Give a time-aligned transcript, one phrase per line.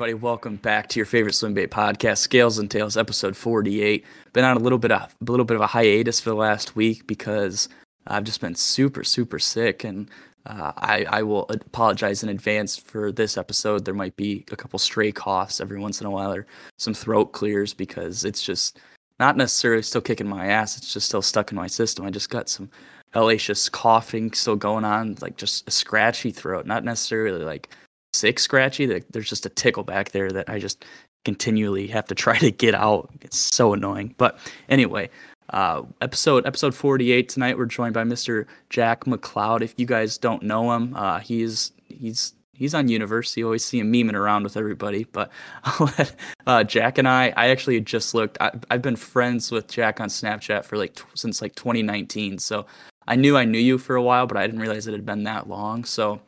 [0.00, 0.14] everybody?
[0.14, 4.06] Welcome back to your favorite swim bait podcast, Scales and Tails, episode forty-eight.
[4.32, 6.74] Been on a little bit of a little bit of a hiatus for the last
[6.74, 7.68] week because
[8.06, 10.08] I've just been super super sick, and
[10.46, 13.84] uh, I I will apologize in advance for this episode.
[13.84, 16.46] There might be a couple stray coughs every once in a while, or
[16.78, 18.80] some throat clears because it's just
[19.18, 20.78] not necessarily still kicking my ass.
[20.78, 22.06] It's just still stuck in my system.
[22.06, 22.70] I just got some
[23.14, 27.68] hellacious coughing still going on, like just a scratchy throat, not necessarily like
[28.12, 28.86] sick scratchy.
[28.86, 30.84] that There's just a tickle back there that I just
[31.24, 33.10] continually have to try to get out.
[33.20, 34.14] It's so annoying.
[34.18, 35.10] But anyway,
[35.50, 37.58] uh, episode episode 48 tonight.
[37.58, 38.46] We're joined by Mr.
[38.68, 39.62] Jack Macleod.
[39.62, 43.40] If you guys don't know him, uh, he's he's he's on university.
[43.40, 45.04] You always see him memeing around with everybody.
[45.04, 45.32] But
[46.46, 48.36] uh, Jack and I, I actually just looked.
[48.40, 52.38] I, have been friends with Jack on Snapchat for like t- since like 2019.
[52.38, 52.66] So
[53.08, 55.24] I knew I knew you for a while, but I didn't realize it had been
[55.24, 55.84] that long.
[55.84, 56.20] So,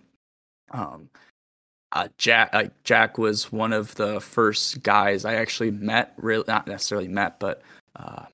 [0.72, 1.10] um,
[1.92, 6.14] uh, Jack uh, Jack was one of the first guys I actually met.
[6.16, 7.62] Really, not necessarily met, but
[7.96, 8.24] uh,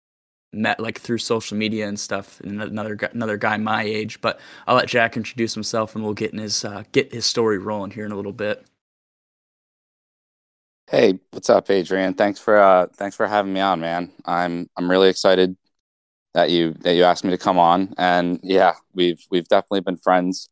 [0.52, 2.40] met like through social media and stuff.
[2.40, 4.20] And another another guy my age.
[4.20, 7.58] But I'll let Jack introduce himself, and we'll get in his uh, get his story
[7.58, 8.64] rolling here in a little bit.
[10.88, 12.14] Hey, what's up, Adrian?
[12.14, 14.12] Thanks for thanks for having me on, man.
[14.24, 15.56] I'm I'm really excited
[16.34, 19.96] that you that you asked me to come on, and yeah, we've we've definitely been
[19.96, 20.48] friends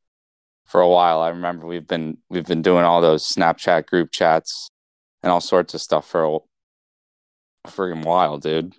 [0.66, 1.20] for a while.
[1.20, 4.70] I remember we've been we've been doing all those Snapchat group chats
[5.22, 8.74] and all sorts of stuff for a, a friggin' while, dude.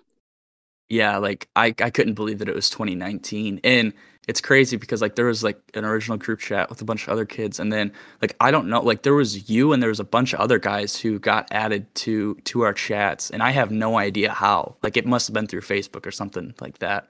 [0.88, 3.92] Yeah, like I I couldn't believe that it was 2019, and
[4.28, 7.08] it's crazy because like there was like an original group chat with a bunch of
[7.10, 10.00] other kids, and then like I don't know, like there was you and there was
[10.00, 13.70] a bunch of other guys who got added to to our chats, and I have
[13.70, 14.76] no idea how.
[14.82, 17.08] Like it must have been through Facebook or something like that.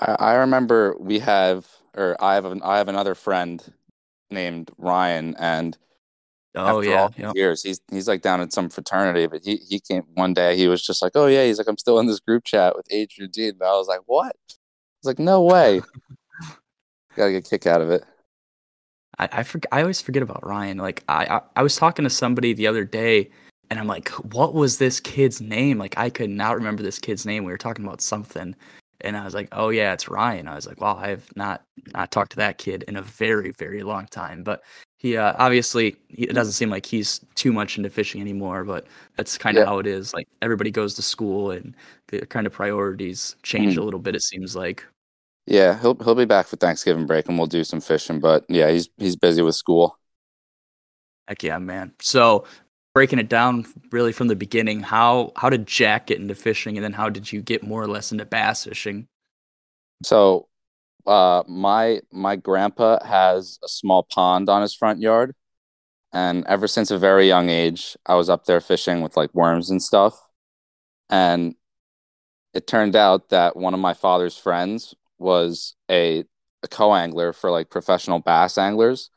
[0.00, 3.62] I, I remember we have or I have an, I have another friend
[4.30, 5.76] named Ryan, and
[6.56, 10.34] oh yeah, years he's he's like down in some fraternity, but he he came one
[10.34, 10.56] day.
[10.56, 12.86] He was just like, oh yeah, he's like, I'm still in this group chat with
[12.90, 13.50] Adrian Dean.
[13.50, 14.34] And I was like, what?
[14.36, 14.54] I
[15.02, 15.82] was like, no way.
[17.16, 18.04] Gotta get a kick out of it.
[19.18, 20.78] I I, forget, I always forget about Ryan.
[20.78, 23.30] Like I, I I was talking to somebody the other day.
[23.70, 25.78] And I'm like, what was this kid's name?
[25.78, 27.44] Like, I could not remember this kid's name.
[27.44, 28.56] We were talking about something
[29.02, 31.62] and I was like, "Oh yeah, it's Ryan." I was like, "Wow, I have not
[31.94, 34.62] not talked to that kid in a very very long time." But
[34.96, 38.64] he uh, obviously he, it doesn't seem like he's too much into fishing anymore.
[38.64, 39.66] But that's kind of yeah.
[39.66, 40.12] how it is.
[40.14, 41.74] Like everybody goes to school, and
[42.08, 43.82] the kind of priorities change mm-hmm.
[43.82, 44.14] a little bit.
[44.14, 44.84] It seems like.
[45.46, 48.20] Yeah, he'll he'll be back for Thanksgiving break, and we'll do some fishing.
[48.20, 49.98] But yeah, he's he's busy with school.
[51.26, 51.92] Heck yeah, man.
[52.00, 52.44] So
[52.94, 56.84] breaking it down really from the beginning, how how did Jack get into fishing, and
[56.84, 59.08] then how did you get more or less into bass fishing?
[60.02, 60.48] So,
[61.06, 65.34] uh, my my grandpa has a small pond on his front yard,
[66.12, 69.70] and ever since a very young age, I was up there fishing with like worms
[69.70, 70.20] and stuff,
[71.08, 71.54] and
[72.54, 76.24] it turned out that one of my father's friends was a,
[76.62, 79.10] a co-angler for like professional bass anglers,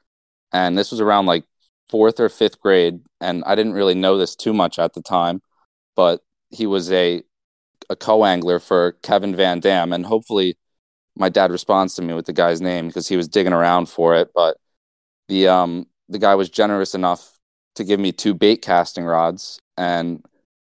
[0.52, 1.46] and this was around like
[1.90, 5.42] fourth or fifth grade, and I didn't really know this too much at the time,
[5.96, 7.24] but he was a
[7.90, 10.58] a co-angler for Kevin Van Dam, and hopefully
[11.16, 14.16] my dad responds to me with the guy's name because he was digging around for
[14.16, 14.30] it.
[14.34, 14.58] But
[15.28, 17.40] the um the guy was generous enough
[17.76, 20.24] to give me two bait casting rods, and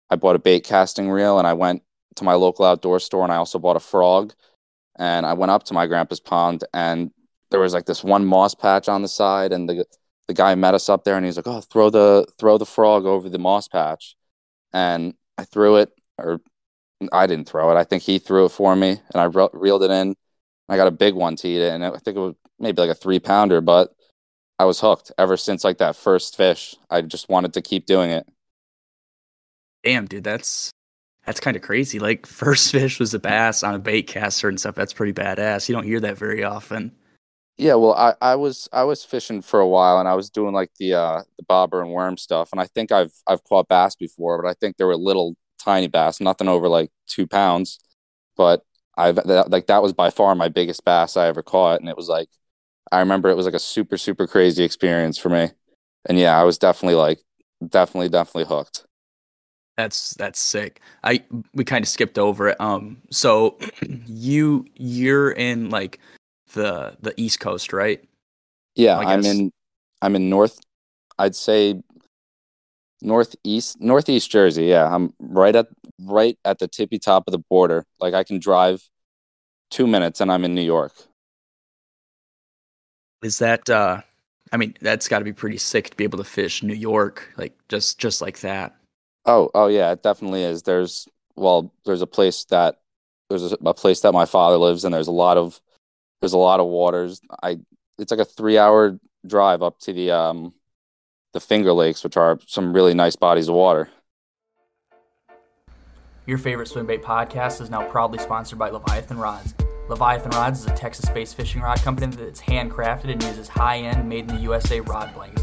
[0.09, 1.83] I bought a bait casting reel, and I went
[2.15, 4.33] to my local outdoor store, and I also bought a frog,
[4.97, 7.11] and I went up to my grandpa's pond, and
[7.51, 9.85] there was like this one moss patch on the side, and the
[10.29, 13.05] the guy met us up there and he's like, "Oh, throw the throw the frog
[13.07, 14.15] over the moss patch,"
[14.71, 16.39] and I threw it, or
[17.11, 17.79] I didn't throw it.
[17.79, 20.15] I think he threw it for me, and I re- reeled it in.
[20.69, 22.91] I got a big one to eat it, and I think it was maybe like
[22.91, 23.95] a three pounder, but
[24.59, 26.75] I was hooked ever since like that first fish.
[26.91, 28.27] I just wanted to keep doing it.
[29.83, 30.69] Damn, dude, that's
[31.25, 31.97] that's kind of crazy.
[31.97, 34.75] Like first fish was a bass on a bait caster and stuff.
[34.75, 35.67] That's pretty badass.
[35.67, 36.91] You don't hear that very often.
[37.59, 40.53] Yeah, well, I, I was I was fishing for a while, and I was doing
[40.53, 43.95] like the uh, the bobber and worm stuff, and I think I've I've caught bass
[43.97, 47.79] before, but I think they were little tiny bass, nothing over like two pounds.
[48.37, 48.63] But
[48.97, 51.97] I've that, like that was by far my biggest bass I ever caught, and it
[51.97, 52.29] was like
[52.93, 55.49] I remember it was like a super super crazy experience for me,
[56.07, 57.19] and yeah, I was definitely like
[57.67, 58.85] definitely definitely hooked.
[59.77, 60.81] That's that's sick.
[61.03, 61.23] I
[61.53, 62.59] we kind of skipped over it.
[62.59, 63.57] Um, so
[64.07, 65.99] you you're in like
[66.53, 68.03] the the East Coast, right?
[68.75, 69.51] Yeah, I'm in
[70.01, 70.59] I'm in North.
[71.17, 71.81] I'd say
[73.01, 74.65] northeast northeast Jersey.
[74.65, 75.67] Yeah, I'm right at
[76.01, 77.85] right at the tippy top of the border.
[77.99, 78.87] Like I can drive
[79.69, 80.93] two minutes and I'm in New York.
[83.21, 84.01] Is that uh
[84.51, 87.31] I mean, that's got to be pretty sick to be able to fish New York,
[87.37, 88.75] like just just like that.
[89.25, 90.63] Oh, oh yeah, it definitely is.
[90.63, 92.79] There's well, there's a place that
[93.29, 95.61] there's a, a place that my father lives and There's a lot of
[96.21, 97.21] there's a lot of waters.
[97.41, 97.59] I
[97.97, 100.53] it's like a three hour drive up to the um
[101.33, 103.89] the Finger Lakes, which are some really nice bodies of water.
[106.25, 109.55] Your favorite swim bait podcast is now proudly sponsored by Leviathan Rods.
[109.87, 114.07] Leviathan Rods is a Texas based fishing rod company that's handcrafted and uses high end,
[114.07, 115.41] made in the USA rod blanks.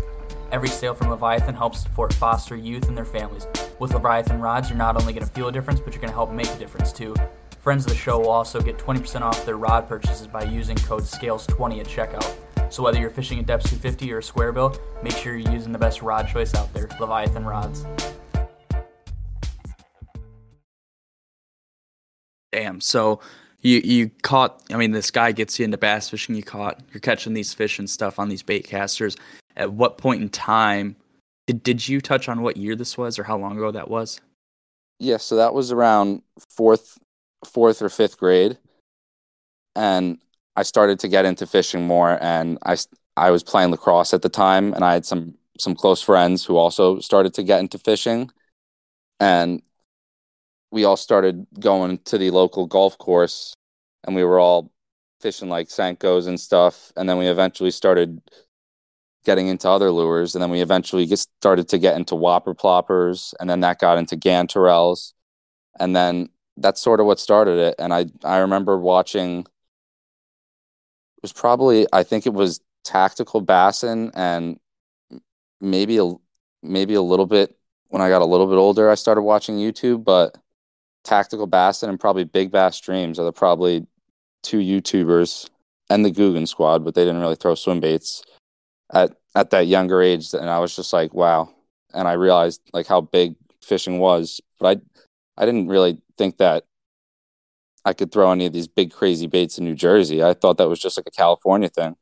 [0.53, 3.49] Every sale from Leviathan helps support foster youth and their families.
[3.81, 6.15] With Leviathan Rods, you're not only going to feel a difference, but you're going to
[6.15, 7.17] help make a difference too.
[7.67, 11.03] Friends of the show will also get 20% off their rod purchases by using code
[11.03, 12.73] SCALES20 at checkout.
[12.73, 15.73] So whether you're fishing a Deps 250 or a square bill, make sure you're using
[15.73, 17.85] the best rod choice out there, Leviathan Rods.
[22.53, 22.81] Damn.
[22.81, 23.19] So
[23.63, 27.01] you you caught I mean this guy gets you into bass fishing, you caught you're
[27.01, 29.17] catching these fish and stuff on these bait casters.
[29.57, 30.95] At what point in time
[31.49, 34.21] did did you touch on what year this was or how long ago that was?
[35.01, 37.01] Yeah, so that was around fourth
[37.47, 38.59] fourth or fifth grade.
[39.75, 40.19] And
[40.57, 42.77] I started to get into fishing more and I
[43.17, 46.57] I was playing lacrosse at the time and I had some some close friends who
[46.57, 48.31] also started to get into fishing.
[49.21, 49.63] And
[50.71, 53.55] we all started going to the local golf course
[54.05, 54.73] and we were all
[55.21, 56.93] fishing like senkos and stuff.
[56.97, 58.21] And then we eventually started
[59.25, 60.35] getting into other lures.
[60.35, 63.35] And then we eventually get started to get into whopper ploppers.
[63.41, 65.15] And then that got into gantarels.
[65.79, 67.75] And then that's sort of what started it.
[67.79, 74.59] And I, I remember watching, it was probably, I think it was tactical bassin and
[75.61, 76.13] maybe a,
[76.63, 77.57] maybe a little bit
[77.89, 80.37] when I got a little bit older, I started watching YouTube, but
[81.05, 83.87] Tactical Bassin and probably Big Bass Dreams are the probably
[84.43, 85.49] two YouTubers
[85.89, 88.25] and the Googan Squad, but they didn't really throw swim baits
[88.93, 90.35] at at that younger age.
[90.35, 91.49] And I was just like, wow.
[91.95, 96.65] And I realized like how big fishing was, but I I didn't really think that
[97.85, 100.23] I could throw any of these big crazy baits in New Jersey.
[100.23, 101.97] I thought that was just like a California thing.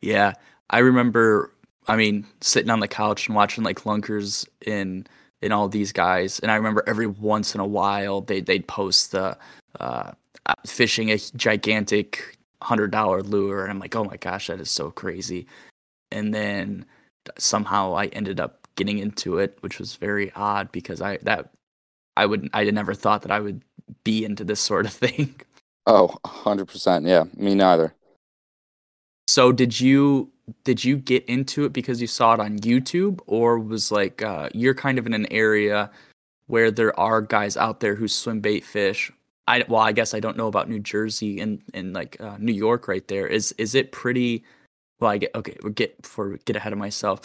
[0.00, 0.34] Yeah,
[0.68, 1.52] I remember.
[1.88, 5.06] I mean, sitting on the couch and watching like lunkers in
[5.42, 6.38] and all these guys.
[6.38, 9.36] And I remember every once in a while they they'd post the
[9.80, 10.12] uh,
[10.66, 14.90] fishing a gigantic hundred dollar lure, and I'm like, oh my gosh, that is so
[14.90, 15.46] crazy.
[16.10, 16.84] And then
[17.38, 21.50] somehow I ended up getting into it, which was very odd because I that
[22.16, 23.62] I would I never thought that I would
[24.04, 25.34] be into this sort of thing.
[25.86, 27.08] Oh, 100%.
[27.08, 27.94] Yeah, me neither.
[29.28, 30.30] So did you
[30.64, 34.48] did you get into it because you saw it on YouTube, or was like uh,
[34.52, 35.90] you're kind of in an area
[36.48, 39.10] where there are guys out there who swim bait fish?
[39.46, 42.52] I well, I guess I don't know about New Jersey and and like uh, New
[42.52, 43.26] York right there.
[43.26, 44.44] Is is it pretty?
[45.00, 45.56] Well, I get okay.
[45.62, 47.20] We get before we get ahead of myself.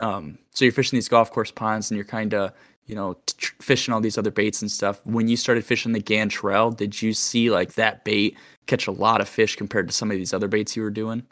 [0.00, 2.52] Um, so you're fishing these golf course ponds, and you're kind of
[2.86, 5.04] you know t- fishing all these other baits and stuff.
[5.06, 8.36] When you started fishing the Gantrel, did you see like that bait
[8.66, 11.24] catch a lot of fish compared to some of these other baits you were doing?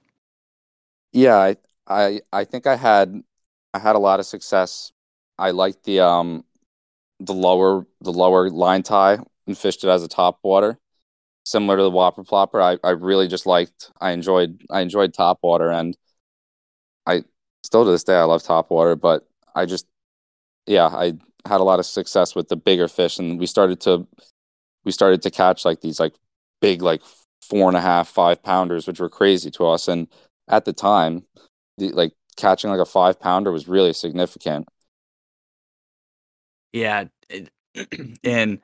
[1.12, 3.22] Yeah, I, I I think I had
[3.72, 4.92] I had a lot of success.
[5.38, 6.44] I liked the um
[7.20, 10.78] the lower the lower line tie and fished it as a top water,
[11.44, 12.62] similar to the whopper plopper.
[12.62, 15.96] I, I really just liked I enjoyed I enjoyed top water and
[17.06, 17.24] I
[17.62, 19.86] still to this day I love top water, but I just
[20.66, 21.14] yeah, I
[21.46, 24.06] had a lot of success with the bigger fish and we started to
[24.84, 26.14] we started to catch like these like
[26.60, 27.02] big like
[27.44, 29.88] four and a half, five pounders, which were crazy to us.
[29.88, 30.08] And
[30.48, 31.24] at the time,
[31.78, 34.68] the, like catching like a five pounder was really significant.
[36.72, 37.50] Yeah, it,
[38.24, 38.60] and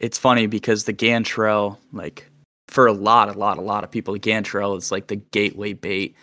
[0.00, 2.30] it's funny because the Gantrel, like
[2.68, 5.72] for a lot, a lot, a lot of people, the Gantrel is like the gateway
[5.72, 6.16] bait,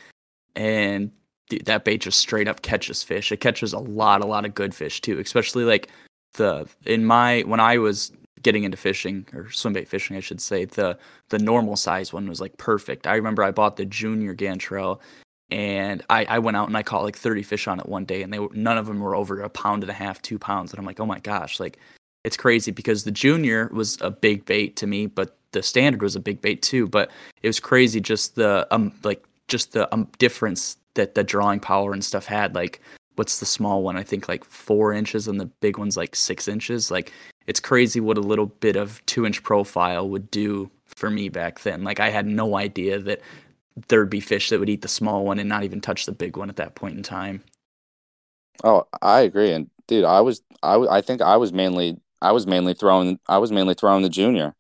[0.55, 1.11] and
[1.59, 3.31] that bait just straight up catches fish.
[3.31, 5.89] It catches a lot, a lot of good fish too, especially like
[6.33, 10.41] the in my when I was getting into fishing or swim bait fishing, I should
[10.41, 10.97] say, the
[11.29, 13.07] the normal size one was like perfect.
[13.07, 14.99] I remember I bought the junior Gantrel
[15.49, 18.23] and I, I went out and I caught like 30 fish on it one day
[18.23, 20.71] and they none of them were over a pound and a half, two pounds.
[20.71, 21.77] And I'm like, oh my gosh, like
[22.23, 26.15] it's crazy because the junior was a big bait to me, but the standard was
[26.15, 26.87] a big bait too.
[26.87, 31.59] But it was crazy just the um like just the um difference that the drawing
[31.59, 32.55] power and stuff had.
[32.55, 32.81] Like
[33.15, 33.97] what's the small one?
[33.97, 36.89] I think like four inches and the big one's like six inches.
[36.89, 37.11] Like
[37.47, 41.59] it's crazy what a little bit of two inch profile would do for me back
[41.61, 41.83] then.
[41.83, 43.21] Like I had no idea that
[43.87, 46.37] there'd be fish that would eat the small one and not even touch the big
[46.37, 47.43] one at that point in time.
[48.63, 49.51] Oh, I agree.
[49.51, 53.37] And dude, I was I I think I was mainly I was mainly throwing I
[53.39, 54.55] was mainly throwing the junior.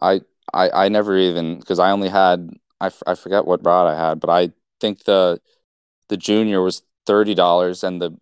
[0.00, 0.22] I
[0.52, 4.20] I I never even because I only had I, I forget what rod I had,
[4.20, 5.40] but I think the
[6.08, 8.16] the junior was thirty dollars and the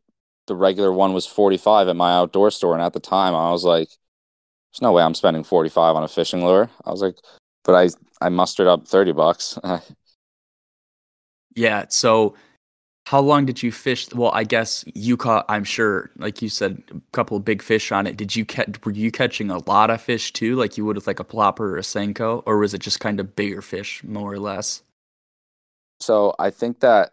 [0.47, 2.75] the regular one was forty five at my outdoor store.
[2.75, 6.05] And at the time, I was like, "There's no way I'm spending forty five on
[6.05, 7.17] a fishing lure." I was like,
[7.65, 7.91] but I
[8.27, 9.59] I mustered up thirty bucks.
[11.55, 11.87] yeah.
[11.89, 12.35] So
[13.09, 14.13] how long did you fish?
[14.13, 15.47] Well, I guess you caught.
[15.49, 18.19] I'm sure, like you said, a couple of big fish on it.
[18.19, 18.85] Did you catch?
[18.85, 21.61] Were you catching a lot of fish too, like you would with like a plopper
[21.61, 24.83] or a senko, or was it just kind of bigger fish, more or less?
[26.01, 27.13] So I think that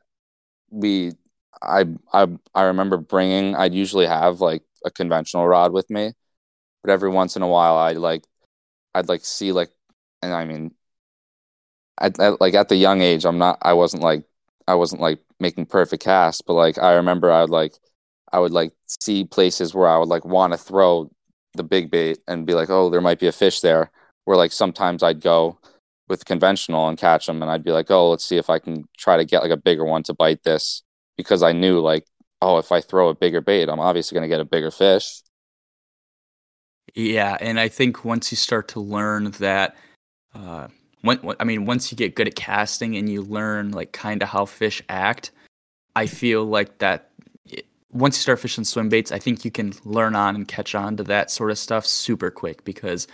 [0.70, 1.14] we,
[1.62, 3.56] I, I, I remember bringing.
[3.56, 6.12] I'd usually have like a conventional rod with me,
[6.84, 8.26] but every once in a while, I like,
[8.94, 9.72] I'd like see like,
[10.22, 10.76] and I mean,
[11.98, 13.60] at, at like at the young age, I'm not.
[13.62, 14.26] I wasn't like
[14.68, 17.74] I wasn't like making perfect casts, but like I remember I would like
[18.32, 21.12] I would like see places where I would like want to throw
[21.54, 23.92] the big bait and be like, oh, there might be a fish there.
[24.26, 25.60] Where like sometimes I'd go
[26.08, 28.86] with conventional and catch them, and I'd be like, oh, let's see if I can
[28.98, 30.84] try to get like a bigger one to bite this
[31.18, 32.06] because I knew like,
[32.42, 35.22] oh, if I throw a bigger bait, I'm obviously going to get a bigger fish.
[36.94, 39.76] Yeah, and I think once you start to learn that
[40.34, 40.68] uh,
[41.06, 44.30] when, I mean, once you get good at casting and you learn like kind of
[44.30, 45.32] how fish act,
[45.96, 47.10] I feel like that
[47.52, 50.76] eh, once you start fishing swim baits, I think you can learn on and catch
[50.76, 53.08] on to that sort of stuff super quick because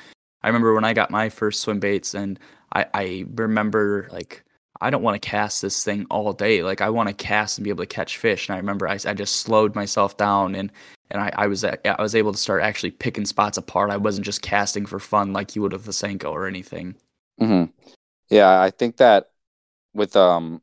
[0.43, 2.39] I remember when I got my first swim baits and
[2.73, 4.43] I, I remember like
[4.81, 6.63] I don't want to cast this thing all day.
[6.63, 8.49] Like I want to cast and be able to catch fish.
[8.49, 10.71] And I remember I, I just slowed myself down and
[11.11, 13.91] and I, I was I was able to start actually picking spots apart.
[13.91, 16.95] I wasn't just casting for fun like you would with a Senko or anything.
[17.41, 17.71] Mm-hmm.
[18.29, 19.31] Yeah, I think that
[19.93, 20.61] with um,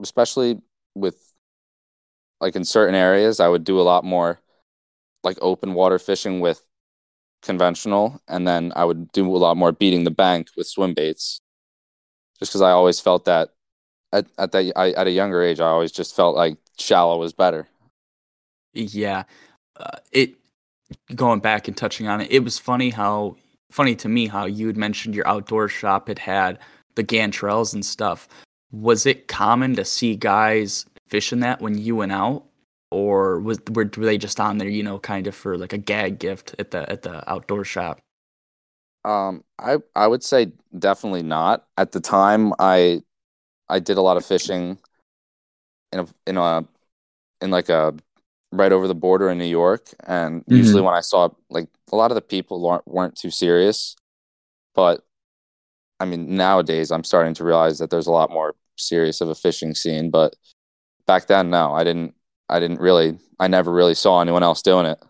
[0.00, 0.60] especially
[0.94, 1.32] with
[2.40, 4.40] like in certain areas, I would do a lot more
[5.22, 6.62] like open water fishing with
[7.42, 11.40] conventional, and then I would do a lot more beating the bank with swim baits.
[12.38, 13.50] Just because I always felt that
[14.12, 17.32] at at that I, at a younger age, I always just felt like shallow was
[17.32, 17.68] better.
[18.74, 19.24] Yeah,
[19.76, 20.34] uh, it
[21.14, 23.36] going back and touching on it, it was funny how
[23.72, 26.58] funny to me how you had mentioned your outdoor shop had had
[26.94, 28.28] the gantrels and stuff.
[28.70, 32.44] Was it common to see guys fishing that when you went out,
[32.90, 35.78] or was were, were they just on there, you know, kind of for like a
[35.78, 38.00] gag gift at the at the outdoor shop?
[39.04, 41.66] Um, I I would say definitely not.
[41.76, 43.02] At the time, I
[43.68, 44.78] I did a lot of fishing
[45.92, 46.64] in a in a
[47.40, 47.94] in like a
[48.52, 50.56] right over the border in New York, and mm-hmm.
[50.56, 53.96] usually when I saw like a lot of the people weren't, weren't too serious,
[54.74, 55.04] but
[55.98, 59.34] I mean nowadays I'm starting to realize that there's a lot more serious of a
[59.34, 60.10] fishing scene.
[60.10, 60.34] But
[61.06, 62.14] back then, no, I didn't.
[62.48, 63.18] I didn't really.
[63.38, 65.02] I never really saw anyone else doing it.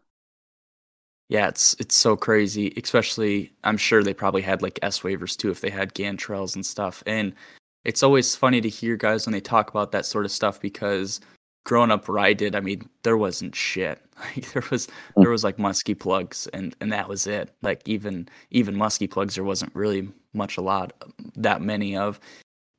[1.29, 2.73] Yeah, it's it's so crazy.
[2.83, 6.65] Especially, I'm sure they probably had like S wavers too if they had gantrels and
[6.65, 7.03] stuff.
[7.07, 7.35] And
[7.85, 11.21] it's always funny to hear guys when they talk about that sort of stuff because
[11.65, 14.01] growing up where I did, I mean, there wasn't shit.
[14.37, 17.51] Like there was there was like musky plugs and and that was it.
[17.61, 20.93] Like even even musky plugs there wasn't really much a lot
[21.35, 22.21] that many of.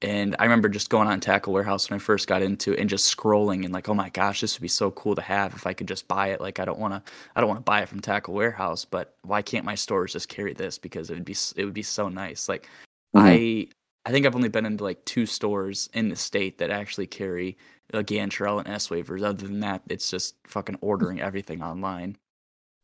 [0.03, 2.89] And I remember just going on Tackle Warehouse when I first got into it and
[2.89, 5.65] just scrolling and like, oh my gosh, this would be so cool to have if
[5.65, 6.41] I could just buy it.
[6.41, 9.15] Like I don't want to, I don't want to buy it from Tackle Warehouse, but
[9.21, 10.77] why can't my stores just carry this?
[10.77, 12.49] Because it would be, it would be so nice.
[12.49, 12.69] Like
[13.15, 13.25] mm-hmm.
[13.25, 13.67] I,
[14.05, 17.57] I think I've only been into like two stores in the state that actually carry
[17.93, 19.23] a Gantrell and S wavers.
[19.23, 22.17] Other than that, it's just fucking ordering everything online.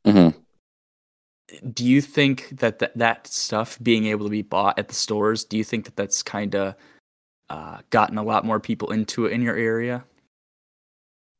[0.05, 0.37] Mm-hmm.
[1.71, 5.43] Do you think that th- that stuff being able to be bought at the stores,
[5.43, 6.75] do you think that that's kind of
[7.49, 10.05] uh, gotten a lot more people into it in your area?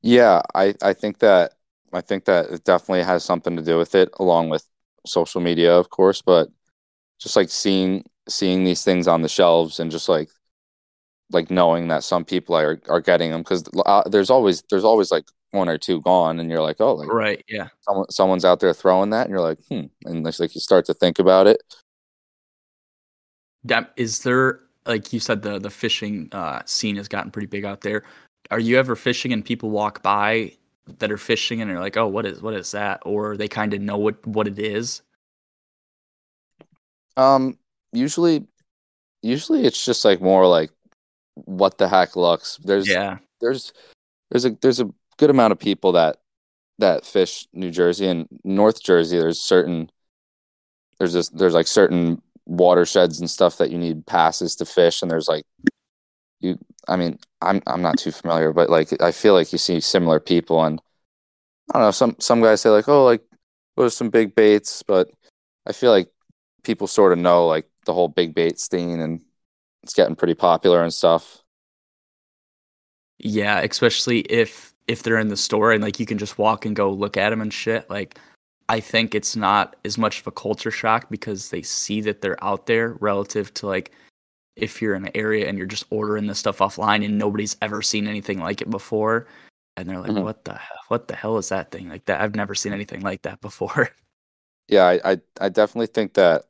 [0.02, 1.54] Yeah, I, I think that
[1.94, 4.66] I think that it definitely has something to do with it, along with
[5.06, 6.22] social media, of course.
[6.22, 6.50] But
[7.20, 10.30] just like seeing seeing these things on the shelves and just like
[11.32, 15.12] like knowing that some people are are getting them because uh, there's always there's always
[15.12, 17.68] like one or two gone and you're like oh like right yeah.
[17.82, 20.86] someone someone's out there throwing that and you're like hmm and it's like you start
[20.86, 21.62] to think about it.
[23.64, 27.66] That is there like you said the the fishing uh, scene has gotten pretty big
[27.66, 28.04] out there.
[28.52, 30.54] Are you ever fishing and people walk by
[30.98, 33.02] that are fishing and they're like oh what is what is that?
[33.06, 35.02] Or they kind of know what what it is?
[37.18, 37.58] Um
[37.94, 38.46] usually
[39.22, 40.72] usually it's just like more like
[41.36, 43.18] what the heck looks there's yeah.
[43.42, 43.74] there's
[44.30, 46.18] there's a there's a good amount of people that
[46.80, 49.90] that fish New Jersey and North Jersey there's certain
[50.98, 55.12] there's this there's like certain watersheds and stuff that you need passes to fish and
[55.12, 55.46] there's like
[56.40, 59.80] you I mean I'm I'm not too familiar but like I feel like you see
[59.80, 60.82] similar people and
[61.74, 63.22] I don't know some some guys say like oh like
[63.80, 64.84] those some big baits?
[64.84, 65.10] But
[65.66, 66.12] I feel like
[66.64, 69.22] people sort of know like the whole big bait scene and
[69.84, 71.44] it's getting pretty popular and stuff.
[73.20, 76.76] Yeah, especially if if they're in the store and like you can just walk and
[76.76, 77.90] go look at them and shit.
[77.90, 78.18] Like
[78.70, 82.42] I think it's not as much of a culture shock because they see that they're
[82.44, 83.92] out there relative to like
[84.56, 87.82] if you're in an area and you're just ordering this stuff offline and nobody's ever
[87.82, 89.28] seen anything like it before
[89.78, 90.24] and they're like Mhm.
[90.24, 93.02] what the hell what the hell is that thing like that i've never seen anything
[93.02, 93.90] like that before
[94.68, 96.46] Yeah, I, I I definitely think that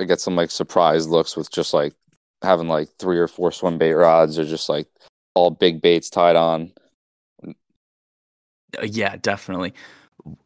[0.00, 1.94] I get some like surprise looks with just like
[2.42, 4.86] having like three or four swim bait rods or just like
[5.34, 6.72] all big baits tied on.
[7.44, 7.52] Uh,
[8.84, 9.72] yeah definitely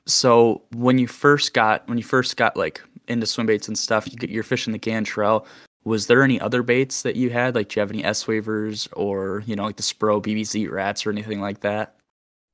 [0.06, 4.06] so when you first got when you first got like into swim baits and stuff
[4.10, 5.46] you get you're fishing the gantrel
[5.84, 8.88] was there any other baits that you had like do you have any s wavers
[8.92, 11.96] or you know like the spro bbz rats or anything like that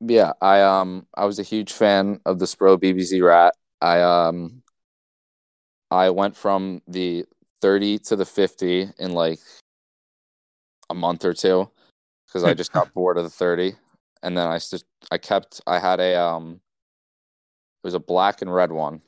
[0.00, 3.54] Yeah, I um I was a huge fan of the Spro BBZ rat.
[3.80, 4.62] I um
[5.90, 7.24] I went from the
[7.60, 9.40] 30 to the 50 in like
[10.90, 11.70] a month or two
[12.26, 13.74] because I just got bored of the 30
[14.22, 16.60] and then I just I kept I had a um
[17.82, 19.00] it was a black and red one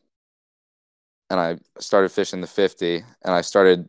[1.31, 3.89] and I started fishing the 50 and I started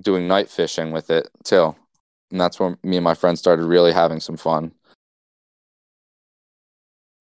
[0.00, 1.74] doing night fishing with it too.
[2.30, 4.72] And that's when me and my friends started really having some fun.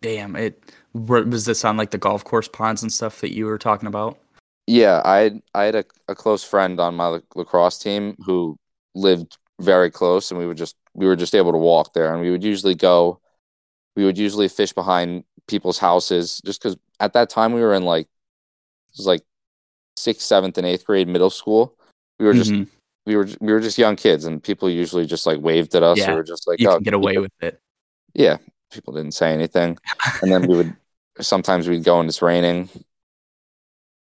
[0.02, 3.46] damn it wa- was this on like the golf course ponds and stuff that you
[3.46, 4.18] were talking about
[4.70, 8.58] Yeah, I had, I had a, a close friend on my lacrosse team who
[8.94, 12.22] lived very close, and we would just we were just able to walk there, and
[12.22, 13.20] we would usually go,
[13.96, 17.84] we would usually fish behind people's houses, just because at that time we were in
[17.84, 19.24] like it was like
[19.96, 21.76] sixth, seventh, and eighth grade middle school.
[22.20, 22.68] We were just Mhm.
[23.08, 25.98] we were we were just young kids, and people usually just like waved at us,
[25.98, 27.60] Yeah, or were just like, you "Oh, get away with it
[28.14, 28.38] yeah."
[28.72, 29.80] People didn't say anything,
[30.22, 30.76] and then we would
[31.22, 32.70] sometimes we'd go and it's raining,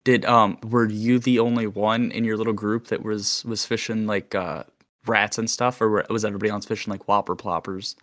[0.05, 4.07] Did um were you the only one in your little group that was was fishing
[4.07, 4.63] like uh
[5.05, 7.95] rats and stuff, or were- was everybody else fishing like whopper ploppers?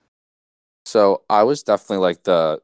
[0.85, 2.63] So I was definitely like the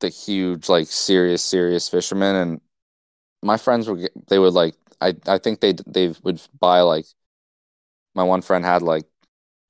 [0.00, 2.60] the huge like serious serious fisherman, and
[3.42, 7.06] my friends would get, they would like I I think they they would buy like
[8.14, 9.04] my one friend had like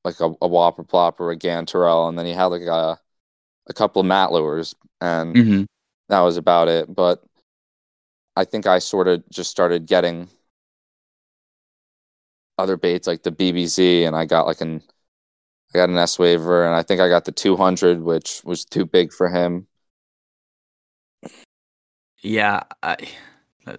[0.05, 2.99] like a, a whopper plopper, a gantarel, and then he had like a
[3.69, 5.65] a couple of mat lures, and Mm-hmm.
[6.11, 6.95] that was about it.
[6.95, 7.25] But
[8.39, 10.29] I think I sort of just started getting
[12.57, 14.81] other baits like the BBZ, and I got like an
[15.75, 18.87] I got an S waver, and I think I got the 200, which was too
[18.87, 19.67] big for him.
[22.21, 22.97] Yeah, I,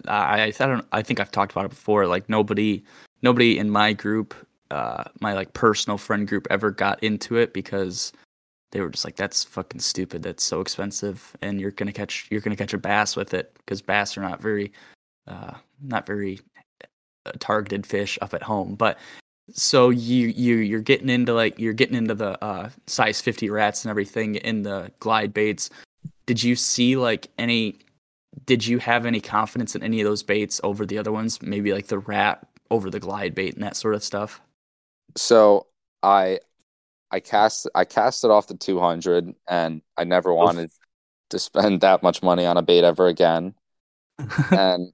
[0.06, 0.86] I, I don't.
[0.92, 2.06] I think I've talked about it before.
[2.06, 2.84] Like nobody,
[3.22, 4.34] nobody in my group,
[4.70, 8.12] uh, my like personal friend group, ever got into it because
[8.72, 10.22] they were just like, "That's fucking stupid.
[10.22, 13.82] That's so expensive, and you're gonna catch, you're gonna catch a bass with it because
[13.82, 14.72] bass are not very,
[15.26, 16.40] uh, not very
[17.26, 18.98] uh, targeted fish up at home." But
[19.52, 23.84] so you you you're getting into like you're getting into the uh, size 50 rats
[23.84, 25.70] and everything in the glide baits.
[26.26, 27.78] Did you see like any?
[28.46, 31.42] did you have any confidence in any of those baits over the other ones?
[31.42, 34.40] Maybe like the rat over the glide bait and that sort of stuff.
[35.16, 35.66] So
[36.02, 36.40] I
[37.10, 40.70] I cast I cast it off the 200, and I never wanted
[41.30, 43.54] to spend that much money on a bait ever again.
[44.50, 44.92] and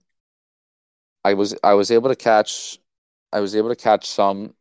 [1.24, 2.78] I was I was able to catch
[3.32, 4.54] I was able to catch some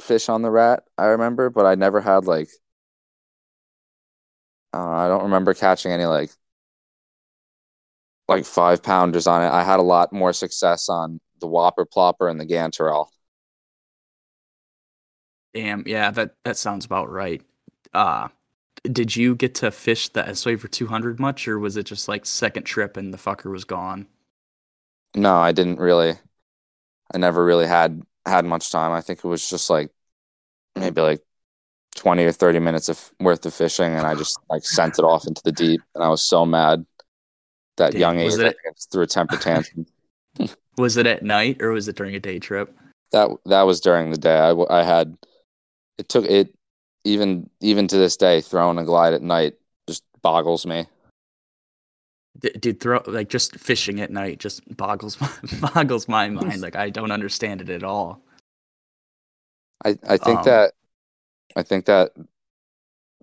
[0.00, 2.48] fish on the rat, I remember, but I never had like
[4.74, 6.30] uh, I don't remember catching any like
[8.28, 9.48] like five pounders on it.
[9.48, 13.08] I had a lot more success on the Whopper Plopper and the Gantarel.
[15.54, 17.42] Damn, yeah, that that sounds about right.
[17.92, 18.28] Uh
[18.84, 22.24] did you get to fish the S Waver 200 much, or was it just like
[22.26, 24.06] second trip and the fucker was gone?
[25.16, 26.14] No, I didn't really.
[27.14, 28.92] I never really had had much time.
[28.92, 29.90] I think it was just like
[30.76, 31.22] maybe like
[31.96, 35.26] twenty or thirty minutes of worth of fishing, and I just like sent it off
[35.26, 36.86] into the deep, and I was so mad.
[37.78, 39.86] That Damn, young age, was it- think I just threw a temper tantrum.
[40.76, 42.72] Was it at night or was it during a day trip?
[43.12, 44.38] that that was during the day.
[44.38, 45.16] I, I had
[45.98, 46.54] it took it
[47.04, 49.54] even even to this day throwing a glide at night
[49.88, 50.86] just boggles me.
[52.38, 55.30] D- Dude, throw like just fishing at night just boggles my,
[55.60, 56.60] boggles my mind.
[56.62, 58.22] Like I don't understand it at all.
[59.84, 60.72] I I think Um, that
[61.56, 62.12] I think that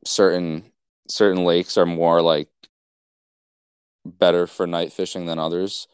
[0.04, 0.72] certain
[1.08, 2.50] certain lakes are more like
[4.06, 5.88] better for night fishing than others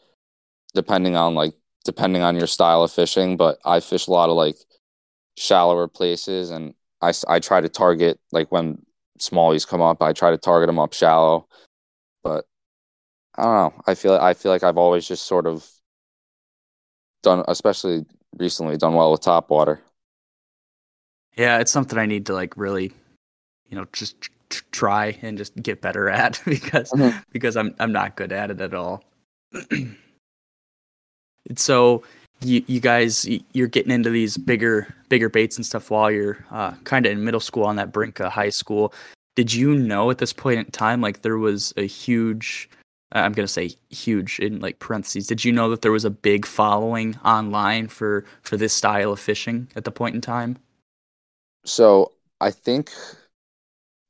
[0.74, 4.36] depending on like depending on your style of fishing but I fish a lot of
[4.36, 4.56] like
[5.36, 8.84] shallower places and I, I try to target like when
[9.18, 11.48] smallies come up I try to target them up shallow
[12.22, 12.44] but
[13.36, 15.68] I don't know I feel I feel like I've always just sort of
[17.22, 18.04] done especially
[18.38, 19.82] recently done well with top water
[21.36, 22.92] Yeah, it's something I need to like really,
[23.68, 27.18] you know, just t- try and just get better at because mm-hmm.
[27.30, 29.04] because I'm I'm not good at it at all.
[31.46, 32.02] It's so
[32.42, 36.72] you you guys you're getting into these bigger bigger baits and stuff while you're uh,
[36.84, 38.92] kind of in middle school on that brink of high school.
[39.36, 42.68] Did you know at this point in time like there was a huge
[43.12, 45.26] I'm gonna say huge in like parentheses.
[45.26, 49.20] Did you know that there was a big following online for for this style of
[49.20, 50.58] fishing at the point in time?
[51.64, 52.90] So I think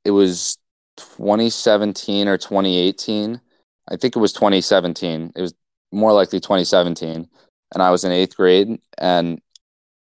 [0.05, 0.57] it was
[0.97, 3.41] 2017 or 2018.
[3.89, 5.33] I think it was 2017.
[5.35, 5.53] It was
[5.91, 7.29] more likely 2017,
[7.73, 9.41] and I was in eighth grade, and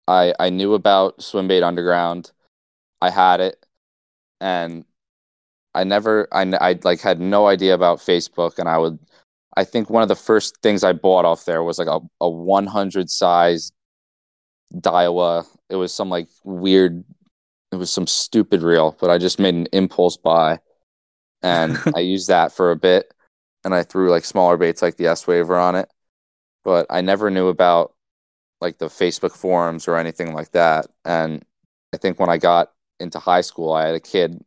[0.07, 2.31] I I knew about Swimbait Underground.
[3.01, 3.65] I had it,
[4.41, 4.85] and
[5.73, 8.99] I never, I, I like had no idea about Facebook, and I would,
[9.57, 12.29] I think one of the first things I bought off there was like a, a
[12.29, 13.71] 100 size
[14.73, 15.45] Daiwa.
[15.69, 17.03] It was some like weird,
[17.71, 20.59] it was some stupid reel, but I just made an impulse buy,
[21.43, 23.13] and I used that for a bit,
[23.63, 25.89] and I threw like smaller baits like the S Waver on it,
[26.63, 27.93] but I never knew about
[28.59, 31.43] like the Facebook forums or anything like that, and
[31.93, 34.43] I think when I got into high school, I had a kid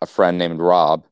[0.00, 1.04] a friend named Rob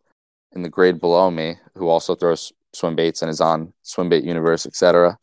[0.53, 4.25] in the grade below me who also throws swim baits and is on swim bait
[4.25, 5.19] universe, etc.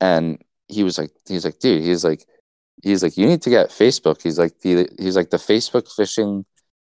[0.00, 2.24] And he was like, he's like, dude, he's like,
[2.82, 4.22] he's like, you need to get Facebook.
[4.22, 6.44] He's like, the, he's like the Facebook fishing.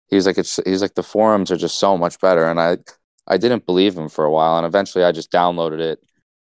[0.08, 2.44] He's like, it's, he's like the forums are just so much better.
[2.44, 2.78] And I,
[3.26, 6.00] I didn't believe him for a while, and eventually I just downloaded it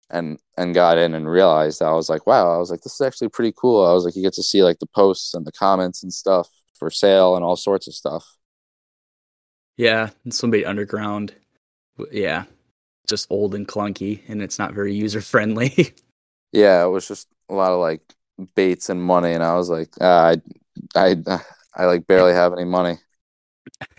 [0.09, 3.01] and and got in and realized I was like, wow, I was like, this is
[3.01, 3.85] actually pretty cool.
[3.85, 6.49] I was like, you get to see like the posts and the comments and stuff
[6.77, 8.37] for sale and all sorts of stuff.
[9.77, 11.33] Yeah, Swimbait underground.
[12.11, 12.45] Yeah,
[13.07, 15.93] just old and clunky, and it's not very user friendly.
[16.51, 18.01] yeah, it was just a lot of like
[18.55, 20.35] baits and money, and I was like, uh,
[20.95, 21.39] I, I,
[21.75, 22.97] I like barely have any money.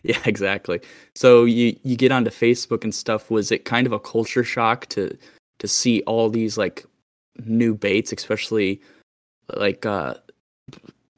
[0.02, 0.80] Yeah, exactly.
[1.14, 3.30] So you you get onto Facebook and stuff.
[3.30, 5.16] Was it kind of a culture shock to
[5.60, 6.84] to see all these like
[7.46, 8.82] new baits, especially
[9.54, 10.14] like uh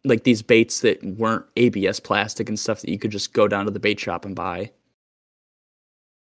[0.05, 3.65] like these baits that weren't ABS plastic and stuff that you could just go down
[3.65, 4.71] to the bait shop and buy.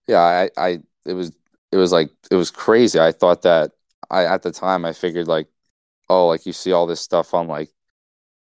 [0.08, 1.32] Yeah, I, I, it was,
[1.72, 2.98] it was like, it was crazy.
[2.98, 3.72] I thought that
[4.10, 5.48] I, at the time, I figured like,
[6.08, 7.70] oh, like you see all this stuff on like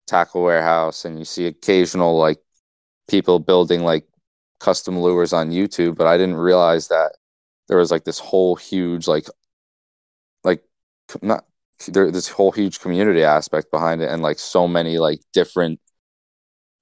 [0.08, 2.40] Tackle Warehouse and you see occasional like
[3.10, 4.08] people building like
[4.60, 7.18] custom lures on YouTube, but I didn't realize that
[7.68, 9.28] there was like this whole huge, like,
[11.22, 11.46] not
[11.88, 15.80] there, this whole huge community aspect behind it and like so many like different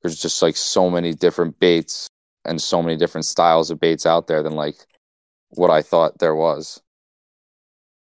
[0.02, 2.08] there's just like so many different baits
[2.46, 4.76] and so many different styles of baits out there than like
[5.50, 6.82] what I thought there was.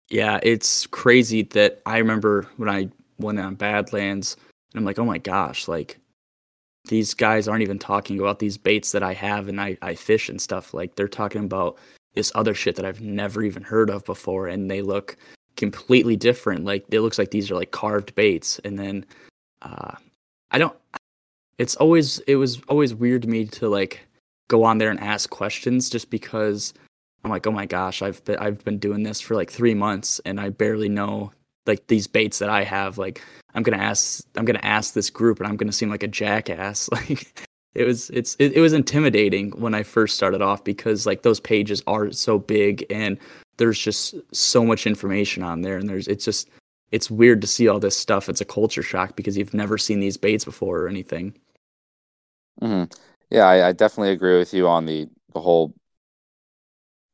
[0.09, 4.35] Yeah, it's crazy that I remember when I went on Badlands
[4.73, 5.99] and I'm like, oh my gosh, like
[6.85, 10.27] these guys aren't even talking about these baits that I have and I, I fish
[10.27, 10.73] and stuff.
[10.73, 11.77] Like they're talking about
[12.15, 15.15] this other shit that I've never even heard of before and they look
[15.61, 16.65] completely different.
[16.65, 19.05] Like it looks like these are like carved baits, and then
[19.61, 19.95] uh,
[20.49, 20.75] I don't.
[21.57, 24.01] It's always it was always weird to me to like
[24.49, 26.73] go on there and ask questions just because
[27.23, 30.19] I'm like, oh my gosh, I've been I've been doing this for like three months
[30.25, 31.31] and I barely know
[31.67, 32.97] like these baits that I have.
[32.97, 33.21] Like
[33.53, 36.89] I'm gonna ask I'm gonna ask this group and I'm gonna seem like a jackass.
[37.09, 41.21] Like it was it's it, it was intimidating when I first started off because like
[41.21, 43.17] those pages are so big and
[43.61, 46.49] there's just so much information on there and there's it's just
[46.91, 48.27] it's weird to see all this stuff.
[48.27, 51.37] It's a culture shock because you've never seen these baits before or anything.
[52.59, 52.91] Mm-hmm.
[53.29, 55.73] yeah I, I, definitely agree with you on the the whole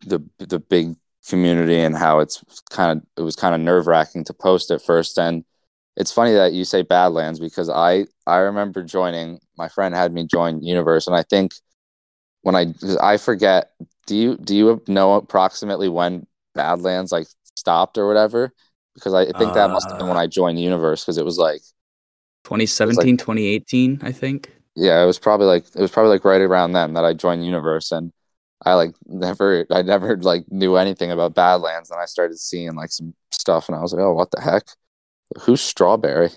[0.06, 0.96] the the big
[1.28, 5.20] community and how it's kind of it was kind of nerve-wracking to post at first.
[5.20, 5.44] And
[5.98, 10.26] it's funny that you say badlands because i i remember joining my friend had me
[10.26, 11.54] join universe and i think
[12.44, 12.68] when i
[13.02, 13.72] i forget
[14.06, 16.26] do you do you know approximately when
[16.58, 18.54] Badlands like stopped or whatever?
[18.94, 20.22] Because I think that must have been when uh.
[20.22, 21.62] I joined Universe because it was like
[22.46, 24.52] 2017, like, 2018, I think.
[24.76, 27.46] Yeah, it was probably like it was probably like right around then that I joined
[27.46, 28.12] Universe and
[28.66, 32.92] I like never I never like knew anything about Badlands and I started seeing like
[32.92, 34.64] some stuff and I was like, "Oh, what the heck?
[35.42, 36.30] Who's Strawberry?"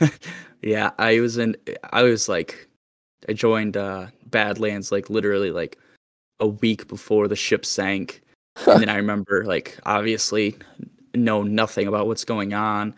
[0.62, 1.56] yeah, I was in
[1.92, 2.68] I was like
[3.28, 5.78] I joined uh Badlands like literally like
[6.40, 8.22] a week before the ship sank
[8.66, 10.56] and then I remember like obviously
[11.14, 12.94] know nothing about what's going on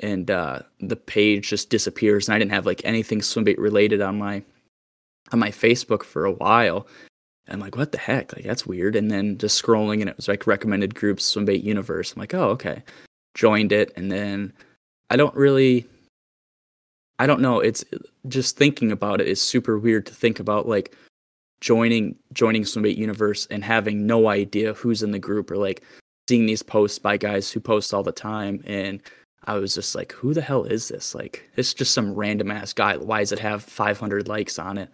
[0.00, 4.18] and uh, the page just disappears and I didn't have like anything swimbait related on
[4.18, 4.42] my
[5.32, 6.86] on my Facebook for a while.
[7.46, 8.34] And I'm like, what the heck?
[8.34, 8.96] Like that's weird.
[8.96, 12.12] And then just scrolling and it was like recommended groups swimbait universe.
[12.12, 12.82] I'm like, oh okay.
[13.34, 14.52] Joined it and then
[15.10, 15.86] I don't really
[17.18, 17.60] I don't know.
[17.60, 17.84] It's
[18.28, 20.96] just thinking about it is super weird to think about like
[21.60, 25.82] joining joining Swimbait Universe and having no idea who's in the group or like
[26.28, 29.02] seeing these posts by guys who post all the time and
[29.44, 31.14] I was just like, who the hell is this?
[31.14, 32.96] Like, it's just some random ass guy.
[32.96, 34.90] Why does it have 500 likes on it?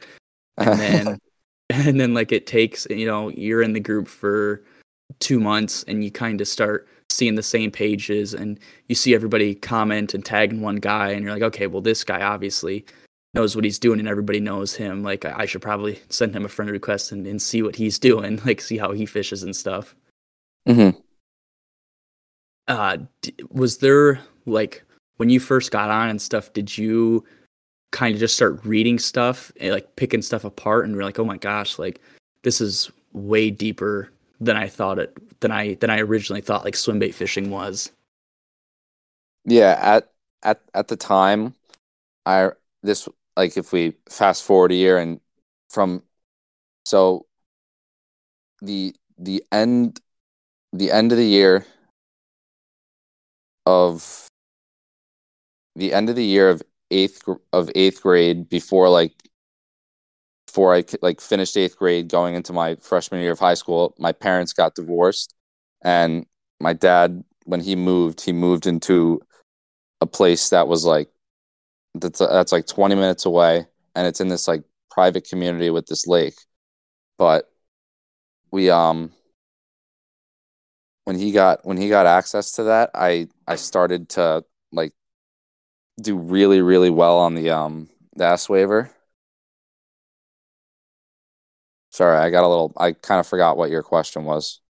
[0.57, 1.19] And then,
[1.71, 4.63] and then like it takes, you know, you're in the group for
[5.19, 9.55] two months and you kind of start seeing the same pages and you see everybody
[9.55, 12.85] comment and tagging one guy and you're like, okay, well, this guy obviously
[13.37, 15.03] knows what he's doing and everybody knows him.
[15.03, 17.99] Like, I, I should probably send him a friend request and, and see what he's
[17.99, 19.95] doing, like, see how he fishes and stuff.
[20.67, 20.99] Mm-hmm.
[22.67, 24.83] Uh, d- was there like
[25.19, 26.53] when you first got on and stuff?
[26.53, 27.25] Did you
[27.93, 31.25] kind of just start reading stuff and like picking stuff apart and you're like, oh
[31.25, 32.01] my gosh, like
[32.43, 36.77] this is way deeper than I thought it than I than I originally thought like
[36.77, 37.93] swim bait fishing was.
[39.45, 40.11] Yeah, at
[40.43, 41.55] at at the time,
[42.27, 42.51] I
[42.83, 45.21] this like if we fast forward a year and
[45.71, 46.03] from
[46.85, 47.27] so
[48.63, 50.01] the the end
[50.73, 51.67] the end of the year
[53.67, 54.29] of
[55.75, 57.23] the end of the year of eighth
[57.53, 59.13] of eighth grade before like
[60.47, 64.13] before I like finished eighth grade going into my freshman year of high school, my
[64.13, 65.35] parents got divorced,
[65.83, 66.25] and
[66.61, 69.21] my dad when he moved, he moved into
[70.01, 71.11] a place that was like
[72.01, 76.07] that's that's like 20 minutes away and it's in this like private community with this
[76.07, 76.37] lake.
[77.19, 77.51] But
[78.51, 79.13] we um
[81.05, 84.93] when he got when he got access to that i i started to like
[86.01, 88.91] do really really well on the um the s waver.
[91.91, 94.61] Sorry i got a little i kind of forgot what your question was.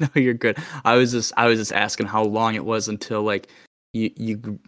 [0.00, 0.56] No, you're good.
[0.82, 3.48] I was just I was just asking how long it was until like
[3.92, 4.58] you you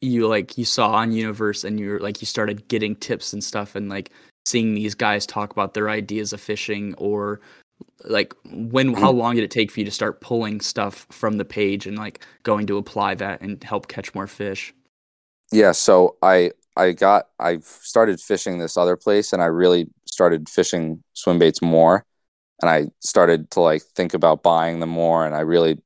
[0.00, 3.74] you, like you saw on Universe and you're like you started getting tips and stuff
[3.74, 4.10] and like
[4.44, 7.40] seeing these guys talk about their ideas of fishing or
[8.04, 11.44] like when how long did it take for you to start pulling stuff from the
[11.44, 14.72] page and like going to apply that and help catch more fish?
[15.52, 20.48] Yeah, so I I got I started fishing this other place and I really started
[20.48, 22.04] fishing swim baits more
[22.60, 25.78] and I started to like think about buying them more and I really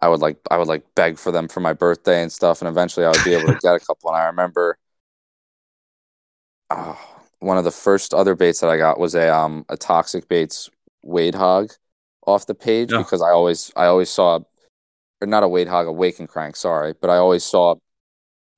[0.00, 2.68] I would like I would like beg for them for my birthday and stuff and
[2.68, 4.78] eventually I would be able to get a couple and I remember
[6.70, 6.98] oh,
[7.40, 10.70] one of the first other baits that I got was a um a toxic baits
[11.02, 11.72] wade hog
[12.26, 12.98] off the page Oh.
[12.98, 14.40] because I always I always saw
[15.20, 17.76] or not a wade hog a wake and crank sorry but I always saw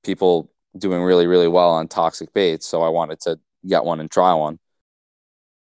[0.03, 4.11] people doing really really well on toxic baits so I wanted to get one and
[4.11, 4.59] try one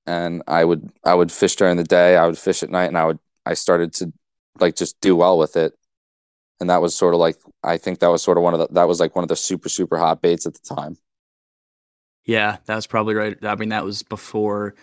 [0.06, 2.98] and I would I would fish during the day I would fish at night and
[2.98, 4.14] I would I started to
[4.60, 5.74] like just do well with it
[6.60, 8.68] and that was sort of like I think that was sort of one of the
[8.74, 10.98] that was like one of the super super hot baits at the time
[12.26, 13.38] Yeah, that was probably right.
[13.44, 14.76] I mean, that was before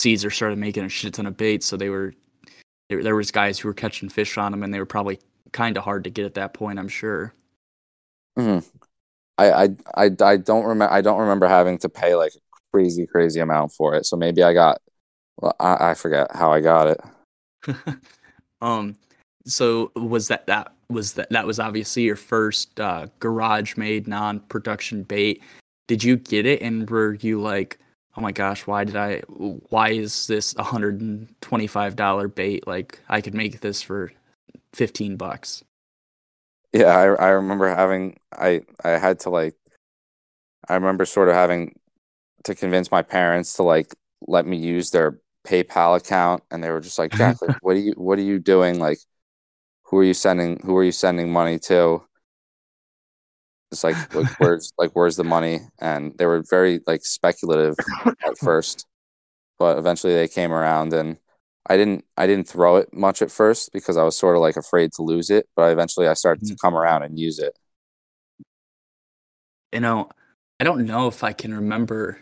[0.00, 2.14] Caesar started making a shit ton of baits, so they were
[2.90, 3.02] there.
[3.02, 5.20] There was guys who were catching fish on them, and they were probably
[5.52, 6.78] kind of hard to get at that point.
[6.78, 7.34] I'm sure.
[8.38, 8.64] Mhm.
[9.38, 12.40] I, I I I don't remember I don't remember having to pay like a
[12.72, 14.80] crazy crazy amount for it so maybe I got
[15.38, 17.00] well I, I forget how I got it
[18.60, 18.96] um,
[19.46, 24.40] so was that that was that that was obviously your first uh, garage made non
[24.40, 25.42] production bait?
[25.86, 27.78] Did you get it, and were you like,
[28.16, 29.20] oh my gosh, why did I?
[29.28, 32.66] Why is this a hundred and twenty five dollar bait?
[32.66, 34.12] Like I could make this for
[34.72, 35.62] fifteen bucks.
[36.72, 39.54] Yeah, I I remember having I I had to like
[40.68, 41.78] I remember sort of having
[42.44, 43.94] to convince my parents to like
[44.26, 47.80] let me use their PayPal account and they were just like, "Jack, like, what are
[47.80, 48.80] you what are you doing?
[48.80, 48.98] Like
[49.88, 52.02] who are you sending who are you sending money to?"
[53.72, 55.60] It's like, like where's like where's the money?
[55.80, 57.74] And they were very like speculative
[58.06, 58.86] at first,
[59.58, 61.18] but eventually they came around and
[61.68, 64.56] I didn't I didn't throw it much at first because I was sort of like
[64.56, 66.60] afraid to lose it, but eventually I started to mm.
[66.60, 67.58] come around and use it.
[69.72, 70.08] you know,
[70.60, 72.18] I don't know if I can remember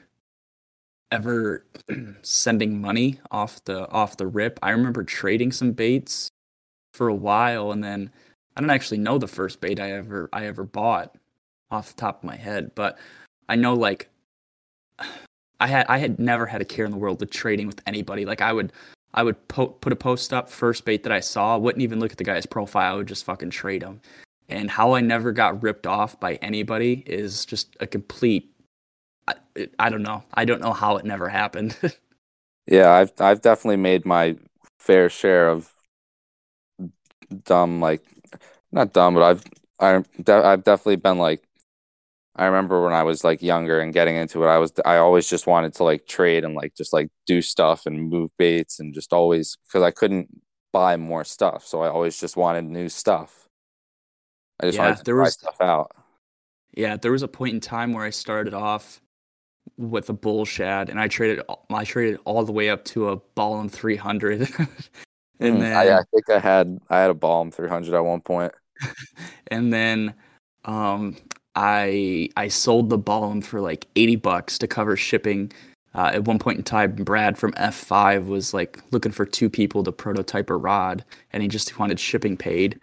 [1.13, 1.65] ever
[2.23, 4.59] sending money off the off the rip.
[4.63, 6.31] I remember trading some baits
[6.95, 8.11] for a while and then
[8.57, 11.17] I don't actually know the first bait I ever I ever bought
[11.71, 12.99] off the top of my head, but
[13.49, 14.09] I know like
[15.61, 18.25] I had I had never had a care in the world with trading with anybody.
[18.25, 18.73] Like I would
[19.13, 22.13] I would po- put a post up first bait that I saw, wouldn't even look
[22.13, 24.01] at the guy's profile, I would just fucking trade him.
[24.49, 28.51] And how I never got ripped off by anybody is just a complete
[29.27, 29.35] I,
[29.79, 30.23] I don't know.
[30.35, 31.77] I don't know how it never happened.
[32.67, 34.37] Yeah, I've I've definitely made my
[34.79, 35.71] fair share of
[37.45, 38.03] dumb like
[38.73, 39.45] not dumb, but I've
[39.81, 41.43] I've, de- I've definitely been like
[42.37, 45.29] I remember when I was like younger and getting into it, I was I always
[45.29, 48.93] just wanted to like trade and like just like do stuff and move baits and
[48.95, 50.29] just always because I couldn't
[50.73, 53.49] buy more stuff, so I always just wanted new stuff.
[54.61, 55.93] I just Yeah, wanted to there try was- stuff out.
[56.77, 59.01] Yeah, there was a point in time where I started off
[59.79, 63.17] with a bull shad, and I traded I traded all the way up to a
[63.37, 64.49] Balam 300,
[65.41, 68.21] and Mm, then I, I think I had I had a Balam 300 at one
[68.21, 68.53] point.
[69.49, 70.15] and then
[70.65, 71.17] um,
[71.55, 75.53] I I sold the Balam for like 80 bucks to cover shipping.
[75.95, 79.85] Uh, at one point in time, Brad from F5 was like looking for two people
[79.85, 82.81] to prototype a rod, and he just wanted shipping paid.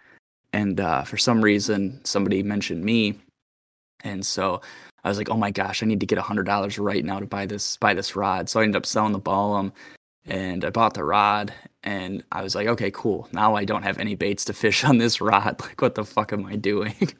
[0.52, 3.18] And uh, for some reason, somebody mentioned me,
[4.04, 4.60] and so
[5.04, 7.26] I was like, "Oh my gosh, I need to get hundred dollars right now to
[7.26, 9.72] buy this buy this rod." So I ended up selling the Balam,
[10.26, 13.28] and I bought the rod, and I was like, "Okay, cool.
[13.32, 15.60] Now I don't have any baits to fish on this rod.
[15.60, 17.12] Like, what the fuck am I doing?"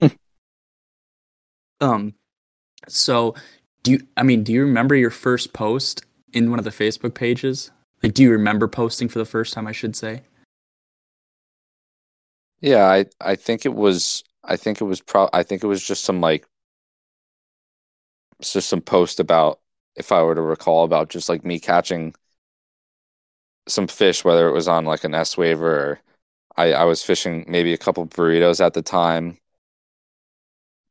[1.80, 2.14] um,
[2.88, 3.34] so
[3.82, 4.06] do you?
[4.16, 7.70] I mean, do you remember your first post in one of the Facebook pages?
[8.02, 9.66] Like, do you remember posting for the first time?
[9.66, 10.22] I should say.
[12.60, 15.82] Yeah, I I think it was I think it was pro I think it was
[15.84, 16.46] just some like
[18.42, 19.60] just some post about
[19.96, 22.14] if I were to recall about just like me catching
[23.68, 26.00] some fish, whether it was on like an S waver
[26.56, 29.38] I, I was fishing maybe a couple burritos at the time.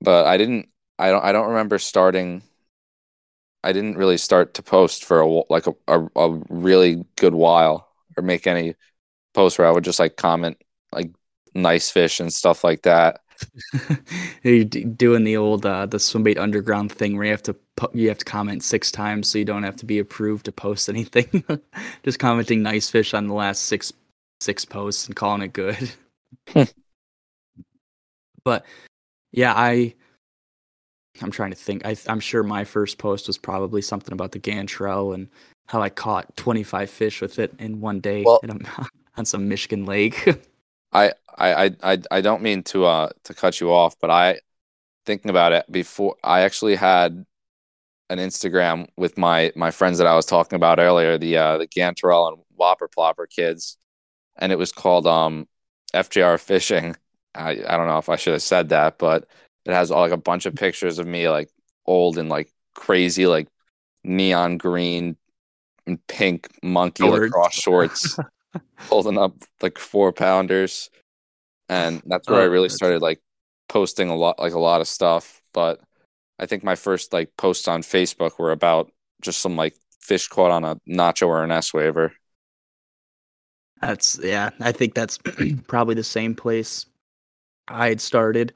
[0.01, 2.43] But I didn't I don't I don't remember starting
[3.63, 7.89] I didn't really start to post for a like a, a, a really good while
[8.17, 8.75] or make any
[9.33, 10.61] posts where I would just like comment
[10.93, 11.11] like
[11.55, 13.21] nice fish and stuff like that.
[14.43, 17.89] you d- doing the old uh, the swimbait underground thing where you have to pu-
[17.93, 20.89] you have to comment six times so you don't have to be approved to post
[20.89, 21.43] anything.
[22.03, 23.93] Just commenting nice fish on the last six
[24.41, 25.91] six posts and calling it good.
[28.43, 28.65] but
[29.31, 29.93] yeah, I
[31.21, 31.85] I'm trying to think.
[31.85, 35.27] I I'm sure my first post was probably something about the Gantarel and
[35.67, 39.47] how I caught 25 fish with it in one day Well- in a, on some
[39.47, 40.27] Michigan lake.
[40.91, 44.39] I, I, I, I I don't mean to uh to cut you off, but I
[45.05, 47.25] thinking about it before I actually had
[48.09, 51.67] an Instagram with my my friends that I was talking about earlier, the uh the
[51.67, 53.77] Gantarel and Whopper Plopper kids,
[54.37, 55.47] and it was called um
[55.93, 56.95] FJR Fishing.
[57.35, 59.27] I I don't know if I should have said that, but
[59.65, 61.49] it has like a bunch of pictures of me like
[61.85, 63.47] old and like crazy like
[64.03, 65.17] neon green
[65.85, 67.21] and pink monkey Shorts.
[67.21, 68.19] lacrosse shorts
[68.89, 70.89] holding up like four pounders
[71.69, 73.21] and that's where i Oh, really started like
[73.69, 75.81] posting a lot like a lot of stuff but
[76.39, 80.51] i think my first like posts on facebook were about just some like fish caught
[80.51, 82.13] on a nacho or an s waver
[83.81, 84.49] That's yeah.
[84.59, 85.17] I think that's
[85.67, 86.85] probably the same place
[87.67, 88.53] I had started.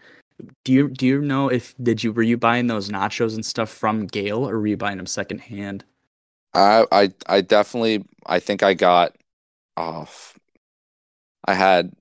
[0.66, 3.70] Do you do you know if did you were you buying those nachos and stuff
[3.72, 5.86] from Gale or were you buying them secondhand?
[6.54, 9.16] i i, I definitely i think i got
[9.78, 10.38] off.
[11.46, 11.92] I had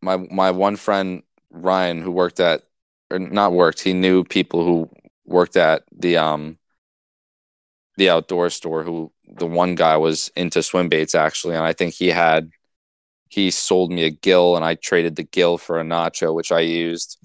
[0.00, 2.62] my my one friend ryan who worked at
[3.10, 4.88] or not worked he knew people who
[5.24, 6.58] worked at the um
[7.96, 11.94] the outdoor store who the one guy was into swim baits actually and i think
[11.94, 12.50] he had
[13.28, 16.60] he sold me a gill and i traded the gill for a nacho which i
[16.60, 17.18] used.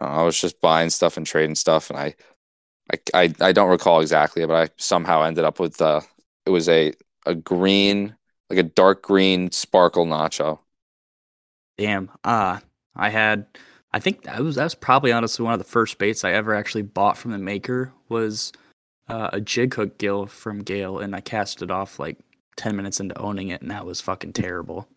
[0.00, 2.14] Uh, i was just buying stuff and trading stuff and i
[2.92, 6.00] i i, I don't recall exactly but i somehow ended up with uh
[6.46, 6.92] it was a
[7.26, 8.16] a green
[8.50, 10.58] like a dark green sparkle nacho
[11.76, 12.10] Damn.
[12.22, 12.60] Uh
[12.96, 13.46] I had
[13.92, 16.54] I think that was that was probably honestly one of the first baits I ever
[16.54, 18.52] actually bought from the maker was
[19.08, 22.18] uh, a jig hook gill from Gale and I cast it off like
[22.56, 24.88] 10 minutes into owning it and that was fucking terrible.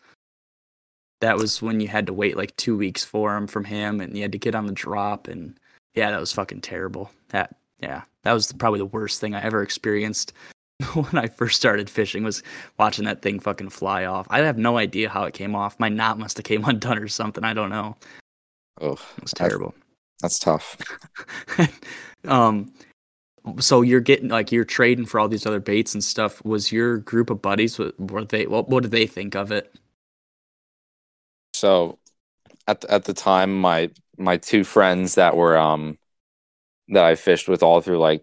[1.20, 4.16] That was when you had to wait like 2 weeks for him from him and
[4.16, 5.58] you had to get on the drop and
[5.94, 7.10] yeah, that was fucking terrible.
[7.28, 10.32] That yeah, that was probably the worst thing I ever experienced
[10.94, 12.42] when I first started fishing was
[12.78, 14.26] watching that thing fucking fly off.
[14.30, 15.78] I have no idea how it came off.
[15.80, 17.44] My knot must have came undone or something.
[17.44, 17.96] I don't know.
[18.80, 19.74] oh It was That's- terrible.
[20.20, 20.76] that's tough
[22.26, 22.72] um
[23.60, 26.44] so you're getting like you're trading for all these other baits and stuff.
[26.44, 29.72] Was your group of buddies were they what what did they think of it?
[31.54, 31.98] so
[32.66, 35.96] at the, at the time my my two friends that were um
[36.88, 38.22] that I fished with all through like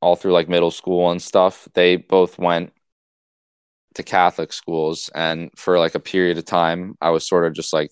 [0.00, 2.72] all through like middle school and stuff they both went
[3.94, 7.72] to Catholic schools and for like a period of time I was sort of just
[7.72, 7.90] like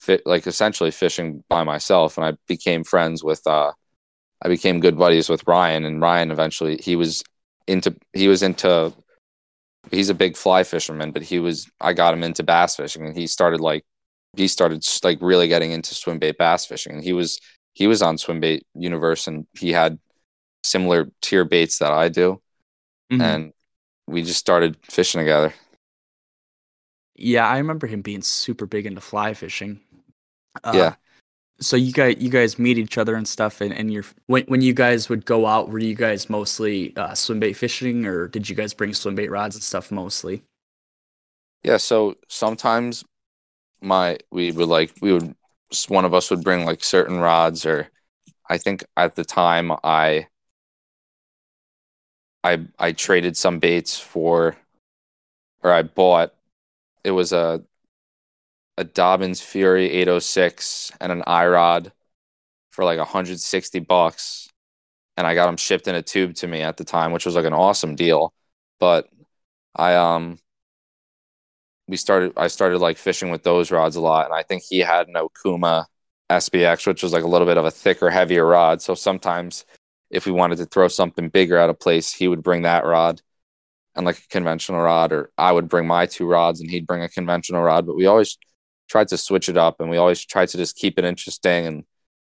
[0.00, 3.72] fit like essentially fishing by myself and I became friends with uh
[4.42, 7.22] I became good buddies with Ryan and Ryan eventually he was
[7.66, 8.92] into he was into
[9.90, 13.16] he's a big fly fisherman but he was I got him into bass fishing and
[13.16, 13.84] he started like
[14.36, 17.40] he started like really getting into swim bait bass fishing and he was
[17.74, 19.98] he was on swim bait universe and he had
[20.62, 22.40] similar tier baits that I do,
[23.12, 23.20] Mhm.
[23.20, 23.52] and
[24.06, 25.54] we just started fishing together.
[27.14, 29.80] Yeah, I remember him being super big into fly fishing.
[30.64, 30.94] Uh, Yeah.
[31.60, 34.62] So you guys, you guys meet each other and stuff, and, and you're when when
[34.62, 38.48] you guys would go out, were you guys mostly uh, swim bait fishing, or did
[38.48, 40.42] you guys bring swim bait rods and stuff mostly?
[41.62, 43.04] Yeah, so sometimes
[43.80, 45.36] my we would like we would
[45.88, 47.88] one of us would bring like certain rods or
[48.48, 50.26] I think at the time I
[52.44, 54.56] I I traded some baits for
[55.62, 56.34] or I bought
[57.04, 57.62] it was a
[58.78, 61.92] a Dobyns Fury 806 and an iRod
[62.70, 64.48] for like 160 bucks.
[65.16, 67.34] And I got them shipped in a tube to me at the time which was
[67.34, 68.32] like an awesome deal.
[68.80, 69.08] But
[69.76, 70.38] I um
[71.88, 74.26] we started I started like fishing with those rods a lot.
[74.26, 75.86] And I think he had an Okuma
[76.30, 78.80] SBX which was like a little bit of a thicker heavier rod.
[78.82, 79.64] So sometimes
[80.12, 83.20] if we wanted to throw something bigger out of place he would bring that rod
[83.94, 87.02] and like a conventional rod or I would bring my two rods and he'd bring
[87.02, 87.86] a conventional rod.
[87.86, 88.38] But we always
[88.88, 91.66] tried to switch it up and we always tried to just keep it interesting.
[91.66, 91.84] And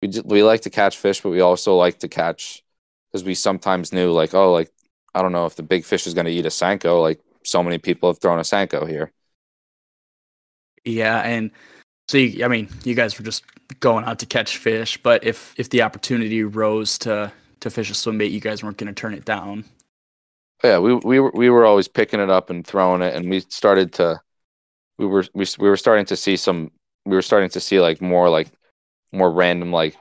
[0.02, 2.62] we we like to catch fish but we also like to catch
[3.10, 4.70] because we sometimes knew like oh like
[5.14, 7.02] I don't know if the big fish is going to eat a senko.
[7.02, 9.12] Like so many people have thrown a senko here.
[10.84, 11.50] Yeah, and
[12.08, 13.44] so you, I mean, you guys were just
[13.80, 17.94] going out to catch fish, but if if the opportunity rose to to fish a
[17.94, 19.64] swim bait, you guys weren't going to turn it down.
[20.62, 23.40] yeah we we were, we were always picking it up and throwing it and we
[23.40, 24.20] started to
[24.98, 26.70] we were we, we were starting to see some
[27.06, 28.48] we were starting to see like more like
[29.12, 29.96] more random like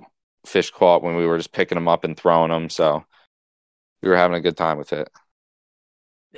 [0.45, 3.05] fish caught when we were just picking them up and throwing them so
[4.01, 5.09] we were having a good time with it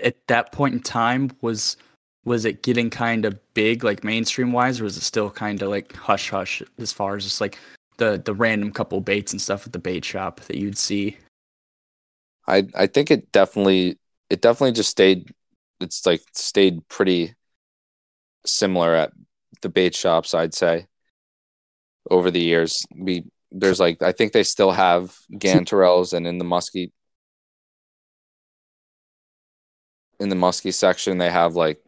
[0.01, 1.78] At that point in time, was
[2.24, 5.69] was it getting kind of big, like mainstream wise, or was it still kind of
[5.69, 7.57] like hush hush as far as just like
[8.01, 11.17] the the random couple baits and stuff at the bait shop that you'd see?
[12.47, 13.99] I I think it definitely
[14.29, 15.31] it definitely just stayed
[15.79, 17.35] it's like stayed pretty
[18.45, 19.11] similar at
[19.61, 20.87] the bait shops I'd say
[22.09, 22.83] over the years.
[22.95, 26.91] We there's like I think they still have gantarels and in the musky
[30.19, 31.79] in the musky section they have like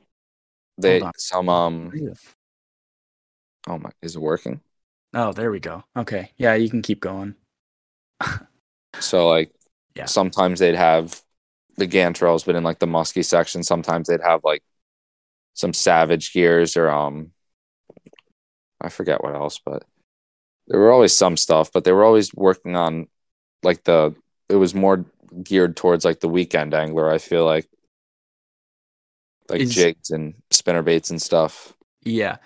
[0.77, 1.91] they some um
[3.67, 4.59] oh my is it working
[5.13, 5.83] Oh, there we go.
[5.95, 7.35] Okay, yeah, you can keep going.
[8.99, 9.51] So like
[9.95, 10.05] Yeah.
[10.05, 11.21] sometimes they'd have
[11.77, 14.63] the gantarels, but in like the musky section, sometimes they'd have like
[15.55, 17.31] some savage gears or um
[18.81, 19.83] I forget what else, but
[20.67, 23.07] there were always some stuff, but they were always working on
[23.63, 24.15] like the
[24.49, 25.05] it was more
[25.43, 27.67] geared towards like the weekend angler, I feel like.
[29.49, 31.73] Like Is- jigs and spinner baits and stuff.
[32.05, 32.37] Yeah,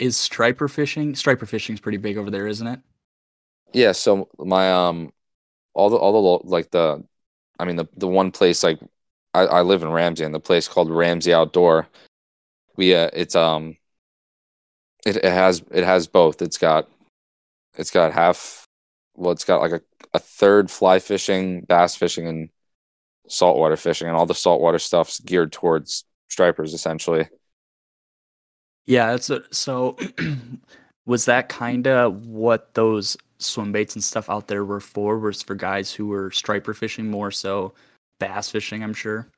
[0.00, 1.14] is striper fishing?
[1.14, 2.80] Striper fishing is pretty big over there, isn't it?
[3.72, 5.12] Yeah, so my um
[5.74, 7.04] all the all the like the
[7.58, 8.80] I mean the the one place like
[9.34, 11.86] I, I live in Ramsey and the place called Ramsey Outdoor.
[12.76, 13.76] We uh it's um
[15.06, 16.42] it, it has it has both.
[16.42, 16.88] It's got
[17.76, 18.64] it's got half
[19.14, 19.82] well it's got like a,
[20.14, 22.48] a third fly fishing, bass fishing and
[23.28, 27.28] saltwater fishing and all the saltwater stuff's geared towards stripers essentially.
[28.86, 29.96] Yeah, that's a, so.
[31.06, 35.18] was that kind of what those swim baits and stuff out there were for?
[35.18, 37.74] Was for guys who were striper fishing more so
[38.20, 38.82] bass fishing?
[38.84, 39.28] I'm sure.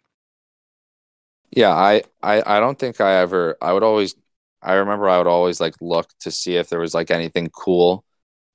[1.51, 4.15] Yeah, I, I I don't think I ever I would always
[4.63, 8.05] I remember I would always like look to see if there was like anything cool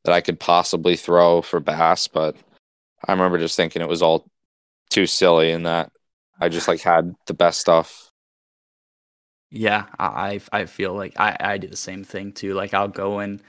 [0.04, 2.36] that I could possibly throw for bass, but
[3.08, 4.28] I remember just thinking it was all
[4.90, 5.92] too silly and that
[6.40, 8.07] I just like had the best stuff.
[9.50, 12.54] Yeah, I I I feel like I I do the same thing too.
[12.54, 13.42] Like I'll go and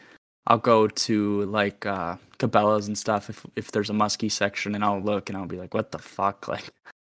[0.46, 4.84] I'll go to like uh Cabela's and stuff if if there's a musky section and
[4.84, 6.46] I'll look and I'll be like, what the fuck?
[6.48, 6.70] Like,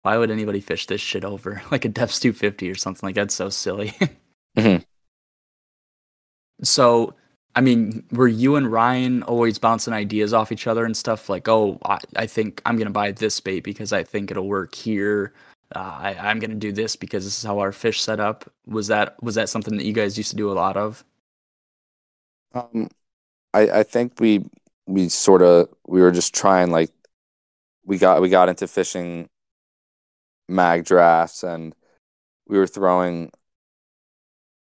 [0.04, 3.36] why would anybody fish this shit over like a Deps 250 or something like that's
[3.36, 3.94] so silly.
[4.58, 4.84] Mhm.
[6.64, 7.14] So,
[7.56, 11.30] I mean, were you and Ryan always bouncing ideas off each other and stuff?
[11.30, 14.76] Like, oh, I, I think I'm gonna buy this bait because I think it'll work
[14.76, 15.34] here.
[15.74, 18.52] Uh, I, I'm gonna do this because this is how our fish set up.
[18.66, 21.04] Was that was that something that you guys used to do a lot of?
[22.54, 22.90] Um
[23.54, 24.46] I I think we
[24.88, 26.92] we sort of we were just trying like
[27.86, 29.30] we got we got into fishing
[30.48, 31.74] mag drafts and
[32.48, 33.32] we were throwing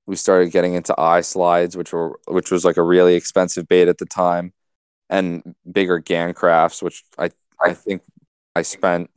[0.08, 4.00] we started getting into I-Slides which were which was like a really expensive bait at
[4.00, 4.54] the time
[5.10, 7.30] and bigger gan crafts which i
[7.62, 8.02] i think
[8.56, 9.10] i spent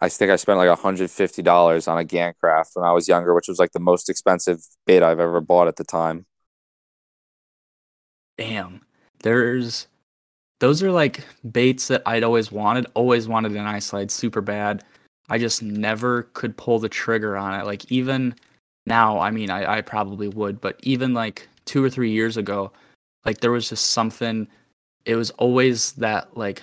[0.00, 3.48] i think i spent like $150 on a gan craft when i was younger which
[3.48, 6.26] was like the most expensive bait i've ever bought at the time
[8.40, 8.80] Damn,
[9.22, 9.86] there's
[10.60, 14.82] those are like baits that I'd always wanted, always wanted an I-Slide super bad.
[15.28, 17.66] I just never could pull the trigger on it.
[17.66, 18.34] Like even
[18.86, 22.72] now, I mean, I, I probably would, but even like two or three years ago,
[23.26, 24.48] like there was just something.
[25.04, 26.62] It was always that like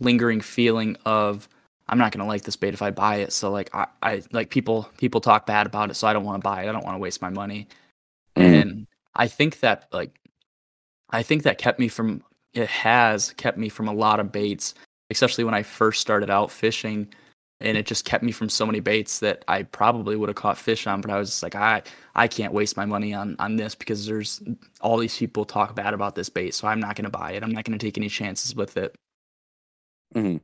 [0.00, 1.48] lingering feeling of
[1.88, 3.32] I'm not gonna like this bait if I buy it.
[3.32, 6.42] So like I, I like people people talk bad about it, so I don't want
[6.42, 6.68] to buy it.
[6.68, 7.68] I don't want to waste my money.
[8.36, 8.42] Mm.
[8.62, 10.18] And I think that like
[11.10, 12.22] I think that kept me from
[12.54, 14.74] it has kept me from a lot of baits,
[15.10, 17.08] especially when I first started out fishing.
[17.60, 20.58] And it just kept me from so many baits that I probably would have caught
[20.58, 21.82] fish on, but I was just like, I
[22.14, 24.42] I can't waste my money on on this because there's
[24.80, 27.42] all these people talk bad about this bait, so I'm not gonna buy it.
[27.42, 28.96] I'm not gonna take any chances with it.
[30.14, 30.36] hmm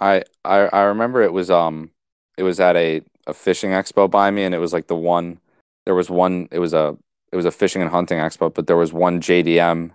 [0.00, 1.92] I, I I remember it was um
[2.38, 5.40] it was at a, a fishing expo by me and it was like the one
[5.86, 6.98] there was one it was a
[7.32, 9.92] it was a fishing and hunting expo but there was one JDM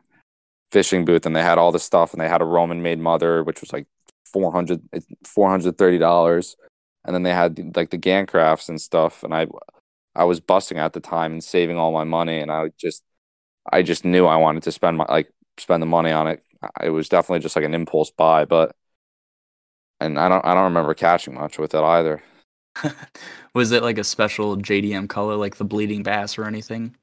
[0.71, 3.43] fishing booth and they had all the stuff and they had a Roman made mother
[3.43, 3.87] which was like
[4.25, 4.81] 400
[5.25, 6.57] $430
[7.05, 9.47] and then they had like the Gan crafts and stuff and I
[10.15, 13.03] I was busting at the time and saving all my money and I just
[13.71, 16.43] I just knew I wanted to spend my like spend the money on it.
[16.83, 18.75] It was definitely just like an impulse buy, but
[19.99, 22.21] and I don't I don't remember catching much with it either.
[23.53, 26.95] was it like a special JDM color, like the bleeding bass or anything?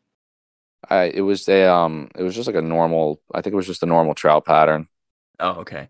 [0.90, 3.66] I it was a um it was just like a normal I think it was
[3.66, 4.88] just a normal trout pattern.
[5.40, 5.88] Oh, okay.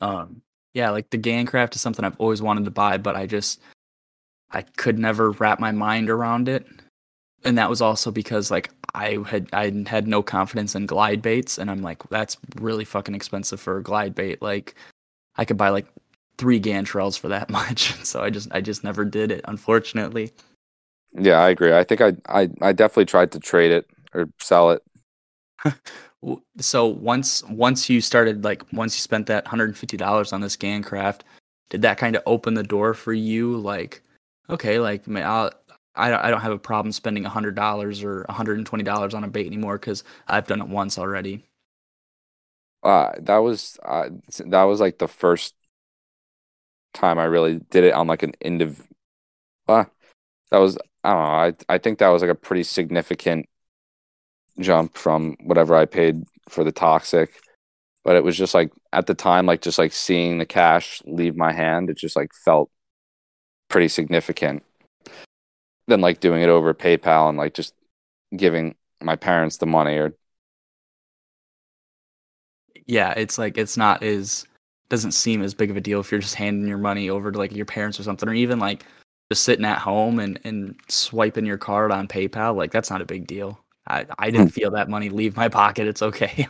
[0.00, 0.42] Um,
[0.74, 3.60] yeah, like the Gancraft is something I've always wanted to buy, but I just
[4.50, 6.66] I could never wrap my mind around it.
[7.44, 11.58] And that was also because like I had I had no confidence in glide baits,
[11.58, 14.42] and I'm like, that's really fucking expensive for a glide bait.
[14.42, 14.74] Like,
[15.36, 15.86] I could buy like
[16.42, 17.94] three Gantarels for that much.
[18.04, 20.32] So I just I just never did it, unfortunately.
[21.14, 21.74] Yeah, I agree.
[21.74, 24.82] I think I I I definitely tried to trade it or sell it.
[26.60, 30.40] So once once you started like once you spent that hundred and fifty dollars on
[30.40, 31.22] this Gancraft,
[31.68, 33.56] did that kind of open the door for you?
[33.56, 34.02] Like,
[34.48, 35.50] okay, like I'll,
[35.96, 39.14] I don't I don't have a problem spending hundred dollars or hundred and twenty dollars
[39.14, 41.44] on a bait anymore because I've done it once already.
[42.82, 44.08] Uh that was uh,
[44.46, 45.54] that was like the first
[46.94, 48.80] time I really did it on like an indiv
[49.68, 49.84] uh,
[50.50, 51.28] that was I don't know.
[51.70, 53.48] I I think that was like a pretty significant
[54.60, 57.30] jump from whatever I paid for the toxic.
[58.04, 61.36] But it was just like at the time, like just like seeing the cash leave
[61.36, 62.70] my hand, it just like felt
[63.68, 64.62] pretty significant.
[65.88, 67.74] Than like doing it over PayPal and like just
[68.36, 70.14] giving my parents the money or
[72.86, 74.46] Yeah, it's like it's not as
[74.92, 77.38] doesn't seem as big of a deal if you're just handing your money over to
[77.38, 78.84] like your parents or something, or even like
[79.30, 82.54] just sitting at home and and swiping your card on PayPal.
[82.54, 83.58] Like that's not a big deal.
[83.88, 85.86] I I didn't feel that money leave my pocket.
[85.86, 86.46] It's okay.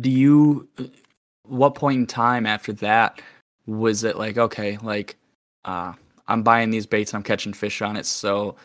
[0.00, 0.68] Do you?
[1.44, 3.22] What point in time after that
[3.66, 5.16] was it like okay, like
[5.64, 5.92] uh,
[6.26, 8.56] I'm buying these baits, I'm catching fish on it, so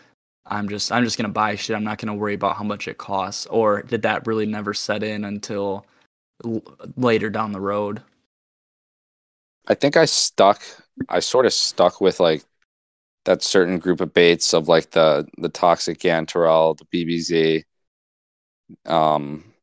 [0.47, 1.76] I'm just I'm just gonna buy shit.
[1.76, 3.45] I'm not gonna worry about how much it costs.
[3.45, 5.86] Or did that really never set in until
[6.46, 6.64] l-
[6.98, 8.02] later down the road?
[9.68, 10.62] I think I stuck.
[11.10, 12.44] I sort of stuck with like
[13.26, 17.66] that certain group of baits of like the the toxic Gantarel, the BBZ.
[18.86, 19.54] Um,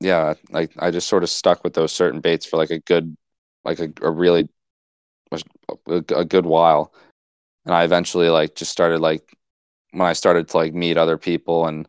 [0.00, 3.16] yeah, like I just sort of stuck with those certain baits for like a good,
[3.64, 4.48] like a, a really
[5.88, 6.92] a good while,
[7.66, 9.36] and I eventually like just started like
[9.92, 11.88] when I started to like meet other people and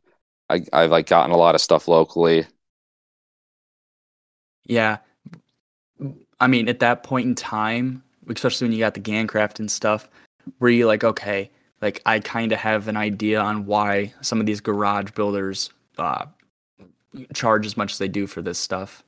[0.49, 2.45] I I've like gotten a lot of stuff locally.
[4.66, 4.97] Yeah.
[6.39, 10.09] I mean, at that point in time, especially when you got the Gancraft and stuff,
[10.59, 11.49] were you like, okay,
[11.82, 16.26] like I kind of have an idea on why some of these garage builders uh,
[17.34, 19.03] charge as much as they do for this stuff?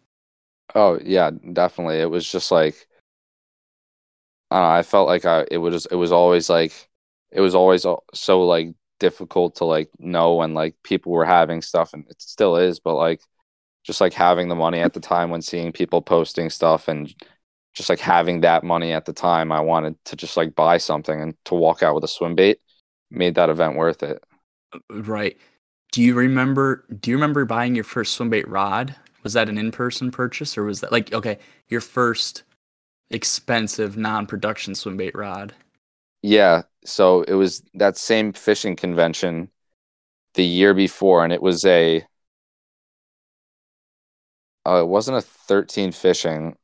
[0.73, 1.99] Oh yeah, definitely.
[1.99, 2.87] It was just like
[4.51, 6.89] I know, I felt like I it was it was always like
[7.31, 11.93] it was always so like difficult to like know when like people were having stuff
[11.93, 13.21] and it still is, but like
[13.85, 17.13] just like having the money at the time when seeing people posting stuff and
[17.73, 21.21] just like having that money at the time, I wanted to just like buy something
[21.21, 22.59] and to walk out with a swim bait
[23.11, 24.23] made that event worth it.
[24.73, 25.37] Uh, right.
[25.91, 28.95] Do you remember do you remember buying your first swim bait rod?
[29.23, 32.43] Was that an in-person purchase or was that like okay, your first
[33.11, 35.53] expensive non-production swim bait rod?
[36.21, 39.49] Yeah, so it was that same fishing convention
[40.35, 42.05] the year before, and it was a.
[44.65, 46.55] Uh, it wasn't a thirteen fishing.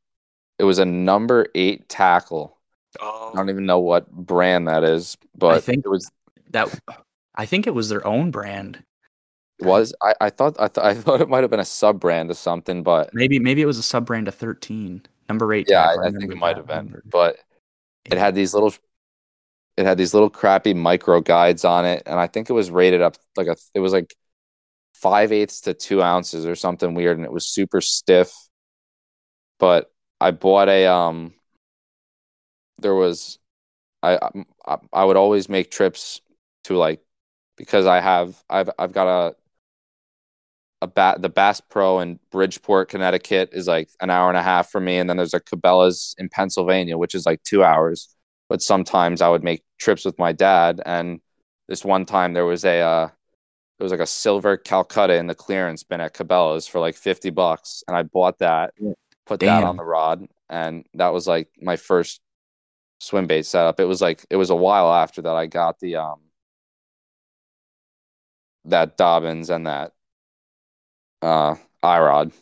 [0.58, 2.58] It was a number eight tackle.
[3.00, 6.10] I don't even know what brand that is, but I think- it was.
[6.50, 6.78] That
[7.34, 8.82] I think it was their own brand.
[9.60, 12.30] was I, I thought I, th- I thought it might have been a sub brand
[12.30, 15.66] of something, but maybe maybe it was a sub brand of 13 number eight.
[15.70, 16.76] yeah, tackle, I, I think it might have been.
[16.76, 17.02] number.
[17.06, 17.38] But
[18.04, 18.74] it had these little
[19.78, 23.00] it had these little crappy micro guides on it, and I think it was rated
[23.00, 24.14] up like a it was like
[25.02, 28.32] five eighths to two ounces or something weird, and it was super stiff.
[29.58, 29.90] But
[30.20, 31.34] I bought a um.
[32.78, 33.38] There was,
[34.02, 34.18] I
[34.66, 36.20] I, I would always make trips
[36.64, 37.00] to like
[37.56, 39.36] because I have I've I've got a
[40.82, 44.70] a bat the Bass Pro in Bridgeport, Connecticut is like an hour and a half
[44.70, 48.08] for me, and then there's a Cabela's in Pennsylvania, which is like two hours.
[48.48, 51.20] But sometimes I would make trips with my dad, and
[51.68, 53.08] this one time there was a uh,
[53.82, 57.30] there was like a silver Calcutta in the clearance bin at Cabela's for like fifty
[57.30, 58.74] bucks, and I bought that,
[59.26, 62.20] put that on the rod, and that was like my first
[63.00, 63.80] swim bait setup.
[63.80, 66.20] It was like it was a while after that I got the um
[68.64, 69.92] that Dobyns and that
[71.22, 72.32] uh iRod.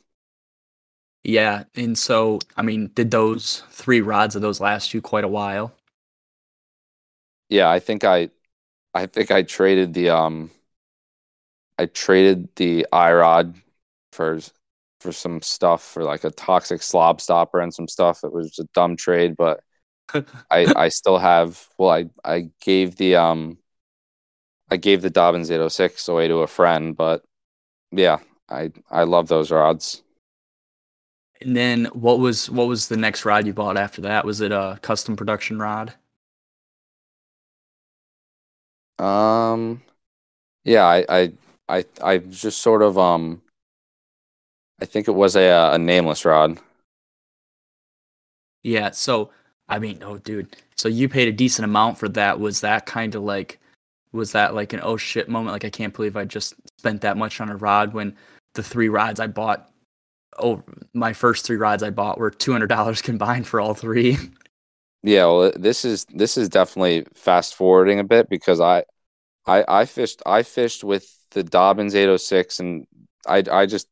[1.23, 5.29] Yeah, and so I mean, did those three rods of those last you quite a
[5.29, 5.75] while?
[7.49, 8.31] Yeah, I think I
[8.95, 10.51] I think I traded the um
[11.81, 13.55] I traded the iRod
[14.13, 14.39] for
[15.01, 18.23] for some stuff for like a toxic slob stopper and some stuff.
[18.23, 19.61] It was a dumb trade, but
[20.51, 23.57] I I still have well I I gave the um
[24.71, 27.25] I gave the Dobyns 806 away to a friend, but
[27.93, 28.19] yeah,
[28.51, 30.03] I I love those rods.
[31.41, 34.27] And then what was what was the next rod you bought after that?
[34.27, 35.95] Was it a custom production rod?
[38.99, 39.83] Um,
[40.65, 41.33] yeah, I, I,
[41.71, 43.43] I, I just sort of, um,
[44.81, 46.59] I think it was a, uh, a nameless rod.
[48.63, 49.31] Yeah, so
[49.69, 52.41] I mean, oh dude, so you paid a decent amount for that.
[52.41, 53.59] Was that kind of like
[54.13, 55.53] was that like an oh shit moment?
[55.53, 58.17] Like I can't believe I just spent that much on a rod when
[58.55, 59.71] the three rods I bought
[60.39, 60.63] oh
[60.95, 64.19] my first three rods I bought were two hundred dollars combined for all three.
[65.03, 68.85] Yeah, well, this is this is definitely fast forwarding a bit because I,
[69.47, 72.87] I, I fished I fished with the Dobyns 806 and
[73.27, 73.89] I I just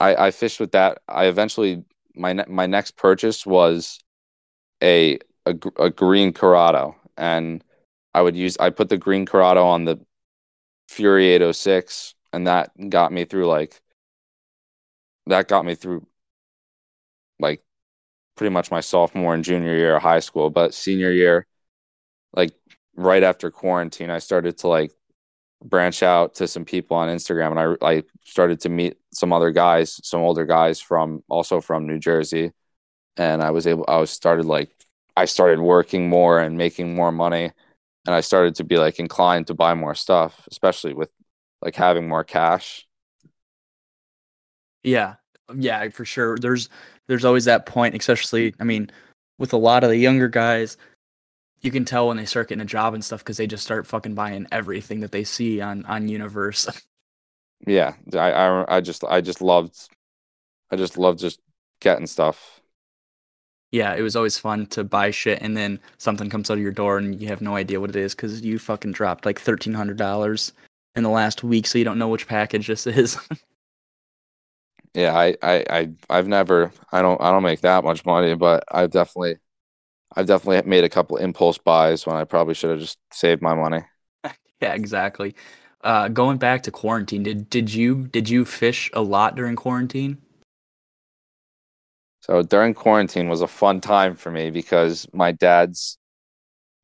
[0.00, 0.98] I I fished with that.
[1.08, 1.84] I eventually
[2.14, 4.00] my ne- my next purchase was
[4.82, 7.64] a a, a green Curado and
[8.14, 10.00] I would use I put the green Curado on the
[10.88, 13.80] Fury 806 and that got me through like
[15.26, 16.06] that got me through
[17.38, 17.62] like
[18.36, 21.46] pretty much my sophomore and junior year of high school but senior year
[22.32, 22.52] like
[22.96, 24.92] right after quarantine I started to like
[25.64, 29.50] branch out to some people on Instagram and I I started to meet some other
[29.50, 32.52] guys some older guys from also from New Jersey.
[33.16, 34.70] And I was able I was started like
[35.16, 37.50] I started working more and making more money.
[38.06, 41.10] And I started to be like inclined to buy more stuff especially with
[41.62, 42.86] like having more cash.
[44.84, 45.16] Yeah,
[45.54, 46.38] yeah, for sure.
[46.38, 46.68] There's
[47.08, 48.90] there's always that point, especially I mean,
[49.38, 50.76] with a lot of the younger guys,
[51.60, 53.86] you can tell when they start getting a job and stuff because they just start
[53.86, 56.68] fucking buying everything that they see on on Universe.
[57.66, 59.76] yeah I, I I just I just loved
[60.70, 61.40] I just loved just
[61.80, 62.60] getting stuff
[63.70, 66.72] yeah, it was always fun to buy shit and then something comes out of your
[66.72, 69.74] door and you have no idea what it is because you fucking dropped like thirteen
[69.74, 70.52] hundred dollars
[70.94, 73.18] in the last week, so you don't know which package this is.
[74.94, 78.64] yeah I, I I I've never I don't I don't make that much money but
[78.70, 79.36] I've definitely
[80.16, 83.54] I've definitely made a couple impulse buys when I probably should have just saved my
[83.54, 83.82] money
[84.60, 85.34] yeah, exactly.
[85.82, 90.18] Uh, going back to quarantine, did did you did you fish a lot during quarantine?
[92.20, 95.98] So during quarantine was a fun time for me because my dad's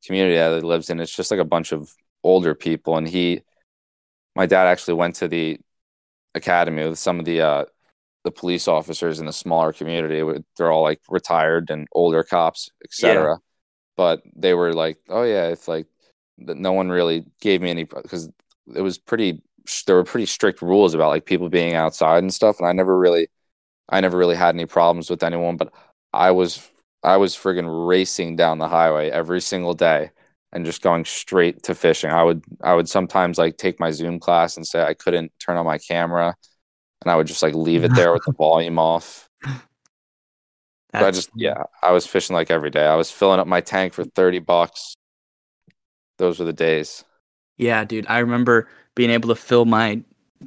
[0.05, 2.97] community that he lives in, it's just like a bunch of older people.
[2.97, 3.41] And he,
[4.35, 5.59] my dad actually went to the
[6.33, 7.65] academy with some of the, uh,
[8.25, 10.21] the police officers in the smaller community.
[10.57, 13.37] They're all like retired and older cops, etc.
[13.95, 15.87] But they were like, oh yeah, if like
[16.37, 18.29] no one really gave me any because
[18.75, 19.41] it was pretty.
[19.87, 22.97] There were pretty strict rules about like people being outside and stuff, and I never
[22.97, 23.29] really
[23.89, 25.73] I never really had any problems with anyone, but
[26.13, 26.69] I was
[27.03, 30.11] I was friggin' racing down the highway every single day
[30.51, 32.11] and just going straight to fishing.
[32.11, 35.57] I would I would sometimes like take my Zoom class and say I couldn't turn
[35.57, 36.35] on my camera
[37.01, 39.29] and I would just like leave it there with the volume off.
[40.93, 42.85] I just yeah, I was fishing like every day.
[42.85, 44.95] I was filling up my tank for 30 bucks.
[46.17, 47.03] Those were the days.
[47.57, 48.05] Yeah, dude.
[48.07, 49.95] I remember being able to fill my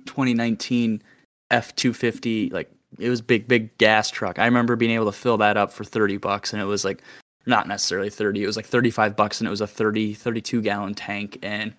[0.07, 1.03] 2019
[1.51, 4.38] F250 like it was big big gas truck.
[4.38, 7.03] I remember being able to fill that up for 30 bucks and it was like
[7.46, 8.42] not necessarily 30.
[8.42, 11.74] It was like 35 bucks and it was a 30 32 gallon tank and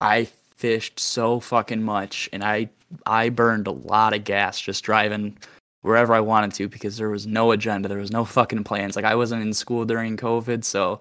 [0.00, 0.24] I
[0.56, 2.70] fished so fucking much and I
[3.06, 5.38] I burned a lot of gas just driving
[5.82, 8.96] wherever I wanted to because there was no agenda, there was no fucking plans.
[8.96, 11.00] Like I wasn't in school during COVID, so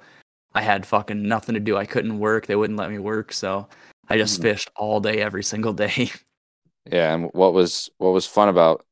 [0.53, 1.77] I had fucking nothing to do.
[1.77, 2.47] I couldn't work.
[2.47, 3.67] They wouldn't let me work, so
[4.07, 4.43] I just mm-hmm.
[4.43, 6.11] fished all day every single day.
[6.89, 8.83] Yeah, and what was what was fun about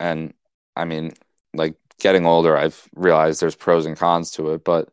[0.00, 0.34] and
[0.76, 1.12] I mean,
[1.54, 4.88] like getting older, I've realized there's pros and cons to it, but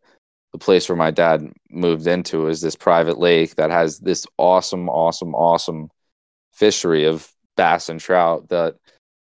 [0.53, 4.89] the place where my dad moved into is this private lake that has this awesome,
[4.89, 5.89] awesome, awesome
[6.60, 8.76] fishery of bass and trout that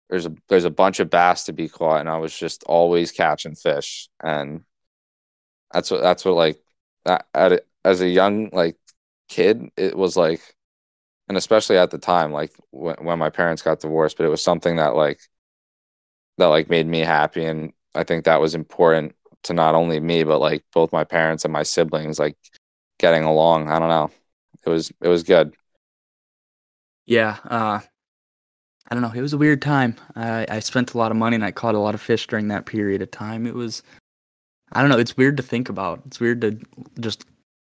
[0.09, 3.13] there's a there's a bunch of bass to be caught and I was just always
[3.13, 4.09] catching fish.
[4.23, 4.65] And
[5.73, 6.61] that's what that's what like
[7.85, 8.77] as a young like
[9.29, 10.41] kid it was like
[11.29, 14.43] and especially at the time like when, when my parents got divorced but it was
[14.43, 15.21] something that like
[16.39, 17.45] that like made me happy.
[17.45, 19.15] And i think that was important
[19.45, 22.37] to not only me but like both my parents and my siblings like
[22.99, 23.69] getting along.
[23.69, 24.11] I don't know.
[24.65, 25.55] It was it was good
[27.07, 27.81] yeah uh
[28.89, 31.35] i don't know it was a weird time i i spent a lot of money
[31.35, 33.83] and i caught a lot of fish during that period of time it was
[34.73, 36.59] i don't know it's weird to think about it's weird to
[37.01, 37.25] just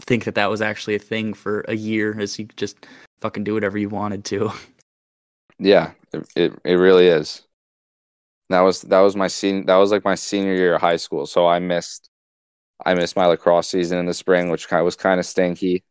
[0.01, 2.85] think that that was actually a thing for a year as you just
[3.19, 4.51] fucking do whatever you wanted to.
[5.59, 7.41] Yeah, it, it, it really is.
[8.49, 11.25] That was that was my senior that was like my senior year of high school.
[11.25, 12.11] So I missed
[12.85, 15.83] I missed my lacrosse season in the spring, which kind was kind of stinky.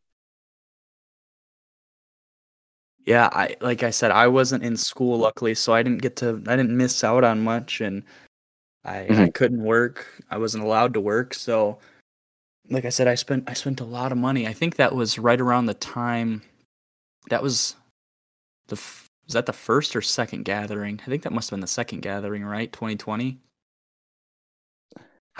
[3.06, 6.42] Yeah, I like I said, I wasn't in school luckily, so I didn't get to
[6.46, 8.02] I didn't miss out on much and
[8.84, 9.22] I, mm-hmm.
[9.22, 10.06] I couldn't work.
[10.30, 11.78] I wasn't allowed to work, so
[12.68, 14.46] like I said, I spent I spent a lot of money.
[14.46, 16.42] I think that was right around the time
[17.30, 17.76] that was
[18.68, 21.00] the was that the first or second gathering?
[21.04, 22.72] I think that must have been the second gathering, right?
[22.72, 23.38] 2020.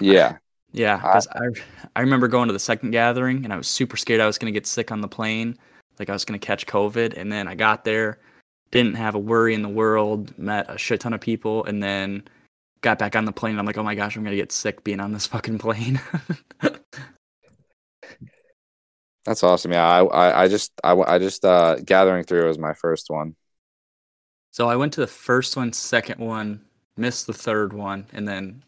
[0.01, 0.39] Yeah.
[0.73, 1.47] Yeah, because I
[1.95, 4.53] I remember going to the second gathering and I was super scared I was gonna
[4.53, 5.57] get sick on the plane,
[5.99, 8.19] like I was gonna catch COVID, and then I got there,
[8.71, 12.25] didn't have a worry in the world, met a shit ton of people, and then
[12.81, 13.53] got back on the plane.
[13.53, 16.01] And I'm like, oh my gosh, I'm gonna get sick being on this fucking plane.
[19.27, 19.73] That's awesome.
[19.73, 23.35] Yeah, I, I, I just, I, I just, uh, gathering through was my first one.
[24.53, 26.65] So I went to the first one, second one,
[26.97, 28.63] missed the third one, and then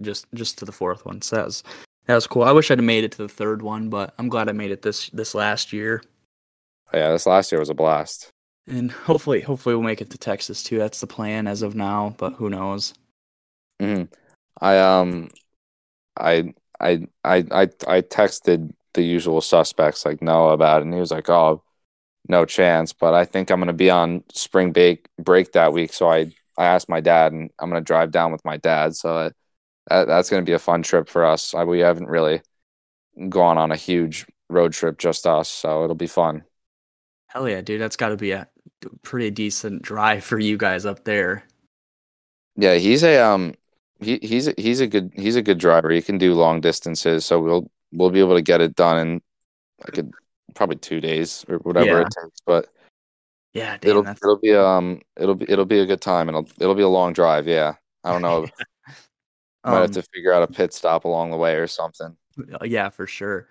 [0.00, 1.22] just, just to the fourth one.
[1.22, 1.62] So that was,
[2.06, 2.42] that was cool.
[2.42, 4.72] I wish I'd have made it to the third one, but I'm glad I made
[4.72, 6.02] it this, this last year.
[6.92, 8.30] Yeah, this last year was a blast.
[8.66, 10.78] And hopefully, hopefully we'll make it to Texas too.
[10.78, 12.94] That's the plan as of now, but who knows?
[13.80, 14.04] hmm
[14.60, 15.30] I um,
[16.18, 20.86] I I I I I texted the usual suspects like Noah about it.
[20.86, 21.62] And he was like, oh,
[22.28, 22.92] no chance.
[22.92, 25.92] But I think I'm going to be on spring break break that week.
[25.94, 28.96] So I, I asked my dad and I'm going to drive down with my dad.
[28.96, 29.32] So
[29.88, 31.54] that, that's going to be a fun trip for us.
[31.54, 32.42] I, we haven't really
[33.28, 35.48] gone on a huge road trip, just us.
[35.48, 36.44] So it'll be fun.
[37.32, 37.80] Hell yeah, dude.
[37.80, 38.48] That's got to be a
[39.02, 41.44] pretty decent drive for you guys up there.
[42.56, 43.54] Yeah, he's a um
[44.00, 45.90] he he's a, he's a good he's a good driver.
[45.90, 49.22] He can do long distances, so we'll we'll be able to get it done in
[49.84, 50.10] like a,
[50.54, 52.00] probably two days or whatever yeah.
[52.00, 52.40] it takes.
[52.44, 52.68] But
[53.54, 54.20] yeah, damn, it'll that's...
[54.22, 56.88] it'll be um it'll be it'll be a good time and it'll it'll be a
[56.88, 57.46] long drive.
[57.46, 58.46] Yeah, I don't know.
[59.64, 62.16] Might um, have to figure out a pit stop along the way or something.
[62.38, 63.46] Uh, yeah, for sure.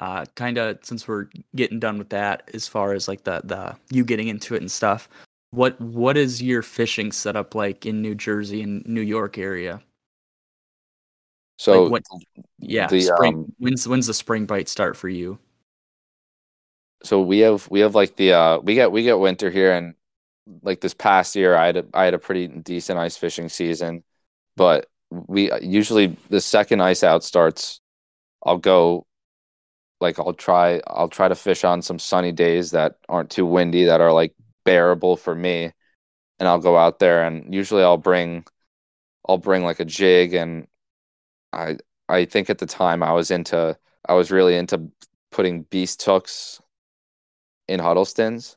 [0.00, 3.76] Uh, kind of since we're getting done with that, as far as like the the
[3.90, 5.08] you getting into it and stuff.
[5.50, 9.80] What what is your fishing setup like in New Jersey and New York area?
[11.58, 12.02] So like what,
[12.58, 13.34] yeah, the, spring.
[13.34, 15.38] Um, when's when's the spring bite start for you?
[17.04, 19.94] So we have we have like the uh we get we get winter here and
[20.62, 24.02] like this past year I had a, I had a pretty decent ice fishing season,
[24.56, 27.80] but we usually the second ice out starts,
[28.44, 29.06] I'll go
[30.00, 33.84] like I'll try I'll try to fish on some sunny days that aren't too windy
[33.84, 34.34] that are like
[34.64, 35.72] bearable for me.
[36.38, 38.44] And I'll go out there and usually I'll bring
[39.28, 40.66] I'll bring like a jig and
[41.52, 41.78] I
[42.08, 44.90] I think at the time I was into I was really into
[45.30, 46.60] putting beast hooks
[47.68, 48.56] in Huddlestons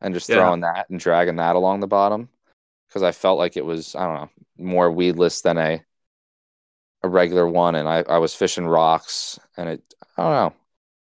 [0.00, 0.36] and just yeah.
[0.36, 2.28] throwing that and dragging that along the bottom.
[2.88, 5.82] Because I felt like it was I don't know more weedless than a
[7.02, 7.74] a regular one.
[7.74, 10.54] And I, I was fishing rocks and it I don't know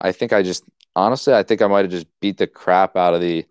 [0.00, 0.64] I think I just
[0.96, 3.46] honestly I think I might have just beat the crap out of the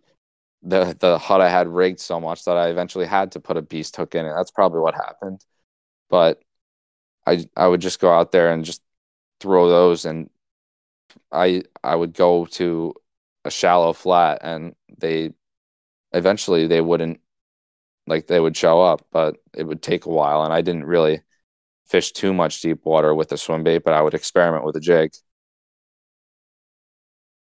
[0.64, 3.62] the the hut I had rigged so much that I eventually had to put a
[3.62, 4.34] beast hook in it.
[4.36, 5.46] That's probably what happened.
[6.10, 6.42] But
[7.28, 8.82] I I would just go out there and just
[9.42, 10.30] throw those and
[11.32, 12.94] I I would go to
[13.46, 15.32] a shallow flat and they
[16.14, 17.22] eventually they wouldn't
[18.08, 20.44] like they would show up but it would take a while.
[20.44, 21.22] And I didn't really
[21.88, 24.82] fish too much deep water with a swim bait but I would experiment with a
[24.82, 25.12] jig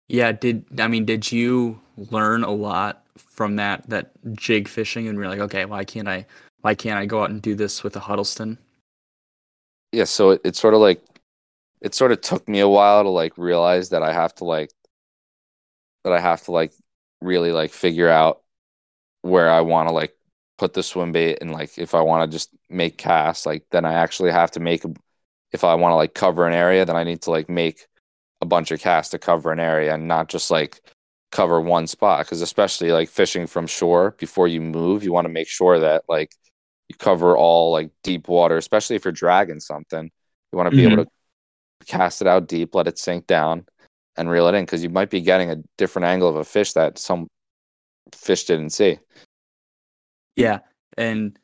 [0.08, 5.18] Yeah, did I mean did you learn a lot from that that jig fishing and
[5.18, 6.26] you're like, okay, why can't I
[6.60, 8.58] why can't I go out and do this with a Huddleston?
[9.92, 11.02] Yeah, so it, it's sort of like
[11.82, 14.70] it sort of took me a while to like realize that I have to like
[16.04, 16.72] that I have to like
[17.20, 18.42] really like figure out
[19.22, 20.16] where I want to like
[20.58, 23.84] put the swim bait and like if I want to just make casts, like then
[23.84, 24.84] I actually have to make
[25.52, 27.86] if I want to like cover an area, then I need to like make
[28.40, 30.80] a bunch of casts to cover an area and not just like
[31.30, 35.32] cover one spot because especially like fishing from shore before you move, you want to
[35.32, 36.30] make sure that like
[36.88, 40.10] you cover all like deep water, especially if you're dragging something.
[40.52, 40.92] You want to be mm-hmm.
[40.92, 41.10] able to
[41.86, 43.66] cast it out deep, let it sink down,
[44.16, 46.72] and reel it in because you might be getting a different angle of a fish
[46.72, 47.28] that some
[48.12, 48.98] fish didn't see.
[50.36, 50.60] Yeah,
[50.96, 51.38] and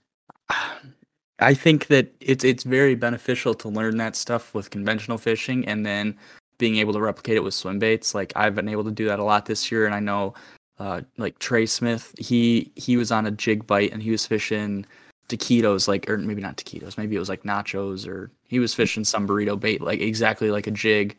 [1.38, 5.84] I think that it's it's very beneficial to learn that stuff with conventional fishing, and
[5.84, 6.16] then
[6.58, 8.14] being able to replicate it with swim baits.
[8.14, 10.34] Like I've been able to do that a lot this year, and I know,
[10.78, 14.86] uh, like Trey Smith, he he was on a jig bite and he was fishing
[15.28, 19.04] taquitos, like or maybe not taquitos, maybe it was like nachos, or he was fishing
[19.04, 21.16] some burrito bait, like exactly like a jig,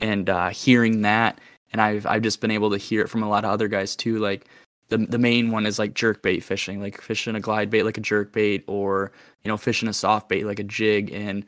[0.00, 1.40] and uh, hearing that,
[1.72, 3.96] and I've I've just been able to hear it from a lot of other guys
[3.96, 4.18] too.
[4.18, 4.46] Like
[4.88, 7.98] the the main one is like jerk bait fishing, like fishing a glide bait like
[7.98, 9.12] a jerk bait, or
[9.42, 11.12] you know fishing a soft bait like a jig.
[11.12, 11.44] And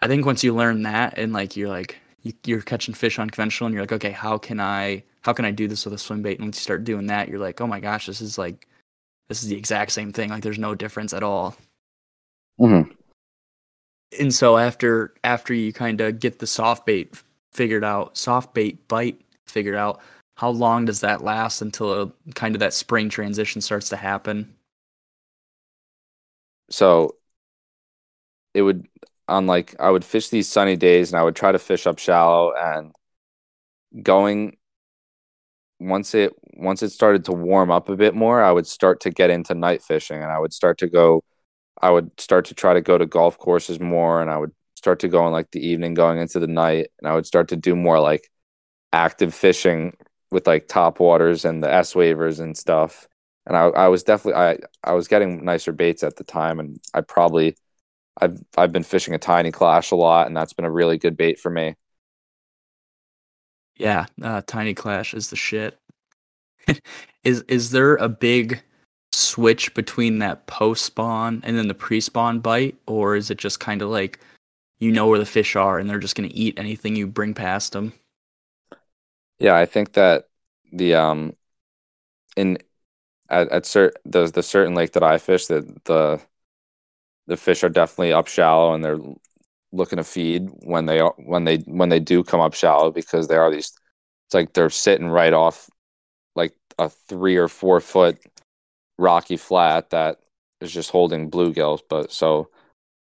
[0.00, 3.30] I think once you learn that, and like you're like you, you're catching fish on
[3.30, 5.98] conventional, and you're like, okay, how can I how can I do this with a
[5.98, 6.38] swim bait?
[6.38, 8.68] And once you start doing that, you're like, oh my gosh, this is like
[9.28, 10.30] this is the exact same thing.
[10.30, 11.56] Like there's no difference at all.
[12.60, 12.90] Mm-hmm.
[14.20, 17.14] And so after after you kind of get the soft bait
[17.52, 20.00] figured out, soft bait bite figured out,
[20.36, 24.54] how long does that last until a, kind of that spring transition starts to happen?
[26.70, 27.16] So
[28.54, 28.86] it would
[29.32, 31.98] on like I would fish these sunny days and I would try to fish up
[31.98, 32.92] shallow and
[34.02, 34.56] going
[35.80, 39.10] once it once it started to warm up a bit more, I would start to
[39.10, 41.24] get into night fishing and I would start to go
[41.80, 45.00] I would start to try to go to golf courses more and I would start
[45.00, 47.56] to go in like the evening going into the night and I would start to
[47.56, 48.30] do more like
[48.92, 49.96] active fishing
[50.30, 53.08] with like top waters and the S wavers and stuff.
[53.46, 56.80] And I, I was definitely I, I was getting nicer baits at the time and
[56.94, 57.56] I probably
[58.20, 61.16] I've I've been fishing a Tiny Klash a lot and that's been a really good
[61.16, 61.76] bait for me.
[63.76, 65.78] Yeah, uh, Tiny Klash is the shit.
[67.24, 68.62] is is there a big
[69.12, 73.60] switch between that post spawn and then the pre spawn bite, or is it just
[73.60, 74.20] kind of like
[74.78, 77.72] you know where the fish are and they're just gonna eat anything you bring past
[77.72, 77.92] them?
[79.38, 80.28] Yeah, I think that
[80.72, 81.36] the um
[82.36, 82.58] in
[83.28, 86.20] at at cert the the certain lake that I fish that the
[87.26, 88.98] the fish are definitely up shallow and they're
[89.72, 93.28] looking to feed when they are when they when they do come up shallow because
[93.28, 93.72] they are these
[94.26, 95.70] it's like they're sitting right off
[96.34, 98.18] like a three or four foot
[98.98, 100.18] rocky flat that
[100.60, 102.48] is just holding bluegills but so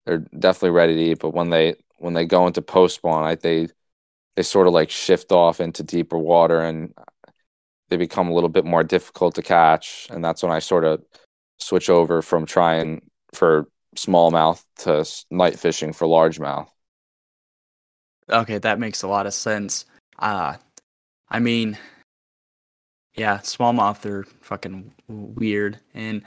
[0.05, 1.19] they're definitely ready to eat.
[1.21, 3.69] But when they when they go into post spawn I, they
[4.37, 6.95] they sort of like shift off into deeper water and
[7.89, 10.09] they become a little bit more difficult to catch.
[10.11, 11.03] And that's when i sort of
[11.59, 16.69] switch over from trying for smallmouth to night fishing for largemouth.
[18.31, 19.85] Okay, that makes a lot of sense.
[20.19, 20.57] Uh
[21.29, 21.79] I mean
[23.15, 26.23] yeah, smallmouth are fucking weird and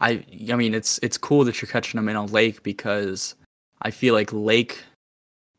[0.00, 3.34] I I mean it's it's cool that you're catching them in a lake because
[3.82, 4.78] I feel like lake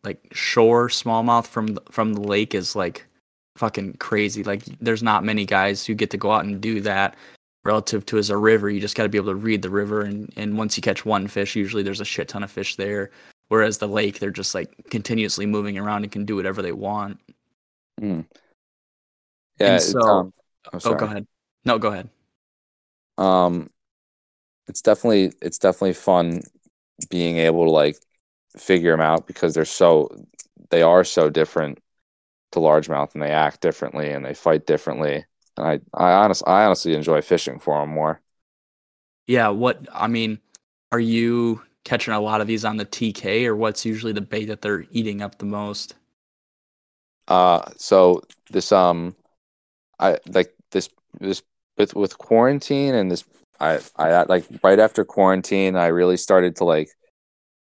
[0.04, 3.06] like shore smallmouth from from the lake is like
[3.58, 4.44] fucking crazy.
[4.44, 7.16] Like there's not many guys who get to go out and do that
[7.66, 8.70] relative to as a river.
[8.70, 11.04] You just got to be able to read the river, and and once you catch
[11.06, 13.12] one fish, usually there's a shit ton of fish there.
[13.50, 17.20] Whereas the lake, they're just like continuously moving around and can do whatever they want.
[18.02, 18.26] Mm.
[19.60, 19.78] Yeah.
[19.78, 20.34] so, um,
[20.74, 21.28] oh, oh, go ahead.
[21.64, 22.10] No, go ahead.
[23.18, 23.70] Um,
[24.68, 26.42] it's definitely it's definitely fun
[27.10, 27.98] being able to like
[28.58, 30.10] figure them out because they're so
[30.70, 31.80] they are so different
[32.52, 35.26] to largemouth and they act differently and they fight differently
[35.58, 38.22] I I honestly I honestly enjoy fishing for them more.
[39.28, 40.40] Yeah, what I mean,
[40.92, 44.46] are you catching a lot of these on the TK, or what's usually the bait
[44.46, 45.96] that they're eating up the most?
[47.28, 49.16] Uh, so this um,
[50.00, 50.90] I like this
[51.20, 51.44] this
[51.78, 53.26] with with quarantine and this
[53.60, 56.90] I I like right after quarantine I really started to like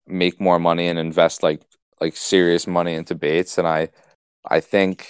[0.06, 1.62] make more money and invest like
[2.00, 3.90] like serious money into baits and I
[4.48, 5.08] I think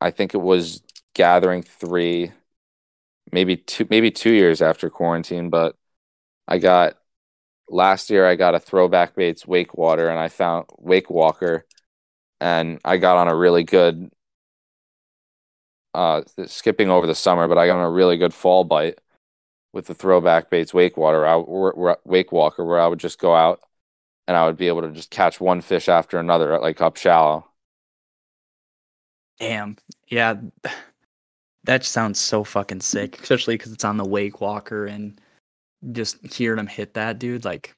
[0.00, 0.82] I think it was
[1.14, 2.32] gathering three,
[3.32, 5.50] maybe two, maybe two years after quarantine.
[5.50, 5.76] But
[6.48, 6.96] I got
[7.68, 8.26] last year.
[8.26, 11.66] I got a throwback baits wake water, and I found wake walker,
[12.40, 14.10] and I got on a really good
[15.94, 18.98] uh, skipping over the summer, but I got on a really good fall bite
[19.72, 21.46] with the throwback baits wake water out
[22.06, 23.60] wake walker where I would just go out
[24.28, 27.46] and I would be able to just catch one fish after another like up shallow.
[29.38, 29.76] Damn.
[30.08, 30.36] Yeah.
[31.64, 35.20] That sounds so fucking sick, especially because it's on the wake walker and
[35.92, 37.44] just hearing him hit that dude.
[37.44, 37.74] Like,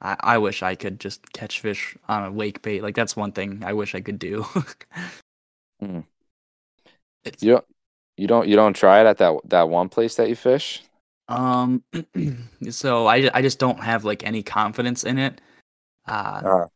[0.00, 2.82] I, I wish I could just catch fish on a wake bait.
[2.82, 4.42] Like, that's one thing I wish I could do.
[5.82, 6.04] mm.
[7.40, 7.64] You don't,
[8.16, 10.82] you don't, you don't try it at that that one place that you fish.
[11.28, 11.82] Um,
[12.70, 15.40] so I I just don't have like any confidence in it.
[16.08, 16.66] Uh, uh,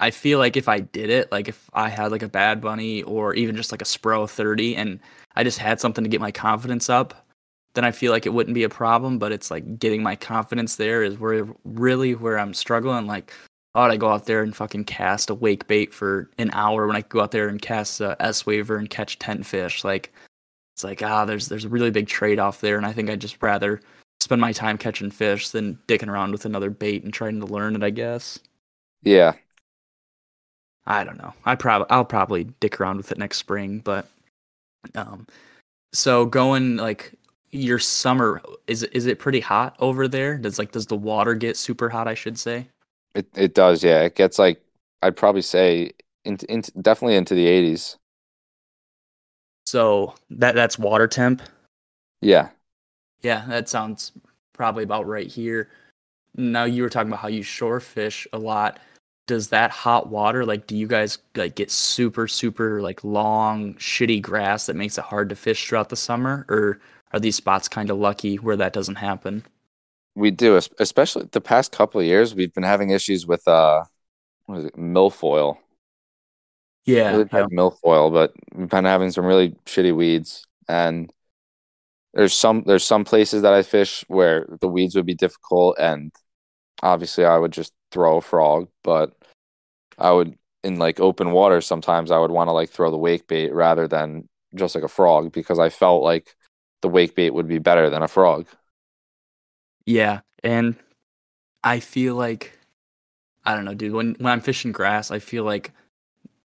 [0.00, 3.02] I feel like if I did it, like if I had like a bad bunny
[3.02, 5.00] or even just like a Spro 30 and
[5.36, 7.26] I just had something to get my confidence up,
[7.74, 9.18] then I feel like it wouldn't be a problem.
[9.18, 13.06] But it's like getting my confidence there is where really where I'm struggling.
[13.06, 13.32] Like,
[13.74, 16.96] oh, I go out there and fucking cast a wake bait for an hour when
[16.96, 19.84] I could go out there and cast a S waver and catch 10 fish.
[19.84, 20.12] Like,
[20.74, 22.76] it's like, ah, there's, there's a really big trade off there.
[22.76, 23.80] And I think I'd just rather
[24.20, 27.76] spend my time catching fish than dicking around with another bait and trying to learn
[27.76, 28.38] it, I guess.
[29.02, 29.32] Yeah,
[30.86, 31.32] I don't know.
[31.44, 34.08] I probably I'll probably dick around with it next spring, but
[34.94, 35.26] um
[35.92, 37.14] so going like
[37.50, 40.38] your summer is is it pretty hot over there?
[40.38, 42.68] Does like does the water get super hot, I should say?
[43.14, 44.02] It it does, yeah.
[44.02, 44.62] It gets like
[45.02, 45.92] I'd probably say
[46.24, 47.96] into, into definitely into the 80s.
[49.66, 51.42] So that that's water temp?
[52.20, 52.50] Yeah.
[53.22, 54.12] Yeah, that sounds
[54.52, 55.70] probably about right here.
[56.36, 58.78] Now you were talking about how you shore fish a lot
[59.30, 64.20] does that hot water like do you guys like get super super like long shitty
[64.20, 66.44] grass that makes it hard to fish throughout the summer?
[66.48, 66.80] Or
[67.12, 69.44] are these spots kind of lucky where that doesn't happen?
[70.16, 73.84] We do especially the past couple of years we've been having issues with uh
[74.46, 75.58] what is it milfoil
[76.84, 80.44] yeah, we've had milfoil but we've been having some really shitty weeds.
[80.68, 81.12] And
[82.14, 86.12] there's some there's some places that i fish where the weeds would be difficult and
[86.82, 89.16] obviously i would just throw a frog but
[89.98, 93.26] I would in like open water sometimes I would want to like throw the wake
[93.26, 96.36] bait rather than just like a frog because I felt like
[96.82, 98.46] the wake bait would be better than a frog.
[99.86, 100.76] Yeah, and
[101.64, 102.58] I feel like
[103.44, 103.92] I don't know, dude.
[103.92, 105.72] When when I'm fishing grass, I feel like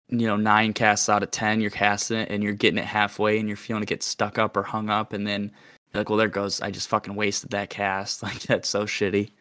[0.09, 3.39] you know nine casts out of ten, you're casting it and you're getting it halfway,
[3.39, 5.53] and you're feeling it get stuck up or hung up, and then
[5.95, 6.61] like, well, there goes.
[6.61, 8.23] I just fucking wasted that cast.
[8.23, 9.33] Like that's so shitty.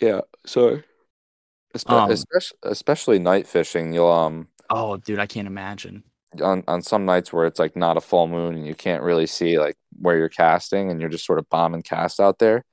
[0.00, 0.20] Yeah.
[0.44, 0.82] So
[1.76, 4.48] Espe- um, especially, especially night fishing, you'll um.
[4.70, 6.04] Oh, dude, I can't imagine.
[6.40, 9.26] On on some nights where it's like not a full moon and you can't really
[9.26, 12.64] see like where you're casting and you're just sort of bombing cast out there.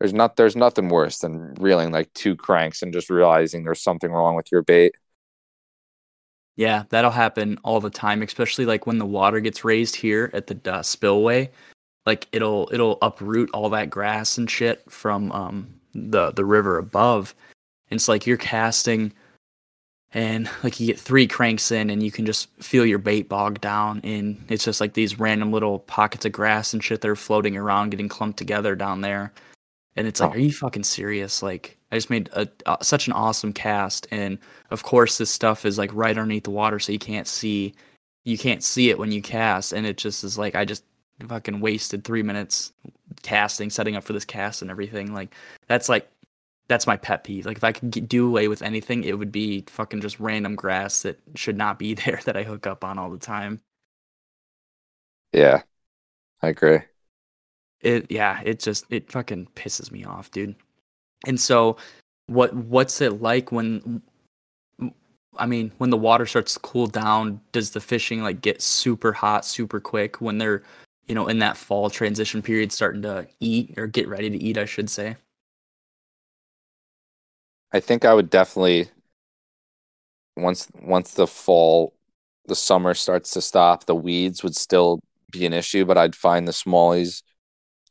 [0.00, 4.10] There's not there's nothing worse than reeling like two cranks and just realizing there's something
[4.10, 4.94] wrong with your bait.
[6.56, 10.46] Yeah, that'll happen all the time, especially like when the water gets raised here at
[10.46, 11.50] the uh, spillway.
[12.06, 17.34] Like it'll it'll uproot all that grass and shit from um the the river above.
[17.90, 19.12] And it's like you're casting
[20.12, 23.60] and like you get three cranks in and you can just feel your bait bog
[23.60, 24.00] down.
[24.02, 27.56] And it's just like these random little pockets of grass and shit that are floating
[27.56, 29.32] around getting clumped together down there.
[29.94, 30.34] And it's like oh.
[30.34, 31.42] are you fucking serious?
[31.42, 34.06] Like i just made a, a, such an awesome cast.
[34.10, 34.38] And
[34.70, 37.74] of course this stuff is like right underneath the water so you can't see
[38.24, 39.72] you can't see it when you cast.
[39.72, 40.84] And it just is like i just
[41.26, 42.72] fucking wasted three minutes
[43.22, 45.34] casting setting up for this cast and everything like
[45.66, 46.10] that's like
[46.68, 47.46] that's my pet peeve.
[47.46, 50.56] Like if I could get, do away with anything, it would be fucking just random
[50.56, 53.60] grass that should not be there that I hook up on all the time.
[55.32, 55.62] Yeah,
[56.42, 56.80] I agree.
[57.80, 60.56] It yeah, it just it fucking pisses me off, dude.
[61.26, 61.76] And so,
[62.26, 64.02] what what's it like when?
[65.38, 69.12] I mean, when the water starts to cool down, does the fishing like get super
[69.12, 70.62] hot super quick when they're,
[71.06, 74.58] you know, in that fall transition period, starting to eat or get ready to eat?
[74.58, 75.16] I should say.
[77.72, 78.90] I think I would definitely
[80.36, 81.94] once once the fall
[82.46, 85.00] the summer starts to stop, the weeds would still
[85.32, 87.22] be an issue, but I'd find the smallies.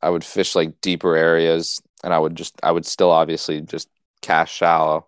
[0.02, 3.90] I would fish like deeper areas and I would just I would still obviously just
[4.22, 5.08] cast shallow,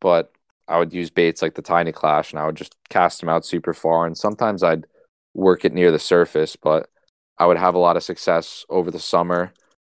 [0.00, 0.32] but
[0.68, 3.46] I would use baits like the Tiny Klash and I would just cast them out
[3.46, 4.86] super far and sometimes I'd
[5.34, 6.90] work it near the surface, but
[7.40, 9.52] I would have a lot of success over the summer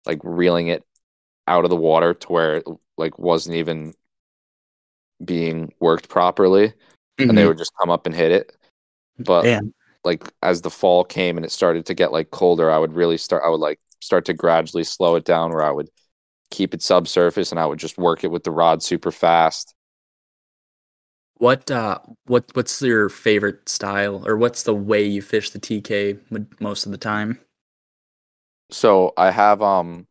[0.05, 0.83] like reeling it
[1.47, 2.65] out of the water to where it
[2.97, 3.93] like wasn't even
[5.23, 7.29] being worked properly mm-hmm.
[7.29, 7.49] and they mm-hmm.
[7.49, 8.55] would just come up and hit it.
[9.17, 9.73] But Damn.
[10.03, 13.17] like as the fall came and it started to get like colder, I would really
[13.17, 15.89] start I would like start to gradually slow it down where I would
[16.51, 19.73] keep it subsurface and I would just work it with the rod super fast.
[21.41, 26.19] What uh what what's your favorite style or what's the way you fish the TK
[26.59, 27.39] most of the time?
[28.69, 30.05] So I have um,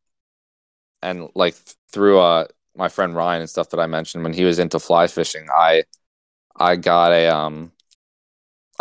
[1.04, 1.54] and like
[1.92, 5.06] through uh my friend Ryan and stuff that I mentioned when he was into fly
[5.06, 5.84] fishing, I
[6.56, 7.70] I got a um,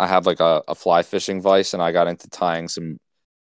[0.00, 2.98] I have like a, a fly fishing vice, and I got into tying some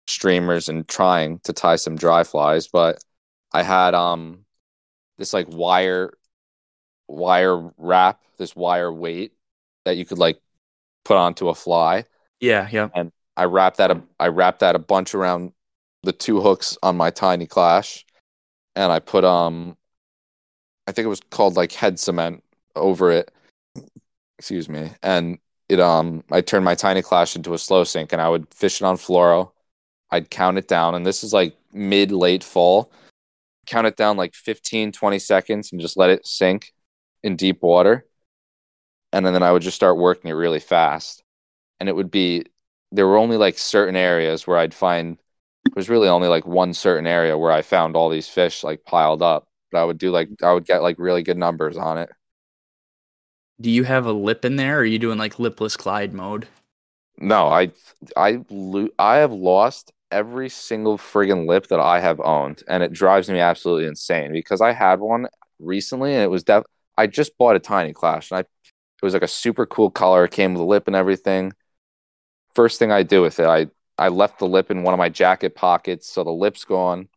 [0.07, 3.03] streamers and trying to tie some dry flies, but
[3.53, 4.45] I had um
[5.17, 6.13] this like wire
[7.07, 9.33] wire wrap, this wire weight
[9.85, 10.39] that you could like
[11.05, 12.05] put onto a fly.
[12.39, 12.89] Yeah, yeah.
[12.93, 15.53] And I wrapped that a, I wrapped that a bunch around
[16.03, 18.03] the two hooks on my Tiny Klash,
[18.75, 19.77] and I put um,
[20.87, 22.43] I think it was called like head cement
[22.75, 23.31] over it.
[24.37, 25.37] Excuse me, and
[25.69, 28.81] it um, I turned my Tiny Klash into a slow sink, and I would fish
[28.81, 29.51] it on fluoro.
[30.11, 32.91] I'd count it down, and this is like mid late fall.
[33.65, 36.73] Count it down like 15, 20 seconds, and just let it sink
[37.23, 38.05] in deep water,
[39.11, 41.23] and then, I would just start working it really fast,
[41.79, 42.45] and it would be
[42.91, 45.19] there were only like certain areas where I'd find
[45.65, 48.85] it was really only like one certain area where I found all these fish like
[48.85, 49.47] piled up.
[49.71, 52.09] But I would do like I would get like really good numbers on it.
[53.59, 56.47] Do you have a lip in there or are you doing like lipless Clyde mode?
[57.17, 57.71] No, I
[58.17, 62.91] I lo- I have lost every single friggin' lip that I have owned, and it
[62.93, 65.27] drives me absolutely insane because I had one
[65.59, 66.65] recently, and it was def-
[66.97, 70.23] I just bought a Tiny Klash, and I it was like a super cool color,
[70.23, 71.51] it came with a lip and everything.
[72.55, 73.67] First thing I do with it, I
[73.97, 77.09] I left the lip in one of my jacket pockets, so the lip's gone.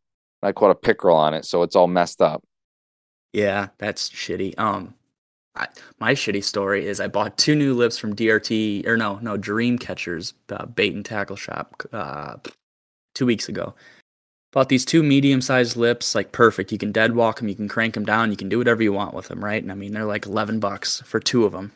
[0.42, 2.44] I caught a pickerel on it, so it's all messed up.
[3.32, 4.58] Yeah, that's shitty.
[4.58, 4.94] Um,
[5.54, 5.68] I,
[5.98, 9.78] my shitty story is I bought two new lips from DRT or no, no Dream
[9.78, 12.36] Catchers uh, bait and tackle shop uh,
[13.14, 13.74] two weeks ago.
[14.56, 16.72] Bought these two medium-sized lips, like perfect.
[16.72, 18.90] You can dead walk them, you can crank them down, you can do whatever you
[18.90, 19.62] want with them, right?
[19.62, 21.72] And I mean, they're like eleven bucks for two of them.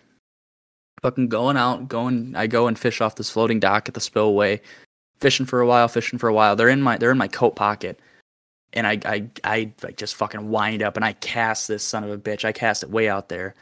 [1.03, 2.35] Fucking going out, going.
[2.35, 4.63] I go and fish off this floating dock at the spillway,
[5.19, 6.57] fishing for a while, fishing for a while.
[6.57, 8.01] They're in my they're in my coat pocket
[8.73, 12.11] and I I I like just fucking wind up and I cast this son of
[12.11, 12.45] a bitch.
[12.45, 13.55] I cast it way out there,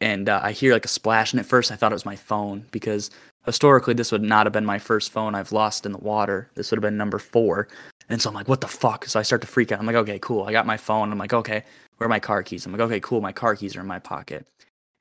[0.00, 1.32] and uh, I hear like a splash.
[1.32, 3.10] And at first, I thought it was my phone because
[3.46, 6.50] historically, this would not have been my first phone I've lost in the water.
[6.54, 7.68] This would have been number four.
[8.08, 9.04] And so I'm like, what the fuck?
[9.06, 9.80] So I start to freak out.
[9.80, 10.44] I'm like, okay, cool.
[10.44, 11.12] I got my phone.
[11.12, 11.62] I'm like, okay,
[11.96, 12.64] where are my car keys?
[12.64, 13.20] I'm like, okay, cool.
[13.20, 14.46] My car keys are in my pocket.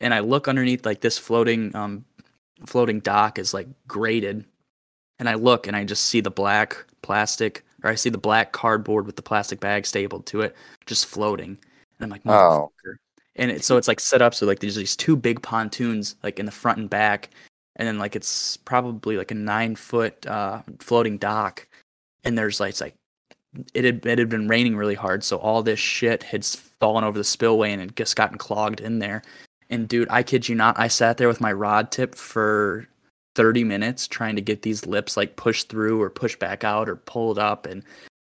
[0.01, 2.05] And I look underneath like this floating um
[2.65, 4.45] floating dock is like graded.
[5.19, 8.51] And I look and I just see the black plastic or I see the black
[8.51, 10.55] cardboard with the plastic bag stapled to it,
[10.85, 11.49] just floating.
[11.99, 12.71] And I'm like, Oh.
[12.85, 12.95] motherfucker.
[13.35, 16.39] And it, so it's like set up so like there's these two big pontoons like
[16.39, 17.29] in the front and back,
[17.75, 21.66] and then like it's probably like a nine foot uh, floating dock,
[22.27, 22.95] and there's like like
[23.73, 27.17] it had it had been raining really hard, so all this shit had fallen over
[27.17, 29.23] the spillway and it just gotten clogged in there.
[29.69, 32.87] And dude, I kid you not, I sat there with my rod tip for
[33.35, 36.95] 30 minutes trying to get these lips like pushed through or pushed back out or
[36.95, 37.83] pulled up and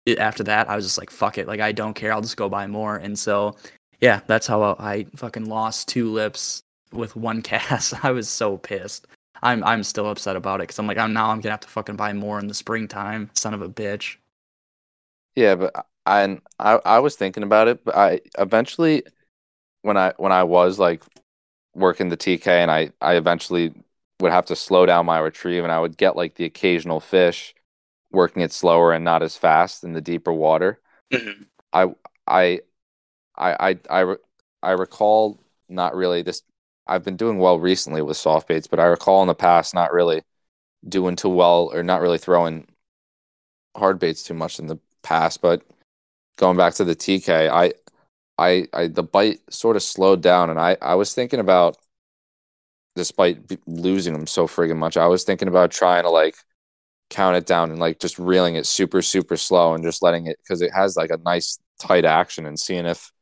[0.05, 2.36] it, after that i was just like fuck it like i don't care i'll just
[2.36, 2.96] go buy more.
[2.96, 3.57] And so
[4.01, 6.62] yeah that's how i fucking lost two lips
[6.93, 8.05] with one cast.
[8.05, 9.06] I was so pissed
[9.43, 11.69] i'm i'm still upset about it because i'm like i'm now i'm gonna have to
[11.69, 14.16] fucking buy more in the springtime son of a bitch
[15.35, 19.05] Yeah, but I and I I was thinking about it, but I eventually
[19.82, 21.02] when I when I was like
[21.74, 23.74] working the TK and I I eventually
[24.20, 27.55] would have to slow down my retrieve and I would get like the occasional fish
[28.12, 30.81] working it slower and not as fast in the deeper water.
[31.12, 31.43] Mm-hmm.
[31.73, 31.94] I
[32.27, 32.60] I
[33.36, 34.16] I I I,
[34.62, 36.43] I recall not really this
[36.89, 39.93] I've been doing well recently with soft baits, but I recall in the past not
[39.93, 40.23] really
[40.89, 42.69] doing too well or not really throwing
[43.77, 45.62] hard baits too much in the past, but
[46.39, 47.74] going back to the TK, I
[48.39, 51.78] I I the bite sort of slowed down and I I was thinking about
[52.97, 56.35] despite b- losing them so friggin' much, I was thinking about trying to like
[57.10, 60.39] count it down and like just reeling it super super slow and just letting it
[60.48, 63.12] cuz it has like a nice tight action and seeing if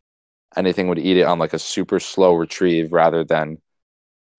[0.57, 3.59] anything would eat it on like a super slow retrieve rather than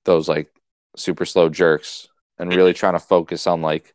[0.06, 0.50] those like
[0.96, 2.08] super slow jerks
[2.40, 3.94] and really trying to focus on like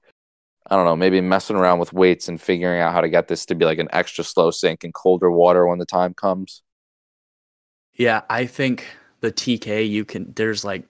[0.70, 3.44] I don't know, maybe messing around with weights and figuring out how to get this
[3.46, 6.62] to be like an extra slow sink in colder water when the time comes.
[7.94, 8.86] Yeah, I think
[9.20, 10.84] the TK you can there's like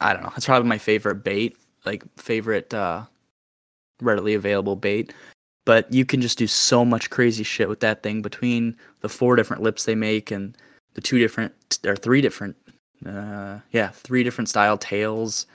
[0.00, 3.04] I don't know, it's probably my favorite bait, like favorite uh
[4.00, 5.12] readily available bait.
[5.64, 9.36] But you can just do so much crazy shit with that thing between the four
[9.36, 10.56] different lips they make and
[10.94, 11.52] the two different
[11.86, 12.56] or three different
[13.06, 15.46] uh yeah, three different style tails.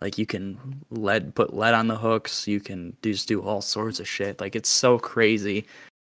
[0.00, 0.58] Like you can
[0.90, 4.40] lead put lead on the hooks, you can just do all sorts of shit.
[4.40, 5.66] Like it's so crazy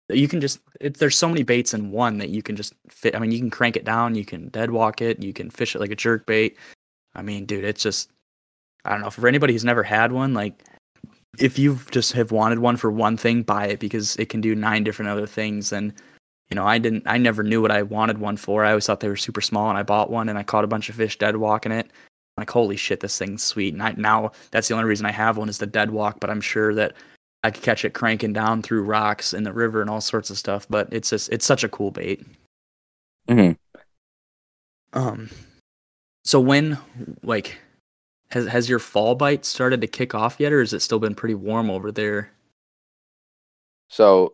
[0.10, 3.16] you can just it, there's so many baits in one that you can just fit
[3.16, 5.74] i mean you can crank it down you can dead walk it you can fish
[5.74, 6.56] it like a jerk bait
[7.16, 8.12] I mean, dude, it's just
[8.84, 9.10] I don't know.
[9.10, 10.62] For anybody who's never had one, like
[11.40, 14.56] if you just have wanted one for one thing, buy it because it can do
[14.56, 15.72] nine different other things.
[15.72, 15.94] And
[16.50, 18.64] you know, I didn't, I never knew what I wanted one for.
[18.64, 20.68] I always thought they were super small, and I bought one, and I caught a
[20.68, 21.88] bunch of fish dead walking it.
[22.38, 23.74] I'm like, holy shit, this thing's sweet.
[23.74, 26.20] And I, now that's the only reason I have one is the dead walk.
[26.20, 26.94] But I'm sure that
[27.44, 30.38] I could catch it cranking down through rocks in the river and all sorts of
[30.38, 30.68] stuff.
[30.70, 32.24] But it's just, it's such a cool bait.
[33.28, 33.52] hmm
[34.94, 35.30] Um,
[36.26, 36.78] so when
[37.24, 37.58] like
[38.32, 41.16] has has your fall bite started to kick off yet, or has it still been
[41.16, 42.32] pretty warm over there?
[43.90, 44.34] So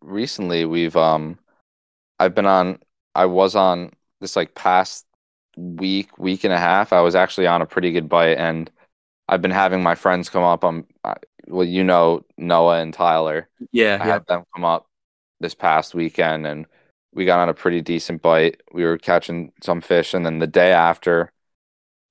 [0.00, 1.38] recently we've um
[2.18, 2.80] I've been on
[3.14, 5.06] I was on this like past
[5.56, 6.92] week, week and a half.
[6.92, 8.70] I was actually on a pretty good bite and
[9.28, 11.16] I've been having my friends come up on I-
[11.48, 13.48] well you know Noah and Tyler.
[13.72, 14.88] Yeah, I had them come up
[15.40, 16.66] this past weekend and
[17.14, 18.62] we got on a pretty decent bite.
[18.72, 21.32] We were catching some fish and then the day after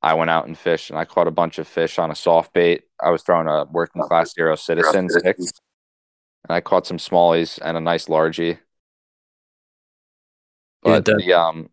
[0.08, 2.54] I went out and fished and I caught a bunch of fish on a soft
[2.54, 2.84] bait.
[3.04, 5.52] I was throwing a working class zero citizen six
[6.48, 8.58] and I caught some smallies and a nice largie.
[10.82, 11.70] But the- the um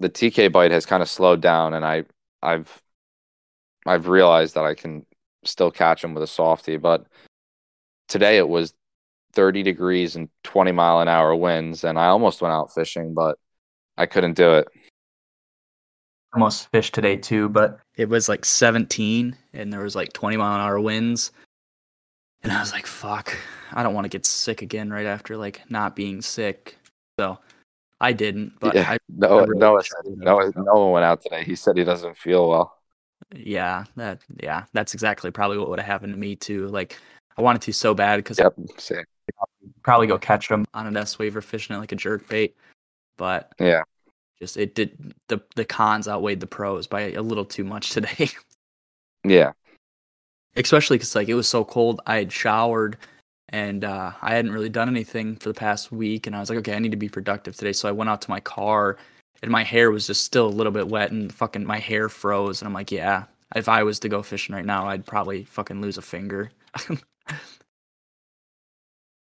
[0.00, 2.04] the TK bite has kind of slowed down and I
[2.42, 2.82] I've
[3.86, 5.06] I've realized that I can
[5.44, 7.06] still catch them with a softie, but
[8.08, 8.74] today it was
[9.32, 13.38] 30 degrees and 20 mile an hour winds and I almost went out fishing, but
[13.96, 14.68] I couldn't do it.
[16.34, 20.56] Almost fished today too, but it was like 17 and there was like 20 mile
[20.56, 21.30] an hour winds
[22.42, 23.34] and i was like fuck
[23.72, 26.76] i don't want to get sick again right after like not being sick
[27.18, 27.38] so
[28.00, 28.90] i didn't but Yeah.
[28.90, 30.18] I, Noah, really Noah, wish I said.
[30.18, 31.44] Noah, Noah went out today.
[31.44, 32.78] He said he doesn't feel well.
[33.34, 36.98] yeah that yeah that's exactly probably what would have happened to me too like
[37.38, 38.54] i wanted to so bad because Yep.
[38.78, 39.04] Same.
[39.82, 40.64] probably go catch them.
[40.74, 42.56] on an s waver fishing it like a jerk bait
[43.16, 43.82] but Yeah.
[44.44, 48.28] Just it did the the cons outweighed the pros by a little too much today
[49.24, 49.52] Yeah.
[50.56, 52.96] especially because like it was so cold i had showered
[53.50, 56.58] and uh, i hadn't really done anything for the past week and i was like
[56.58, 58.96] okay i need to be productive today so i went out to my car
[59.42, 62.60] and my hair was just still a little bit wet and fucking my hair froze
[62.60, 63.24] and i'm like yeah
[63.56, 66.50] if i was to go fishing right now i'd probably fucking lose a finger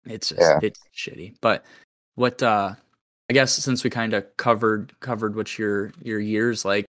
[0.05, 0.59] it's just Yeah.
[0.63, 1.63] it's shitty but
[2.15, 2.73] what uh
[3.29, 6.85] i guess since we kind of covered covered what your your years like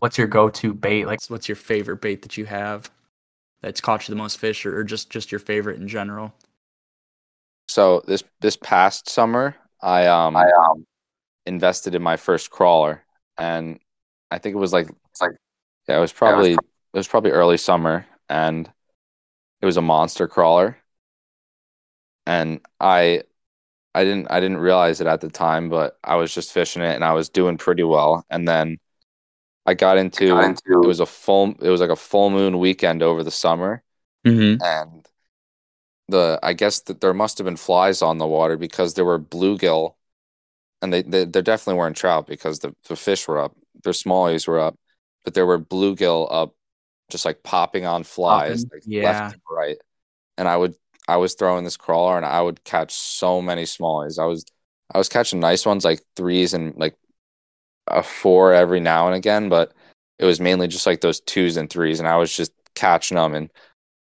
[0.00, 1.06] What's your go-to bait?
[1.06, 2.90] Like what's your favorite bait that you have
[3.62, 6.34] that's caught you the most fish or, or just just your favorite in general
[7.68, 10.86] So this this past summer, I um I um
[11.46, 13.04] invested in my first crawler,
[13.38, 13.78] and
[14.30, 15.32] I think it was like it's like
[15.88, 16.58] yeah, it was probably it
[16.92, 18.70] was probably early summer, and
[19.62, 20.78] it was a monster crawler,
[22.26, 23.22] and I
[23.94, 26.94] I didn't I didn't realize it at the time, but I was just fishing it
[26.94, 28.78] and I was doing pretty well, and then
[29.66, 30.38] I got into,
[30.82, 33.82] it was a full it was like a full moon weekend over the summer,
[34.24, 34.62] mm-hmm.
[34.62, 35.06] and
[36.08, 39.18] the I guess that there must have been flies on the water because there were
[39.18, 39.94] bluegill,
[40.82, 44.46] and they, they there definitely weren't trout because the, the fish were up, their smallies
[44.46, 44.76] were up,
[45.24, 46.54] but there were bluegill up,
[47.10, 49.02] just like popping on flies, Popping, like yeah.
[49.02, 49.76] left and right,
[50.38, 50.74] and I would
[51.10, 54.18] I was throwing this crawler and I would catch so many smallies.
[54.18, 54.44] I was
[54.92, 56.96] I was catching nice ones like threes and like
[57.86, 59.72] a four every now and again, but
[60.18, 63.34] it was mainly just like those twos and threes, and I was just catching them
[63.34, 63.50] and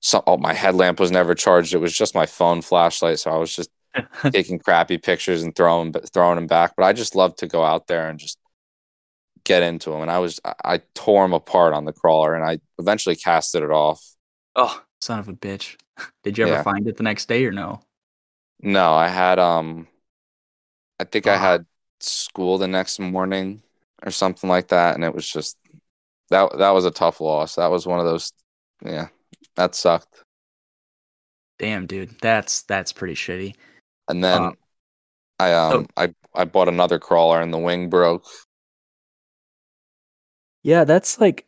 [0.02, 1.74] so oh, my headlamp was never charged.
[1.74, 3.70] It was just my phone flashlight, so I was just
[4.32, 6.74] taking crappy pictures and throwing throwing them back.
[6.78, 8.38] But I just loved to go out there and just
[9.44, 10.02] get into them.
[10.02, 13.64] And I was I, I tore them apart on the crawler, and I eventually casted
[13.64, 14.04] it off.
[14.56, 15.78] oh son of a bitch
[16.24, 16.60] did you ever Yeah.
[16.60, 17.82] find it the next day or no
[18.62, 19.88] No, I had um,
[21.00, 21.38] I think I Ah.
[21.38, 21.66] had
[22.00, 23.64] school the next morning
[24.04, 25.58] or something like that, and it was just
[26.30, 27.56] that that was a tough loss.
[27.56, 28.34] That was one of those,
[28.86, 29.10] yeah,
[29.56, 30.24] that sucked.
[31.58, 33.56] damn dude that's that's pretty shitty
[34.08, 34.54] And then Uh,
[35.40, 35.90] I um oh.
[35.98, 38.26] I I bought another crawler, and the wing broke.
[40.64, 41.46] yeah that's like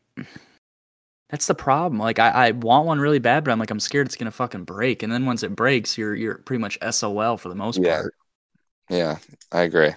[1.31, 4.05] that's the problem like I, I want one really bad but i'm like i'm scared
[4.05, 7.49] it's gonna fucking break and then once it breaks you're you're pretty much sol for
[7.49, 7.95] the most Yeah.
[8.01, 8.13] part
[8.89, 9.17] Yeah,
[9.51, 9.91] I agree.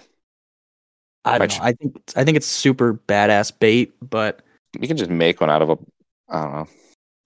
[1.25, 4.41] i don't Which- know i think i think it's super badass bait but
[4.79, 5.77] You can just make one out of a.
[6.29, 6.67] I don't know.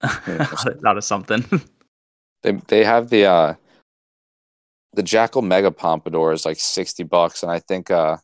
[0.03, 1.45] out of- out of something
[2.43, 3.53] They they have the uh
[4.93, 8.15] the Jackall Mega Pompadour is like sixty bucks, and I think uh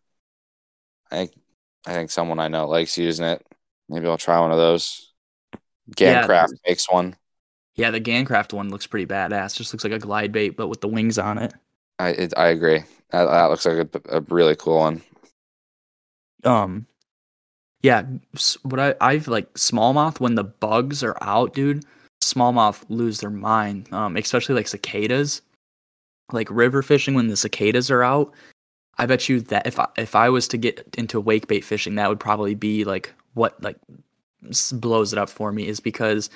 [1.11, 1.31] I think
[1.85, 3.45] I think someone I know likes using it.
[3.89, 5.11] Maybe I'll try one of those.
[5.97, 6.25] Yeah.
[6.27, 7.15] Gancraft makes one.
[7.75, 10.81] yeah the gancraft one looks pretty badass just looks like a glide bait but with
[10.81, 11.53] the wings on it
[11.99, 12.83] I it, I agree.
[13.11, 15.01] That, that looks like a, a really cool one.
[16.43, 16.85] um
[17.81, 18.03] Yeah,
[18.63, 21.85] what I I've like smallmouth when the bugs are out, dude.
[22.23, 23.91] Smallmouth lose their mind.
[23.93, 25.41] Um, especially like cicadas,
[26.31, 28.33] like river fishing when the cicadas are out.
[28.97, 31.95] I bet you that if I, if I was to get into wake bait fishing,
[31.95, 33.77] that would probably be like what like
[34.73, 36.29] blows it up for me is because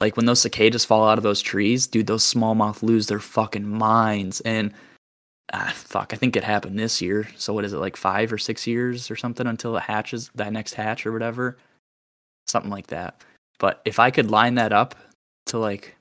[0.00, 3.68] like when those cicadas fall out of those trees, dude, those smallmouth lose their fucking
[3.68, 4.40] minds.
[4.42, 4.72] And
[5.52, 7.28] ah, fuck, I think it happened this year.
[7.36, 10.52] So what is it like five or six years or something until it hatches that
[10.52, 11.56] next hatch or whatever,
[12.46, 13.22] something like that.
[13.58, 14.94] But if I could line that up
[15.46, 15.96] to like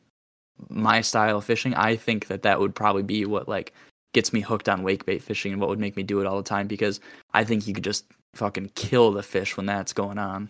[0.70, 3.74] my style of fishing, I think that that would probably be what like
[4.14, 6.38] gets me hooked on wake bait fishing and what would make me do it all
[6.38, 7.00] the time because
[7.34, 8.06] I think you could just
[8.36, 10.50] fucking kill the fish when that's going on.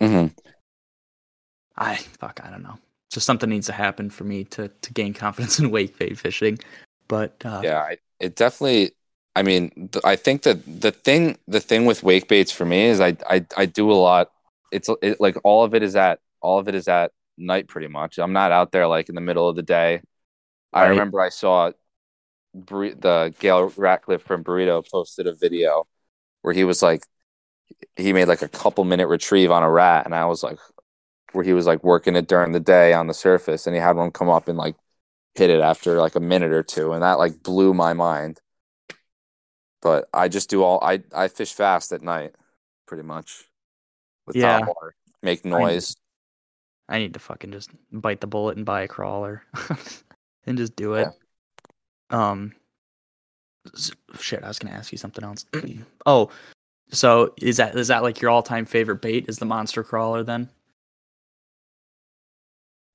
[0.00, 0.26] Hmm
[1.76, 2.78] I fuck, I don't know.
[3.10, 6.58] Just something needs to happen for me to to gain confidence in wake bait fishing.
[7.08, 8.92] But uh, Yeah, I, it definitely.
[9.36, 12.84] I mean, th- I think that the thing, the thing with wake baits for me
[12.86, 14.30] is I, I, I do a lot.
[14.70, 17.88] It's it, like all of it is at all of it is at night, pretty
[17.88, 18.18] much.
[18.18, 20.02] I'm not out there like in the middle of the day.
[20.72, 21.72] I remember I saw
[22.54, 25.86] Bur- the Gail Ratcliffe from Burrito posted a video
[26.42, 27.04] where he was like,
[27.96, 30.58] he made like a couple minute retrieve on a rat, and I was like,
[31.32, 33.96] where he was like working it during the day on the surface, and he had
[33.96, 34.76] one come up and like
[35.34, 38.40] hit it after like a minute or two, and that like blew my mind.
[39.82, 42.34] But I just do all I I fish fast at night,
[42.86, 43.44] pretty much,
[44.26, 44.60] with Yeah.
[44.60, 45.96] top water, make noise.
[46.88, 49.42] I need to fucking just bite the bullet and buy a crawler
[50.46, 51.08] and just do it.
[52.10, 52.54] Um,
[54.20, 55.46] shit, I was gonna ask you something else.
[56.06, 56.30] oh,
[56.96, 59.26] so is that is that like your all time favorite bait?
[59.28, 60.50] Is the monster crawler then?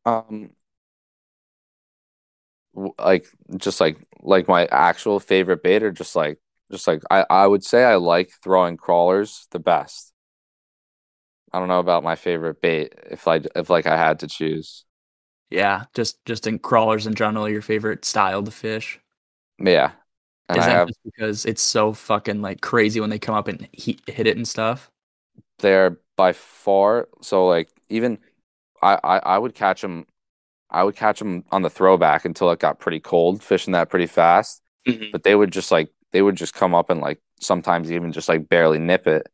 [0.05, 0.51] Um,
[2.97, 3.25] like
[3.57, 6.39] just like like my actual favorite bait, or just like
[6.71, 10.13] just like I I would say I like throwing crawlers the best.
[11.51, 14.85] I don't know about my favorite bait if I if like I had to choose.
[15.51, 18.99] Yeah, just just in crawlers in general, your favorite style to fish.
[19.59, 19.93] Yeah,
[20.49, 20.87] and is I that have.
[20.87, 24.37] just because it's so fucking like crazy when they come up and he- hit it
[24.37, 24.89] and stuff?
[25.59, 28.17] they're by far so like even
[28.81, 30.05] I, I I would catch them
[30.69, 34.05] I would catch them on the throwback until it got pretty cold fishing that pretty
[34.07, 34.61] fast.
[34.87, 35.11] Mm-hmm.
[35.11, 38.29] But they would just like they would just come up and like sometimes even just
[38.29, 39.27] like barely nip it.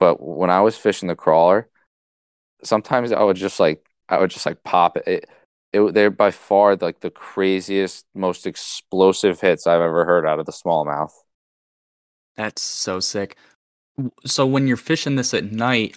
[0.00, 1.68] But when I was fishing the crawler
[2.62, 5.30] sometimes I would just like I would just like pop it, it,
[5.72, 10.46] it they're by far like the craziest most explosive hits I've ever heard out of
[10.46, 11.12] the smallmouth
[12.36, 13.36] That's so sick.
[14.24, 15.96] So when you're fishing this at night,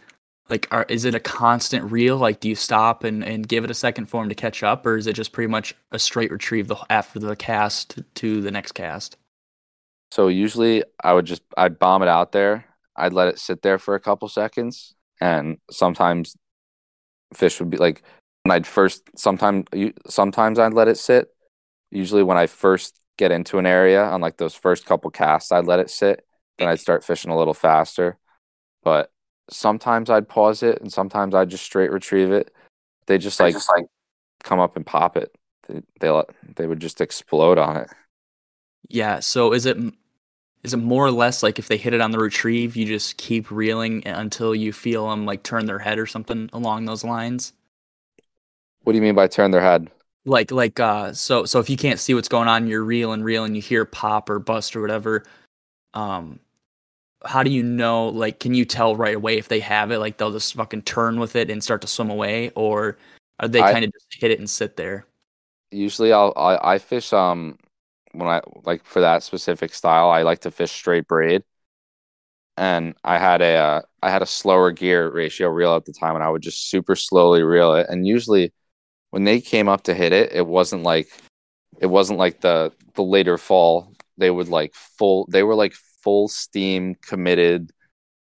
[0.49, 2.17] like, are, is it a constant reel?
[2.17, 4.85] Like, do you stop and, and give it a second for him to catch up,
[4.85, 8.51] or is it just pretty much a straight retrieve the, after the cast to the
[8.51, 9.17] next cast?
[10.11, 12.65] So usually I would just I'd bomb it out there.
[12.95, 16.35] I'd let it sit there for a couple seconds, and sometimes
[17.33, 18.03] fish would be like
[18.43, 19.65] when I'd first sometimes
[20.07, 21.29] sometimes I'd let it sit.
[21.91, 25.65] Usually when I first get into an area on like those first couple casts, I'd
[25.65, 26.25] let it sit.
[26.57, 28.17] Then I'd start fishing a little faster.
[28.83, 29.11] But
[29.49, 32.53] sometimes I'd pause it, and sometimes I'd just straight retrieve it.
[33.07, 33.85] They just like just like
[34.43, 35.35] come up and pop it.
[35.67, 37.89] They they let- they would just explode on it.
[38.87, 39.19] Yeah.
[39.19, 39.97] So is it m-
[40.63, 43.17] is it more or less like if they hit it on the retrieve, you just
[43.17, 47.03] keep reeling eh, until you feel them like turn their head or something along those
[47.03, 47.53] lines?
[48.83, 49.89] What do you mean by turn their head?
[50.25, 53.23] like like uh so so if you can't see what's going on you're reel and
[53.23, 55.23] reel and you hear pop or bust or whatever
[55.93, 56.39] um
[57.25, 59.99] how do you know like can you tell right away if they have it?
[59.99, 62.97] Like they'll just fucking turn with it and start to swim away or
[63.39, 65.05] are they kind of just hit it and sit there?
[65.71, 67.57] Usually I'll I, I fish um
[68.13, 71.43] when I like for that specific style I like to fish straight braid.
[72.57, 76.15] And I had a uh, I had a slower gear ratio reel at the time
[76.15, 77.87] and I would just super slowly reel it.
[77.89, 78.53] And usually
[79.11, 81.07] when they came up to hit it it wasn't like
[81.81, 83.93] it wasn't like the the later fall.
[84.17, 85.73] They would like full they were like
[86.03, 87.71] full steam committed.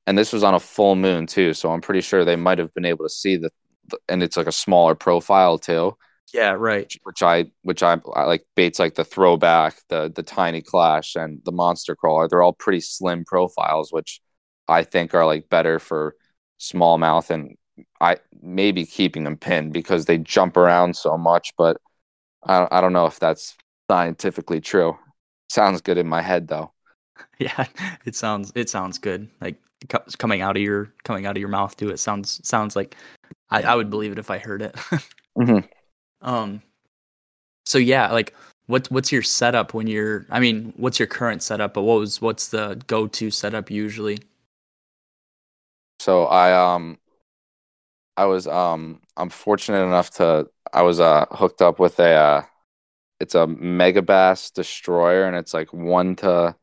[0.08, 2.74] And this was on a full moon too so I'm pretty sure they might have
[2.74, 3.52] been able to see the,
[3.88, 5.96] the and it's like a smaller profile too.
[6.34, 6.84] Yeah right.
[6.84, 11.16] Which- which I which I, I like baits like the throwback, the the Tiny Klash,
[11.22, 12.28] and the monster crawler.
[12.28, 14.22] They're all pretty slim profiles, which
[14.68, 16.16] I think are like better for
[16.60, 17.58] smallmouth and
[18.00, 21.54] I maybe keeping them pinned because they jump around so much.
[21.58, 21.78] But
[22.46, 23.56] I I don't know if that's
[23.90, 24.98] scientifically true.
[25.50, 26.74] Sounds good in my head though.
[27.40, 27.66] yeah
[28.06, 29.56] it sounds it sounds good like
[30.18, 32.96] coming out of your coming out of your mouth too it sounds sounds like
[33.50, 34.76] i, I would believe it if i heard it
[35.36, 35.68] Mhm.
[36.22, 36.62] Um,
[37.66, 38.34] so yeah, like
[38.68, 40.26] what what's your setup when you're?
[40.30, 41.74] I mean, what's your current setup?
[41.74, 44.20] But what was what's the go to setup usually?
[46.00, 46.98] So I um
[48.22, 52.44] I was um I'm fortunate enough to I was uh hooked up with a uh
[53.20, 56.56] it's a Megabass destroyer and it's like one to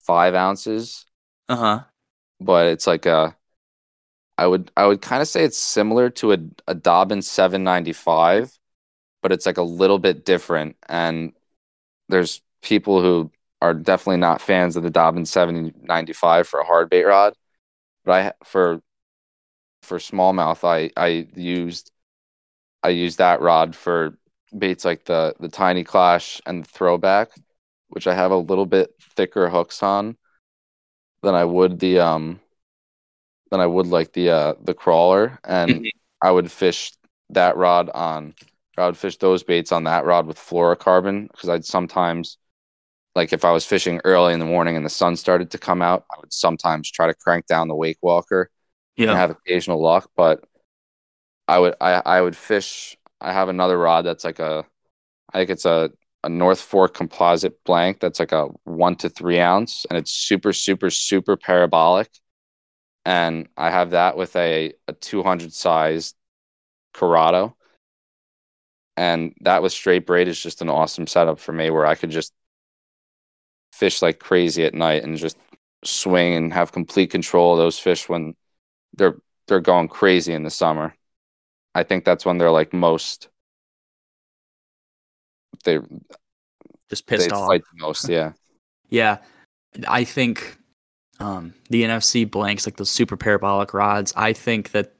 [0.00, 1.06] five ounces,
[1.48, 1.84] Uh huh.
[2.40, 3.36] but it's like a
[4.38, 8.58] I would I would kind of say it's similar to a a Dobyns 795,
[9.22, 10.76] but it's like a little bit different.
[10.88, 11.32] And
[12.08, 13.32] there's people who
[13.62, 17.34] are definitely not fans of the Dobyns 795 for a hard bait rod,
[18.04, 18.82] but I for
[19.82, 21.90] for smallmouth I I used
[22.82, 24.18] I used that rod for
[24.56, 27.30] baits like the the Tiny Klash and the throwback,
[27.88, 30.16] which I have a little bit thicker hooks on
[31.22, 32.40] than I would the um
[33.50, 35.90] than I would like the uh the crawler and Mhm.
[36.22, 36.92] I would fish
[37.30, 38.34] that rod on
[38.78, 42.38] I would fish those baits on that rod with fluorocarbon because I'd sometimes
[43.16, 45.82] like if I was fishing early in the morning and the sun started to come
[45.82, 48.50] out, I would sometimes try to crank down the wake walker
[48.96, 49.14] Yeah.
[49.16, 50.44] have occasional luck, but
[51.48, 52.96] I would I I would fish.
[53.20, 54.64] I have another rod that's like a,
[55.32, 55.90] I think it's a
[56.24, 60.52] a North Fork composite blank that's like a one to three ounce, and it's super
[60.52, 62.10] super super parabolic,
[63.06, 66.14] and I have that with a a two hundred size
[66.94, 67.56] Curado,
[68.96, 72.10] and that with straight braid is just an awesome setup for me where I could
[72.10, 72.32] just
[73.72, 75.36] fish like crazy at night and just
[75.84, 78.34] swing and have complete control of those fish when
[79.00, 79.16] they're
[79.48, 80.94] they're going crazy in the summer.
[81.74, 83.28] I think that's when they're like most
[85.64, 85.78] they
[86.88, 87.48] Just they pissed off.
[87.48, 88.08] fight the most.
[88.08, 88.32] Yeah,
[88.90, 89.18] Yeah,
[89.88, 90.56] I think
[91.18, 94.92] um, the NFC blanks, like those super parabolic rods, I think that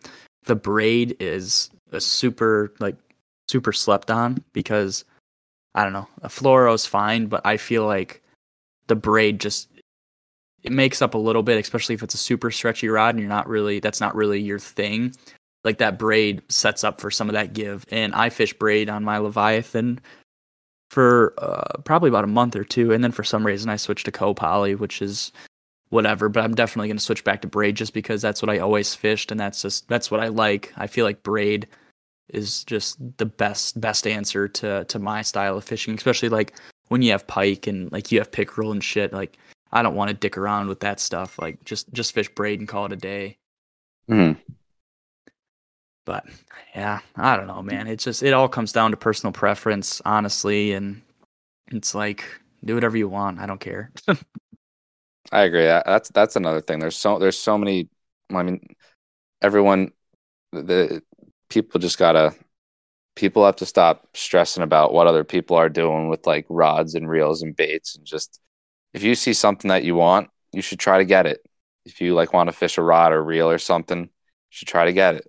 [0.45, 2.97] the braid is a super like
[3.49, 5.05] super slept on because
[5.75, 8.23] I don't know, a fluoro's fine, but I feel like
[8.87, 9.69] the braid just
[10.63, 13.29] it makes up a little bit, especially if it's a super stretchy rod and you're
[13.29, 15.15] not really that's not really your thing.
[15.65, 19.05] Like that braid sets up for some of that give, and I fish braid on
[19.05, 20.01] my Leviathan
[20.91, 24.07] for uh, probably about a month or two, and then for some reason I switched
[24.07, 25.33] to co-poly, which is
[25.91, 26.29] whatever.
[26.29, 28.95] But I'm definitely going to switch back to braid just because that's what I always
[28.95, 30.73] fished, and that's just that's what I like.
[30.77, 31.67] I feel like braid
[32.31, 36.55] is just the best best answer to to my style of fishing, especially like
[36.89, 39.13] when you have pike and like you have pickerel and shit.
[39.13, 39.39] Like
[39.73, 41.39] I don't want to dick around with that stuff.
[41.39, 43.39] Like just just fish braid and call it a day.
[44.09, 44.37] Mhm.
[46.05, 46.25] But
[46.75, 47.87] yeah, I don't know, man.
[47.87, 51.03] It's just it all comes down to personal preference, honestly, and
[51.69, 52.25] it's like
[52.65, 53.39] do whatever you want.
[53.41, 53.93] I don't care.
[55.33, 55.65] I agree.
[55.65, 56.81] That's that's another thing.
[56.81, 57.89] There's so there's so many.
[58.35, 58.61] I mean,
[59.43, 59.93] everyone,
[60.53, 61.03] the
[61.51, 62.35] people just gotta.
[63.17, 67.09] People have to stop stressing about what other people are doing with like rods and
[67.09, 68.41] reels and baits, and just
[68.93, 71.45] if you see something that you want, you should try to get it.
[71.85, 74.09] If you like want to fish a rod or reel or something, you
[74.51, 75.27] should try to get it.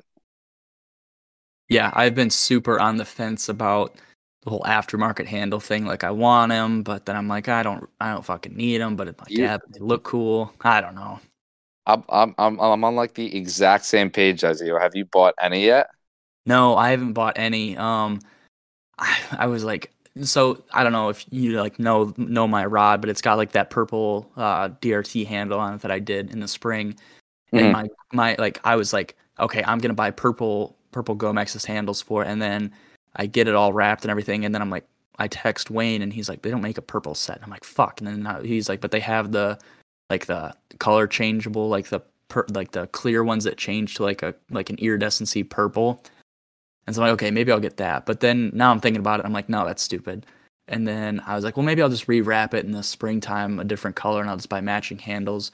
[1.70, 3.96] yeah, I've been super on the fence about
[4.44, 5.86] the whole aftermarket handle thing.
[5.86, 8.96] Like I want them, but then I'm like, I don't, I don't fucking need them.
[8.96, 10.54] But it's like, You- yeah, they look cool.
[10.62, 11.20] I don't know.
[11.86, 14.76] I'm I'm I'm I'm on like the exact same page as you.
[14.78, 15.88] Have you bought any yet?
[16.46, 17.78] No, I haven't bought any.
[17.78, 18.20] Um,
[19.00, 23.02] I, I was like, so I don't know if you like know know my rod,
[23.02, 26.40] but it's got like that purple uh, DRT handle on it that I did in
[26.40, 26.96] the spring,
[27.54, 27.60] Mhm.
[27.62, 32.02] and my my like I was like, okay, I'm gonna buy purple purple Gomexus handles
[32.02, 32.72] for it, and then
[33.16, 34.86] I get it all wrapped and everything, and then I'm like,
[35.20, 37.36] I text Wayne, and he's like, they don't make a purple set.
[37.38, 39.58] And I'm like, fuck, and then uh, he's like, but they have the
[40.10, 44.24] like the color changeable, like the per, like the clear ones that change to like
[44.24, 46.04] a like an iridescency purple.
[46.88, 48.06] And so I'm like, okay, maybe I'll get that.
[48.06, 49.26] But then now I'm thinking about it.
[49.26, 50.26] I'm like, no, that's stupid.
[50.68, 53.64] And then I was like, well, maybe I'll just rewrap it in the springtime, a
[53.64, 55.52] different color, and I'll just buy matching handles.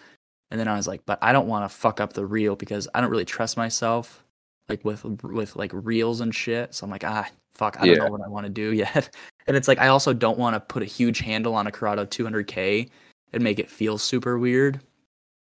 [0.52, 2.88] And then I was like, but I don't want to fuck up the reel because
[2.94, 4.24] I don't really trust myself,
[4.70, 6.74] like with with like reels and shit.
[6.74, 8.06] So I'm like, ah, fuck, I don't Yeah.
[8.06, 9.14] know what I want to do yet.
[9.48, 12.06] And it's like I also don't want to put a huge handle on a Curado
[12.06, 12.90] 200K
[13.34, 14.80] and make it feel super weird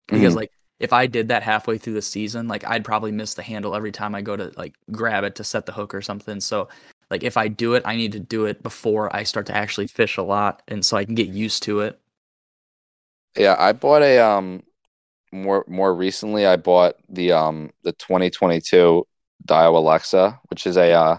[0.08, 0.38] because Mhm.
[0.38, 3.76] like if I did that halfway through the season, like I'd probably miss the handle
[3.76, 6.40] every time I go to like grab it to set the hook or something.
[6.40, 6.68] So
[7.10, 9.88] like if I do it, I need to do it before I start to actually
[9.88, 12.00] fish a lot and so I can get used to it.
[13.36, 14.64] Yeah, I bought a um
[15.32, 19.08] more more recently I bought the um the 2022
[19.48, 21.18] Daiwa Lexa, which is a uh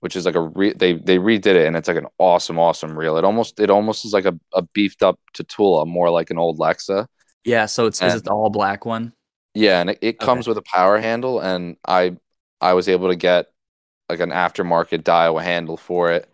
[0.00, 2.98] which is like a re- they they redid it and it's like an awesome awesome
[2.98, 3.16] reel.
[3.16, 6.58] It almost it almost is like a, a beefed up Tatula, more like an old
[6.58, 7.06] Lexa.
[7.44, 9.12] Yeah, so it's is it the all black one?
[9.54, 12.16] Yeah, and it, it comes with a power handle and I
[12.60, 13.50] I was able to get
[14.08, 16.28] like an aftermarket Daiwa handle for it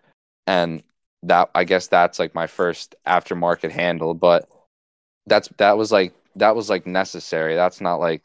[0.46, 0.82] and
[1.24, 4.48] that I guess that's like my first aftermarket handle, but
[5.26, 7.54] that's that was like that was like necessary.
[7.54, 8.24] That's not like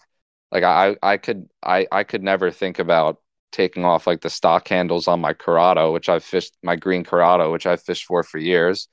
[0.52, 4.68] like I I could I I could never think about taking off like the stock
[4.68, 8.38] handles on my Curado, which I've fished my green Curado, which I've fished for for
[8.38, 8.88] years.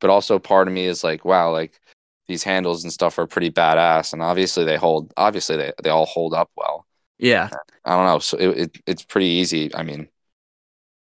[0.00, 1.80] But also part of me is like, wow, like
[2.28, 5.12] these handles and stuff are pretty badass, and obviously they hold.
[5.16, 6.86] Obviously they they all hold up well.
[7.18, 7.50] Yeah,
[7.84, 8.18] I don't know.
[8.20, 9.74] So it, it it's pretty easy.
[9.74, 10.08] I mean,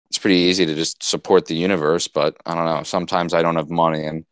[0.10, 2.84] it's pretty easy to just support the universe, but I don't know.
[2.84, 4.26] Sometimes I don't have money, and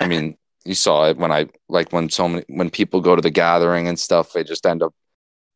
[0.00, 3.22] I mean, you saw it when I like when so many when people go to
[3.22, 4.32] the gathering and stuff.
[4.32, 4.94] They just end up.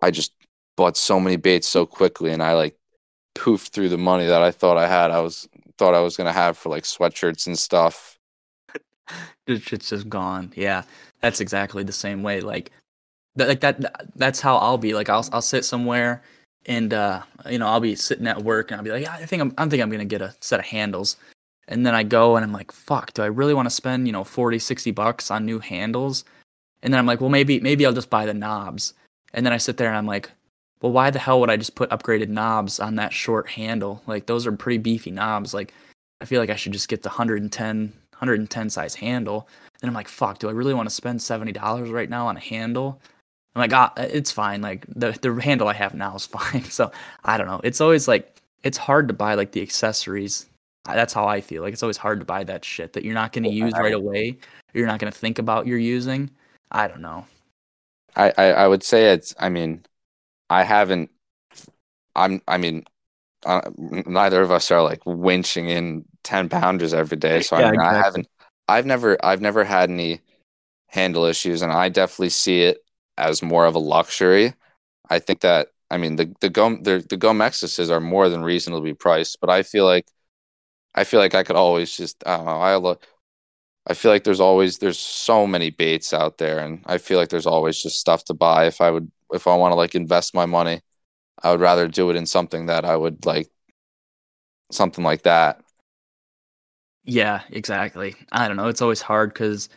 [0.02, 0.34] I just
[0.76, 2.76] bought so many baits so quickly, and I like
[3.36, 5.10] poofed through the money that I thought I had.
[5.12, 5.48] I was
[5.78, 8.15] thought I was gonna have for like sweatshirts and stuff.
[9.46, 10.52] It's just gone.
[10.56, 10.82] Yeah,
[11.20, 12.40] that's exactly the same way.
[12.40, 12.70] Like,
[13.36, 14.16] that, like that.
[14.16, 14.94] That's how I'll be.
[14.94, 16.22] Like, I'll I'll sit somewhere,
[16.66, 19.26] and uh, you know, I'll be sitting at work, and I'll be like, yeah, I
[19.26, 21.16] think I'm I think I'm gonna get a set of handles,
[21.68, 24.12] and then I go and I'm like, fuck, do I really want to spend you
[24.12, 26.24] know 40, 60 bucks on new handles?
[26.82, 28.94] And then I'm like, well, maybe maybe I'll just buy the knobs.
[29.34, 30.30] And then I sit there and I'm like,
[30.80, 34.02] well, why the hell would I just put upgraded knobs on that short handle?
[34.06, 35.52] Like those are pretty beefy knobs.
[35.52, 35.74] Like
[36.20, 39.48] I feel like I should just get the 110 110 size handle.
[39.82, 42.40] And I'm like, fuck, do I really want to spend $70 right now on a
[42.40, 43.00] handle?
[43.54, 44.60] I'm like, ah, it's fine.
[44.60, 46.64] Like the the handle I have now is fine.
[46.64, 46.92] So
[47.24, 47.60] I don't know.
[47.64, 50.46] It's always like it's hard to buy like the accessories.
[50.84, 51.62] That's how I feel.
[51.62, 53.94] Like it's always hard to buy that shit that you're not going to use right
[53.94, 54.38] away.
[54.72, 56.30] You're not going to think about you're using.
[56.70, 57.26] I don't know.
[58.14, 59.34] I, I I would say it's.
[59.38, 59.84] I mean,
[60.50, 61.10] I haven't.
[62.14, 62.42] I'm.
[62.46, 62.84] I mean,
[63.46, 67.40] uh, neither of us are like winching in ten pounders every day.
[67.40, 68.28] So Yeah, I mean, I haven't.
[68.68, 69.16] I've never.
[69.24, 70.20] I've never had any
[70.88, 72.78] handle issues, and I definitely see it
[73.18, 74.54] as more of a luxury.
[75.10, 75.68] I think that.
[75.90, 79.62] I mean, the the go the the Gomexuses are more than reasonably priced, but I
[79.62, 80.06] feel like.
[80.94, 82.22] I feel like I could always just.
[82.26, 82.60] I don't know.
[82.60, 83.06] I look.
[83.86, 87.28] I feel like there's always there's so many baits out there, and I feel like
[87.30, 88.66] there's always just stuff to buy.
[88.66, 90.82] If I would, if I want to like invest my money,
[91.42, 93.50] I would rather do it in something that I would like,
[94.70, 95.60] something like that.
[97.06, 98.16] Yeah, exactly.
[98.32, 98.68] I don't know.
[98.68, 99.68] It's always hard because,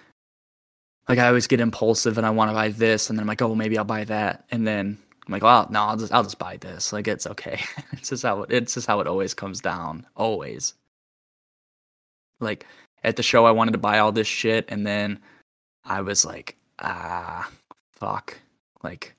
[1.08, 3.42] like, I always get impulsive and I want to buy this, and then I'm like,
[3.42, 4.98] oh, maybe I'll buy that, and then
[5.28, 6.92] I'm like, well, no, I'll just I'll just buy this.
[6.92, 7.62] Like, it's okay.
[7.94, 10.06] it's just how it, it's just how it always comes down.
[10.16, 10.74] Always.
[12.40, 12.66] Like
[13.04, 15.20] at the show, I wanted to buy all this shit, and then
[15.86, 17.50] I was like, ah,
[17.94, 18.40] fuck.
[18.84, 19.16] Like,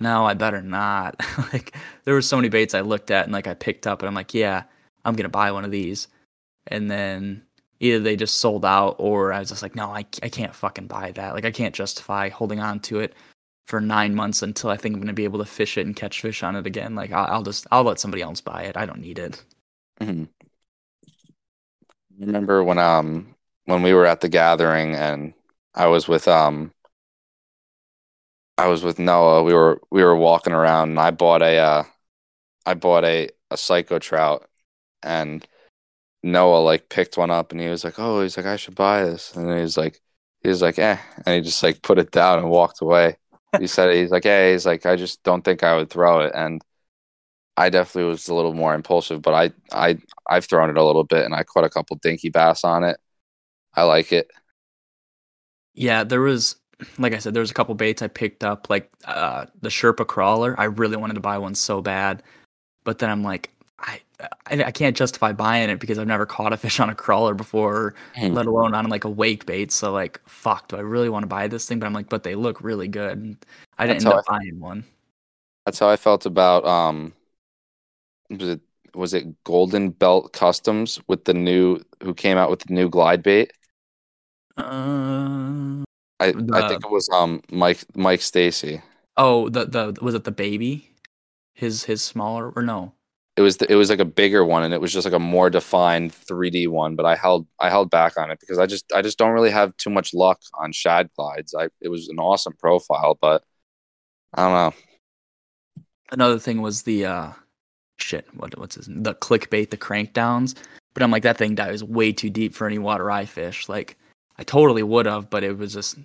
[0.00, 1.16] no, I better not.
[1.52, 4.08] like, there were so many baits I looked at and like I picked up, and
[4.08, 4.64] I'm like, yeah,
[5.04, 6.08] I'm gonna buy one of these
[6.66, 7.42] and then
[7.80, 10.86] either they just sold out or I was just like, no, I, I can't fucking
[10.86, 11.34] buy that.
[11.34, 13.14] Like, I can't justify holding on to it
[13.66, 15.96] for nine months until I think I'm going to be able to fish it and
[15.96, 16.94] catch fish on it again.
[16.94, 18.76] Like, I'll, I'll just, I'll let somebody else buy it.
[18.76, 19.42] I don't need it.
[20.00, 20.24] Mm-hmm.
[22.18, 23.34] Remember when um
[23.64, 25.34] when we were at the gathering and
[25.74, 26.72] I was with um
[28.58, 29.42] I was with Noah.
[29.42, 31.84] We were we were walking around and I bought a uh
[32.66, 34.48] I bought a a psycho trout
[35.02, 35.46] and
[36.22, 39.04] Noah like picked one up and he was like, "Oh, he's like I should buy
[39.04, 40.00] this." And he was like
[40.42, 43.16] he was like, "Eh." And he just like put it down and walked away.
[43.58, 46.32] He said he's like, "Hey, he's like I just don't think I would throw it."
[46.34, 46.62] And
[47.56, 49.98] I definitely was a little more impulsive, but I I
[50.30, 52.98] I've thrown it a little bit and I caught a couple dinky bass on it.
[53.74, 54.30] I like it.
[55.74, 56.56] Yeah, there was,
[56.98, 60.06] like I said, there was a couple baits I picked up, like uh, the Sherpa
[60.06, 60.58] crawler.
[60.58, 62.22] I really wanted to buy one so bad,
[62.84, 63.51] but then I'm like,
[63.82, 64.00] I,
[64.46, 67.34] I I can't justify buying it because I've never caught a fish on a crawler
[67.34, 68.34] before, Hmm.
[68.34, 69.72] let alone on like a wake bait.
[69.72, 71.78] So like, fuck, do I really want to buy this thing?
[71.80, 73.18] But I'm like, but they look really good.
[73.18, 73.36] And
[73.78, 74.84] I didn't That's end up buying one.
[75.64, 77.14] That's how I felt about um
[78.30, 78.60] was it
[78.94, 83.22] was it Golden Belt Customs with the new who came out with the new glide
[83.22, 83.52] bait?
[84.56, 85.84] Uh,
[86.20, 88.82] I I think it was um Mike Mike Stacy.
[89.16, 90.90] oh, the the was it the baby?
[91.54, 92.94] His his smaller or no?
[93.36, 95.18] It was the, it was like a bigger one and it was just like a
[95.18, 98.92] more defined 3D one, but I held I held back on it because I just
[98.92, 101.54] I just don't really have too much luck on shad glides.
[101.54, 103.42] I it was an awesome profile, but
[104.34, 105.82] I don't know.
[106.10, 107.32] Another thing was the uh
[107.98, 110.54] shit, what what's his the clickbait, the crank downs.
[110.92, 113.66] But I'm like that thing dives way too deep for any water I fish.
[113.66, 113.96] Like
[114.36, 115.96] I totally would have, but it was just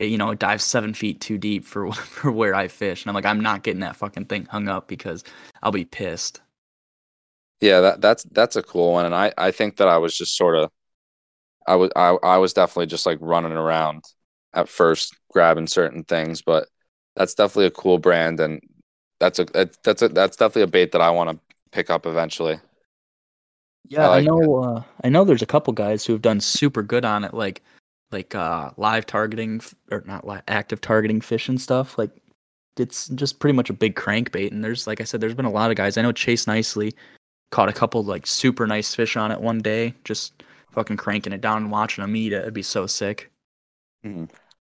[0.00, 3.04] it, you know, it dives seven feet too deep for for where I fish.
[3.04, 5.22] And I'm like, I'm not getting that fucking thing hung up because
[5.62, 6.40] I'll be pissed.
[7.64, 10.36] Yeah, that that's that's a cool one, and I I think that I was just
[10.36, 10.70] sort of,
[11.66, 14.04] I was I I was definitely just like running around
[14.52, 16.68] at first grabbing certain things, but
[17.16, 18.60] that's definitely a cool brand, and
[19.18, 21.40] that's a that- that's a that's definitely a bait that I want to
[21.72, 22.60] pick up eventually.
[23.88, 24.62] Yeah, I, like know.
[24.62, 25.24] Uh, I know.
[25.24, 27.62] There's a couple guys who have done super good on it, like
[28.12, 31.96] like uh, live targeting or not live, active targeting fish and stuff.
[31.96, 32.10] Like
[32.76, 34.50] it's just pretty much a big crankbait.
[34.50, 35.96] And there's like I said, there's been a lot of guys.
[35.96, 36.92] I know Chase Nicely
[37.50, 40.42] caught a couple like super nice fish on it one day, just
[40.72, 42.42] fucking cranking it down and watching them eat it.
[42.42, 43.30] It'd be so sick.
[44.04, 44.30] Mhm.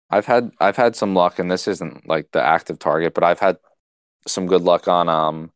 [0.09, 3.39] I've had I've had some luck, and this isn't like the active target, but I've
[3.39, 3.59] had
[4.27, 5.53] some good luck on um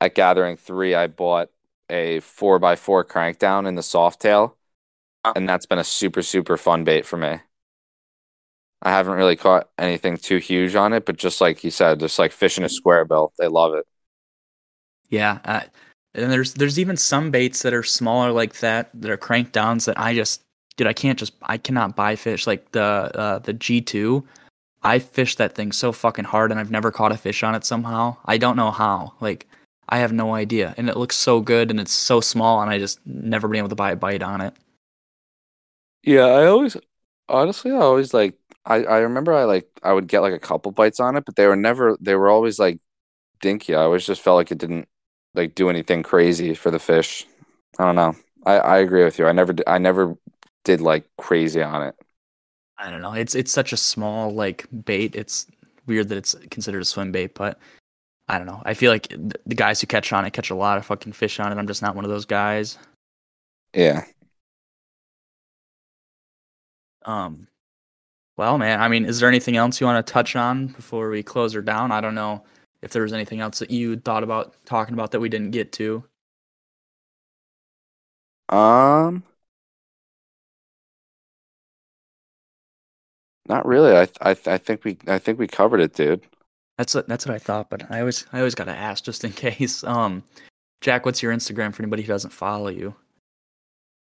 [0.00, 0.94] at gathering three.
[0.94, 1.50] I bought
[1.90, 4.56] a four by four crank down in the soft tail,
[5.34, 7.40] and that's been a super super fun bait for me.
[8.82, 12.18] I haven't really caught anything too huge on it, but just like you said, just
[12.18, 13.86] like fishing a square bill, they love it.
[15.08, 15.62] Yeah, uh,
[16.18, 19.84] and there's there's even some baits that are smaller like that that are crank downs
[19.86, 20.42] that I just
[20.76, 24.24] dude I can't just I cannot buy fish like the uh, the G two.
[24.82, 27.64] I fished that thing so fucking hard and I've never caught a fish on it
[27.64, 28.16] somehow.
[28.26, 29.14] I don't know how.
[29.20, 29.46] Like
[29.88, 32.78] I have no idea, and it looks so good and it's so small and I
[32.78, 34.54] just never been able to buy a bite on it.
[36.02, 36.76] Yeah, I always
[37.28, 38.34] honestly I always like
[38.64, 41.36] I I remember I like I would get like a couple bites on it, but
[41.36, 42.78] they were never they were always like
[43.40, 43.74] dinky.
[43.74, 44.88] I always just felt like it didn't
[45.34, 47.26] like do anything crazy for the fish.
[47.78, 48.16] I don't know.
[48.44, 49.26] I I agree with you.
[49.26, 50.16] I never I never
[50.64, 51.94] did like crazy on it.
[52.78, 53.12] I don't know.
[53.12, 55.14] It's it's such a small like bait.
[55.16, 55.46] It's
[55.86, 57.58] weird that it's considered a swim bait, but
[58.28, 58.62] I don't know.
[58.64, 61.40] I feel like the guys who catch on it catch a lot of fucking fish
[61.40, 61.58] on it.
[61.58, 62.78] I'm just not one of those guys.
[63.74, 64.04] Yeah.
[67.04, 67.48] Um,
[68.36, 71.22] well, man, I mean, is there anything else you want to touch on before we
[71.22, 71.90] close her down?
[71.90, 72.44] I don't know
[72.82, 75.72] if there was anything else that you thought about talking about that we didn't get
[75.72, 76.04] to.
[78.48, 79.22] Um
[83.48, 83.96] Not really.
[83.96, 86.22] I I I think we I think we covered it, dude.
[86.76, 89.32] That's what, that's what I thought, but I always I always gotta ask just in
[89.46, 89.82] case.
[89.82, 90.22] Um,
[90.80, 92.94] Jack, what's your Instagram for anybody who doesn't follow you?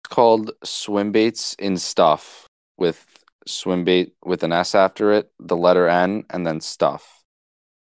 [0.02, 3.06] It's called swim baits in stuff with
[3.46, 7.22] swim bait with an S after it, the letter N, and then stuff.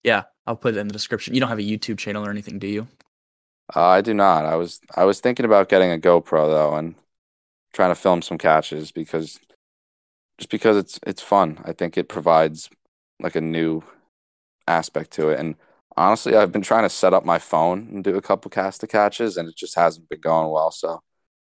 [0.02, 1.34] Yeah, I'll put it in the description.
[1.34, 2.88] You don't have a YouTube channel or anything, do you?
[3.74, 4.44] Uh, I do not.
[4.44, 6.94] I was I was thinking about getting a GoPro though and
[7.72, 9.40] trying to film some catches because
[10.38, 11.58] just because it's it's fun.
[11.64, 12.68] I think it provides
[13.20, 13.82] like a new
[14.68, 15.40] aspect to it.
[15.40, 15.54] And
[15.96, 18.86] honestly, I've been trying to set up my phone and do a couple cast to
[18.86, 20.70] catches and it just hasn't been going well.
[20.70, 21.00] So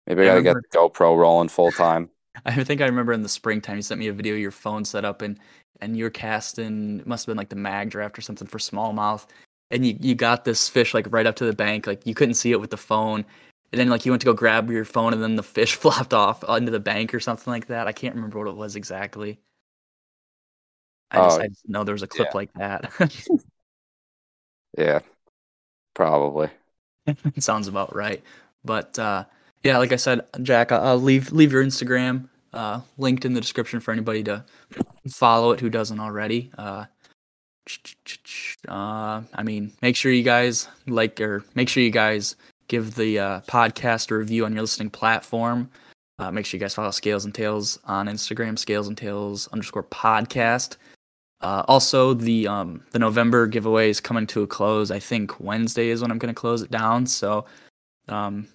[0.06, 2.10] maybe I I gotta get remember- the GoPro rolling full time.
[2.44, 4.84] I think I remember in the springtime you sent me a video of your phone
[4.84, 5.38] set up and
[5.80, 9.26] and you're casting it must have been like the mag draft or something for smallmouth.
[9.70, 12.34] And you, you got this fish like right up to the bank, like you couldn't
[12.34, 13.24] see it with the phone.
[13.72, 16.14] And then like you went to go grab your phone and then the fish flopped
[16.14, 17.86] off into the bank or something like that.
[17.86, 19.38] I can't remember what it was exactly.
[21.10, 22.36] I just, Oh, I just know there was a clip yeah.
[22.36, 22.92] like that.
[24.76, 25.00] Yeah.
[25.94, 26.50] Probably.
[27.06, 28.22] it sounds about right.
[28.64, 29.24] But uh,
[29.62, 33.40] yeah, like I said, Jack, I'll, I'll leave leave your Instagram uh, linked in the
[33.40, 34.44] description for anybody to
[35.10, 36.50] follow it who doesn't already.
[36.56, 36.86] Uh,
[38.68, 42.36] uh, I mean, make sure you guys like or make sure you guys
[42.68, 45.70] give the uh, podcast a review on your listening platform.
[46.18, 49.82] Uh, make sure you guys follow Scales and Tails on Instagram, Scales and Tails underscore
[49.84, 50.76] podcast.
[51.40, 54.90] Uh, also, the um, the November giveaway is coming to a close.
[54.90, 57.06] I think Wednesday is when I'm going to close it down.
[57.06, 57.44] So
[58.08, 58.46] um,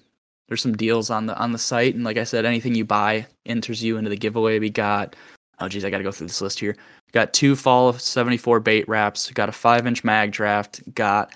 [0.47, 3.27] there's some deals on the on the site, and like I said, anything you buy
[3.45, 4.59] enters you into the giveaway.
[4.59, 5.15] We got
[5.59, 6.75] oh geez, I got to go through this list here.
[7.11, 9.31] Got two fall of 74 bait wraps.
[9.31, 10.81] Got a five inch mag draft.
[10.93, 11.33] Got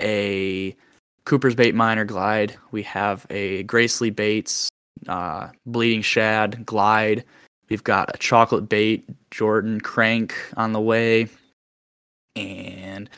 [0.00, 0.76] a
[1.24, 2.56] Cooper's bait minor glide.
[2.70, 4.68] We have a Gracely baits,
[5.08, 7.24] uh, bleeding shad glide.
[7.68, 11.28] We've got a chocolate bait Jordan crank on the way,
[12.36, 13.10] and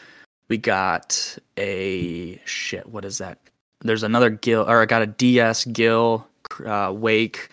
[0.48, 2.88] we got a shit.
[2.88, 3.38] What is that?
[3.82, 6.26] There's another gill, or I got a DS gill
[6.64, 7.50] uh, wake.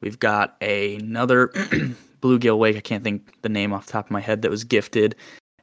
[0.00, 1.52] We've got another
[2.24, 2.76] bluegill wake.
[2.76, 5.14] I can't think the name off the top of my head that was gifted.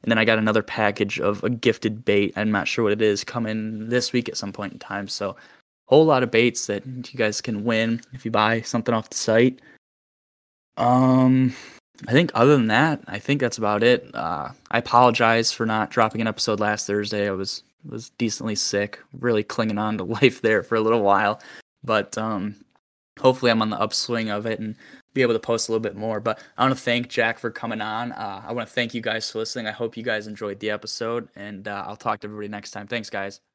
[0.02, 2.32] And then I got another package of a gifted bait.
[2.36, 5.08] I'm not sure what it is coming this week at some point in time.
[5.08, 5.36] So,
[5.86, 9.16] whole lot of baits that you guys can win if you buy something off the
[9.16, 9.60] site.
[10.76, 11.54] Um,
[12.08, 14.10] I think other than that, I think that's about it.
[14.14, 17.28] Uh, I apologize for not dropping an episode last Thursday.
[17.28, 21.40] I was was decently sick, really clinging on to life there for a little while,
[21.84, 22.56] but um,
[23.20, 24.76] hopefully I'm on the upswing of it and
[25.14, 26.20] be able to post a little bit more.
[26.20, 28.12] But I want to thank Jack for coming on.
[28.12, 29.66] Uh, I want to thank you guys for listening.
[29.66, 32.86] I hope you guys enjoyed the episode, and uh, I'll talk to everybody next time.
[32.86, 33.51] Thanks, guys.